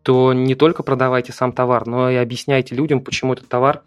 то 0.03 0.33
не 0.33 0.55
только 0.55 0.83
продавайте 0.83 1.33
сам 1.33 1.51
товар, 1.51 1.85
но 1.85 2.09
и 2.09 2.15
объясняйте 2.15 2.75
людям, 2.75 3.01
почему 3.01 3.33
этот 3.33 3.47
товар 3.47 3.83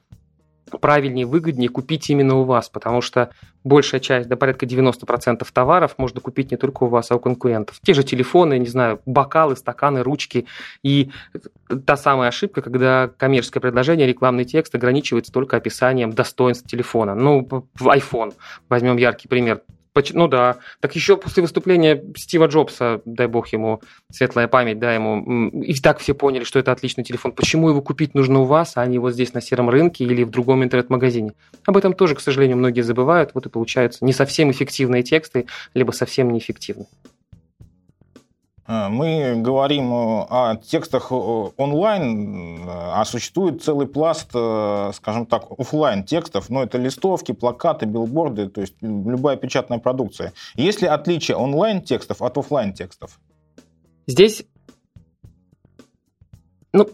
правильнее, 0.81 1.27
выгоднее 1.27 1.69
купить 1.69 2.09
именно 2.11 2.37
у 2.37 2.45
вас, 2.45 2.69
потому 2.69 3.01
что 3.01 3.31
большая 3.65 4.01
часть, 4.01 4.29
до 4.29 4.37
порядка 4.37 4.67
90% 4.67 5.47
товаров 5.53 5.95
можно 5.99 6.21
купить 6.21 6.51
не 6.51 6.57
только 6.57 6.85
у 6.85 6.89
вас, 6.89 7.11
а 7.11 7.17
у 7.17 7.21
конкурентов. 7.21 7.79
Те 7.83 7.95
же 7.95 8.03
телефоны, 8.03 8.59
не 8.59 8.67
знаю, 8.67 9.01
бокалы, 9.07 9.57
стаканы, 9.57 10.03
ручки. 10.03 10.47
И 10.83 11.11
та 11.87 11.97
самая 11.97 12.29
ошибка, 12.29 12.63
когда 12.63 13.11
коммерческое 13.17 13.61
предложение, 13.61 14.07
рекламный 14.07 14.45
текст 14.45 14.75
ограничивается 14.75 15.33
только 15.33 15.57
описанием 15.57 16.13
достоинств 16.13 16.69
телефона. 16.69 17.15
Ну, 17.15 17.47
iPhone, 17.81 18.35
возьмем 18.69 18.97
яркий 18.97 19.29
пример. 19.29 19.63
Ну 20.13 20.27
да. 20.27 20.59
Так 20.81 20.95
еще 20.95 21.17
после 21.17 21.43
выступления 21.43 22.03
Стива 22.17 22.47
Джобса, 22.47 23.03
дай 23.05 23.27
бог 23.27 23.49
ему 23.49 23.83
светлая 24.11 24.49
память, 24.49 24.79
да, 24.79 24.95
ему, 24.95 25.49
и 25.49 25.75
так 25.75 25.99
все 25.99 26.15
поняли, 26.15 26.45
что 26.45 26.59
это 26.59 26.73
отличный 26.73 27.05
телефон. 27.05 27.33
Почему 27.33 27.69
его 27.69 27.83
купить 27.83 28.15
нужно 28.15 28.41
у 28.41 28.45
вас, 28.45 28.77
а 28.77 28.87
не 28.87 28.99
вот 28.99 29.13
здесь 29.13 29.35
на 29.35 29.43
сером 29.43 29.69
рынке 29.69 30.05
или 30.05 30.25
в 30.25 30.31
другом 30.31 30.65
интернет-магазине? 30.65 31.33
Об 31.67 31.77
этом 31.77 31.93
тоже, 31.93 32.15
к 32.15 32.21
сожалению, 32.21 32.57
многие 32.57 32.81
забывают. 32.81 33.33
Вот 33.35 33.47
и 33.47 33.51
получаются 33.51 34.05
не 34.05 34.13
совсем 34.13 34.51
эффективные 34.51 35.03
тексты, 35.03 35.47
либо 35.75 35.91
совсем 35.93 36.33
неэффективные. 36.33 36.87
Э, 38.67 38.89
мы 38.89 39.35
говорим 39.37 39.93
э, 39.93 40.27
о 40.29 40.57
текстах 40.57 41.11
э, 41.11 41.15
онлайн, 41.15 42.65
а 42.69 43.05
существует 43.05 43.63
целый 43.63 43.87
пласт, 43.87 44.31
скажем 44.31 45.27
так, 45.27 45.47
офлайн 45.59 46.05
текстов, 46.05 46.49
но 46.51 46.63
это 46.63 46.79
листовки, 46.79 47.33
плакаты, 47.33 47.87
билборды, 47.87 48.49
то 48.49 48.61
есть 48.61 48.75
любая 48.81 49.37
печатная 49.37 49.79
продукция. 49.79 50.33
Есть 50.55 50.83
ли 50.83 50.89
отличие 50.89 51.37
онлайн 51.37 51.83
текстов 51.83 52.23
от 52.23 52.39
офлайн 52.39 52.73
текстов? 52.73 53.19
Здесь 54.07 54.45
ну, 56.73 56.89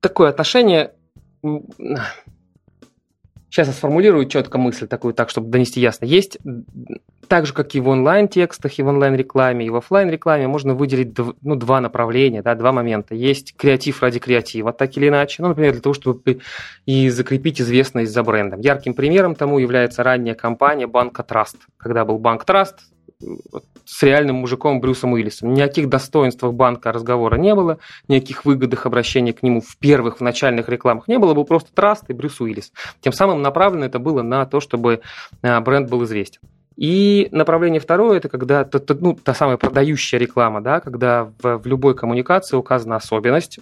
такое 0.00 0.30
отношение 0.30 0.94
Сейчас 3.54 3.68
я 3.68 3.72
сформулирую 3.72 4.26
четко 4.26 4.58
мысль 4.58 4.88
такую, 4.88 5.14
так, 5.14 5.30
чтобы 5.30 5.48
донести 5.48 5.80
ясно. 5.80 6.06
Есть, 6.06 6.38
так 7.28 7.46
же, 7.46 7.54
как 7.54 7.76
и 7.76 7.80
в 7.80 7.86
онлайн-текстах, 7.86 8.76
и 8.80 8.82
в 8.82 8.88
онлайн-рекламе, 8.88 9.64
и 9.64 9.70
в 9.70 9.76
офлайн-рекламе, 9.76 10.48
можно 10.48 10.74
выделить 10.74 11.16
ну, 11.40 11.54
два 11.54 11.80
направления, 11.80 12.42
да, 12.42 12.56
два 12.56 12.72
момента. 12.72 13.14
Есть 13.14 13.54
креатив 13.56 14.02
ради 14.02 14.18
креатива, 14.18 14.72
так 14.72 14.96
или 14.96 15.06
иначе. 15.06 15.40
Ну, 15.40 15.50
например, 15.50 15.70
для 15.70 15.82
того, 15.82 15.94
чтобы 15.94 16.40
и 16.84 17.08
закрепить 17.10 17.60
известность 17.60 18.12
за 18.12 18.24
брендом. 18.24 18.58
Ярким 18.58 18.92
примером 18.92 19.36
тому 19.36 19.60
является 19.60 20.02
ранняя 20.02 20.34
компания 20.34 20.88
банка 20.88 21.22
Траст. 21.22 21.58
Когда 21.76 22.04
был 22.04 22.18
банк 22.18 22.44
Траст, 22.44 22.80
с 23.84 24.02
реальным 24.02 24.36
мужиком 24.36 24.80
Брюсом 24.80 25.12
Уиллисом. 25.12 25.52
Никаких 25.52 25.88
достоинствах 25.88 26.54
банка 26.54 26.92
разговора 26.92 27.36
не 27.36 27.54
было, 27.54 27.78
никаких 28.08 28.44
выгодах 28.44 28.86
обращения 28.86 29.32
к 29.32 29.42
нему 29.42 29.60
в 29.60 29.76
первых, 29.78 30.18
в 30.18 30.20
начальных 30.20 30.68
рекламах 30.68 31.08
не 31.08 31.18
было, 31.18 31.34
был 31.34 31.44
просто 31.44 31.70
Траст 31.72 32.04
и 32.08 32.12
Брюс 32.12 32.40
Уиллис. 32.40 32.72
Тем 33.00 33.12
самым 33.12 33.42
направлено 33.42 33.84
это 33.86 33.98
было 33.98 34.22
на 34.22 34.46
то, 34.46 34.60
чтобы 34.60 35.00
а, 35.42 35.60
бренд 35.60 35.88
был 35.90 36.04
известен. 36.04 36.40
И 36.76 37.28
направление 37.30 37.80
второе, 37.80 38.16
это 38.16 38.28
когда 38.28 38.68
ну, 39.00 39.14
та 39.14 39.32
самая 39.32 39.56
продающая 39.56 40.18
реклама, 40.18 40.60
да, 40.60 40.80
когда 40.80 41.30
в, 41.40 41.58
в 41.58 41.66
любой 41.66 41.94
коммуникации 41.94 42.56
указана 42.56 42.96
особенность 42.96 43.60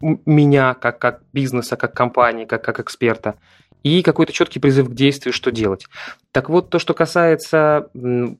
меня 0.00 0.74
как, 0.74 0.98
как 0.98 1.22
бизнеса, 1.32 1.76
как 1.76 1.94
компании, 1.94 2.44
как, 2.44 2.64
как 2.64 2.80
эксперта, 2.80 3.36
и 3.82 4.02
какой-то 4.02 4.32
четкий 4.32 4.58
призыв 4.58 4.88
к 4.88 4.94
действию, 4.94 5.32
что 5.32 5.50
делать. 5.50 5.86
Так 6.32 6.48
вот, 6.48 6.70
то, 6.70 6.78
что 6.78 6.94
касается 6.94 7.88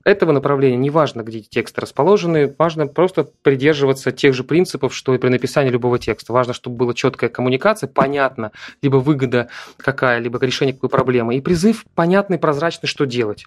этого 0.05 0.32
направления, 0.32 0.76
неважно, 0.76 1.22
где 1.22 1.41
тексты 1.41 1.80
расположены, 1.80 2.55
важно 2.57 2.86
просто 2.86 3.28
придерживаться 3.43 4.12
тех 4.12 4.34
же 4.34 4.45
принципов, 4.45 4.95
что 4.95 5.14
и 5.14 5.18
при 5.18 5.28
написании 5.28 5.70
любого 5.70 5.99
текста. 5.99 6.32
Важно, 6.32 6.53
чтобы 6.53 6.76
была 6.76 6.95
четкая 6.95 7.30
коммуникация, 7.30 7.88
понятно, 7.88 8.53
либо 8.80 8.97
выгода 8.97 9.49
какая, 9.76 10.20
либо 10.20 10.38
решение 10.38 10.72
какой 10.72 10.88
проблемы, 10.88 11.36
и 11.36 11.41
призыв 11.41 11.84
понятный, 11.95 12.38
прозрачный, 12.38 12.88
что 12.88 13.07
делать. 13.07 13.47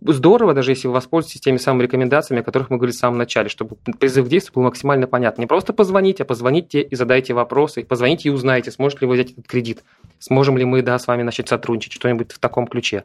Здорово, 0.00 0.52
даже 0.52 0.72
если 0.72 0.88
вы 0.88 0.94
воспользуетесь 0.94 1.40
теми 1.40 1.58
самыми 1.58 1.84
рекомендациями, 1.84 2.40
о 2.40 2.44
которых 2.44 2.70
мы 2.70 2.78
говорили 2.78 2.96
в 2.96 2.98
самом 2.98 3.18
начале, 3.18 3.48
чтобы 3.48 3.76
призыв 3.98 4.26
к 4.26 4.28
действию 4.28 4.54
был 4.54 4.62
максимально 4.64 5.06
понятен. 5.06 5.42
Не 5.42 5.46
просто 5.46 5.72
позвонить, 5.72 6.20
а 6.20 6.24
позвоните 6.24 6.82
и 6.82 6.94
задайте 6.96 7.34
вопросы, 7.34 7.84
позвоните 7.84 8.28
и 8.28 8.32
узнаете, 8.32 8.70
сможет 8.70 9.00
ли 9.00 9.06
вы 9.06 9.14
взять 9.14 9.32
этот 9.32 9.46
кредит, 9.46 9.84
сможем 10.18 10.58
ли 10.58 10.64
мы 10.64 10.82
да, 10.82 10.93
с 10.98 11.06
вами 11.06 11.22
начать 11.22 11.48
сотрудничать, 11.48 11.92
что-нибудь 11.92 12.32
в 12.32 12.38
таком 12.38 12.66
ключе. 12.66 13.04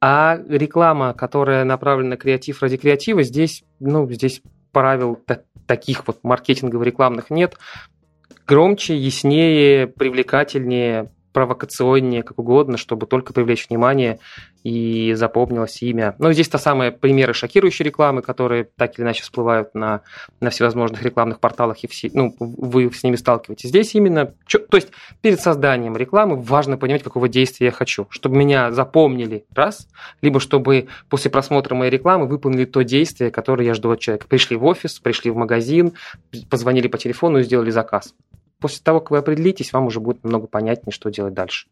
А 0.00 0.38
реклама, 0.48 1.14
которая 1.14 1.64
направлена 1.64 2.10
на 2.10 2.16
креатив 2.16 2.62
ради 2.62 2.76
креатива, 2.76 3.22
здесь, 3.22 3.64
ну, 3.80 4.10
здесь 4.10 4.42
правил 4.72 5.18
таких 5.66 6.06
вот 6.06 6.18
маркетингово-рекламных 6.22 7.30
нет. 7.30 7.56
Громче, 8.46 8.96
яснее, 8.96 9.86
привлекательнее, 9.86 11.10
провокационнее, 11.36 12.22
как 12.22 12.38
угодно, 12.38 12.78
чтобы 12.78 13.04
только 13.04 13.34
привлечь 13.34 13.68
внимание 13.68 14.20
и 14.64 15.12
запомнилось 15.12 15.82
имя. 15.82 16.14
Ну, 16.18 16.32
здесь 16.32 16.48
то 16.48 16.56
самые 16.56 16.92
примеры 16.92 17.34
шокирующей 17.34 17.84
рекламы, 17.84 18.22
которые 18.22 18.64
так 18.64 18.98
или 18.98 19.04
иначе 19.04 19.22
всплывают 19.22 19.74
на, 19.74 20.00
на 20.40 20.48
всевозможных 20.48 21.02
рекламных 21.02 21.38
порталах, 21.38 21.84
и 21.84 21.88
все, 21.88 22.10
ну, 22.14 22.34
вы 22.40 22.90
с 22.90 23.02
ними 23.02 23.16
сталкиваетесь. 23.16 23.68
Здесь 23.68 23.94
именно, 23.94 24.32
то 24.48 24.76
есть 24.78 24.88
перед 25.20 25.38
созданием 25.38 25.94
рекламы 25.94 26.40
важно 26.40 26.78
понимать, 26.78 27.02
какого 27.02 27.28
действия 27.28 27.66
я 27.66 27.72
хочу, 27.72 28.06
чтобы 28.08 28.38
меня 28.38 28.72
запомнили, 28.72 29.44
раз, 29.54 29.88
либо 30.22 30.40
чтобы 30.40 30.88
после 31.10 31.30
просмотра 31.30 31.74
моей 31.74 31.90
рекламы 31.90 32.28
выполнили 32.28 32.64
то 32.64 32.80
действие, 32.80 33.30
которое 33.30 33.66
я 33.66 33.74
жду 33.74 33.90
от 33.90 34.00
человека. 34.00 34.26
Пришли 34.26 34.56
в 34.56 34.64
офис, 34.64 35.00
пришли 35.00 35.30
в 35.30 35.36
магазин, 35.36 35.92
позвонили 36.48 36.88
по 36.88 36.96
телефону 36.96 37.40
и 37.40 37.42
сделали 37.42 37.68
заказ. 37.68 38.14
После 38.58 38.82
того, 38.82 39.00
как 39.00 39.10
вы 39.10 39.18
определитесь, 39.18 39.72
вам 39.72 39.86
уже 39.86 40.00
будет 40.00 40.24
намного 40.24 40.46
понятнее, 40.46 40.92
что 40.92 41.10
делать 41.10 41.34
дальше. 41.34 41.68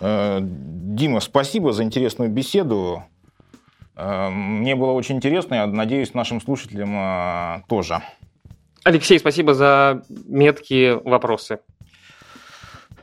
Э, 0.00 0.40
Дима, 0.42 1.20
спасибо 1.20 1.72
за 1.72 1.84
интересную 1.84 2.30
беседу. 2.30 3.04
Э, 3.96 4.30
мне 4.30 4.74
было 4.74 4.92
очень 4.92 5.16
интересно, 5.16 5.54
я 5.54 5.66
надеюсь, 5.66 6.14
нашим 6.14 6.40
слушателям 6.40 6.94
э, 6.96 7.62
тоже. 7.68 8.02
Алексей, 8.84 9.18
спасибо 9.18 9.54
за 9.54 10.02
меткие 10.26 10.96
вопросы. 10.96 11.60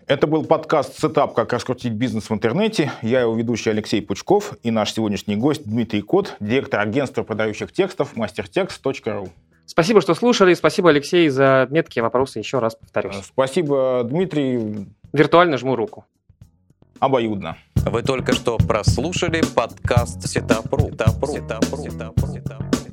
Это 0.07 0.25
был 0.25 0.43
подкаст 0.43 0.99
«Setup. 0.99 1.35
Как 1.35 1.53
раскрутить 1.53 1.93
бизнес 1.93 2.29
в 2.29 2.33
интернете». 2.33 2.91
Я 3.03 3.21
его 3.21 3.35
ведущий 3.35 3.69
Алексей 3.69 4.01
Пучков 4.01 4.57
и 4.63 4.71
наш 4.71 4.91
сегодняшний 4.91 5.35
гость 5.35 5.69
Дмитрий 5.69 6.01
Кот, 6.01 6.35
директор 6.39 6.79
агентства 6.79 7.21
продающих 7.21 7.71
текстов 7.71 8.15
Mastertext.ru. 8.15 9.29
Спасибо, 9.69 10.01
что 10.01 10.15
слушали. 10.15 10.55
Спасибо, 10.55 10.89
Алексей, 10.89 11.29
за 11.29 11.67
меткие 11.69 12.01
вопросы. 12.01 12.39
Еще 12.39 12.57
раз 12.57 12.73
повторюсь. 12.73 13.17
Спасибо, 13.23 14.01
Дмитрий. 14.03 14.87
Виртуально 15.13 15.57
жму 15.59 15.75
руку 15.75 16.05
обоюдно. 16.99 17.55
Вы 17.75 18.01
только 18.01 18.33
что 18.33 18.57
прослушали 18.57 19.41
подкаст 19.55 20.27
Setup.ru. 20.27 20.89
Setup.ru. 20.89 21.27
Setup.ru. 21.27 21.77
Setup.ru. 21.77 22.27
Setup.ru. 22.27 22.88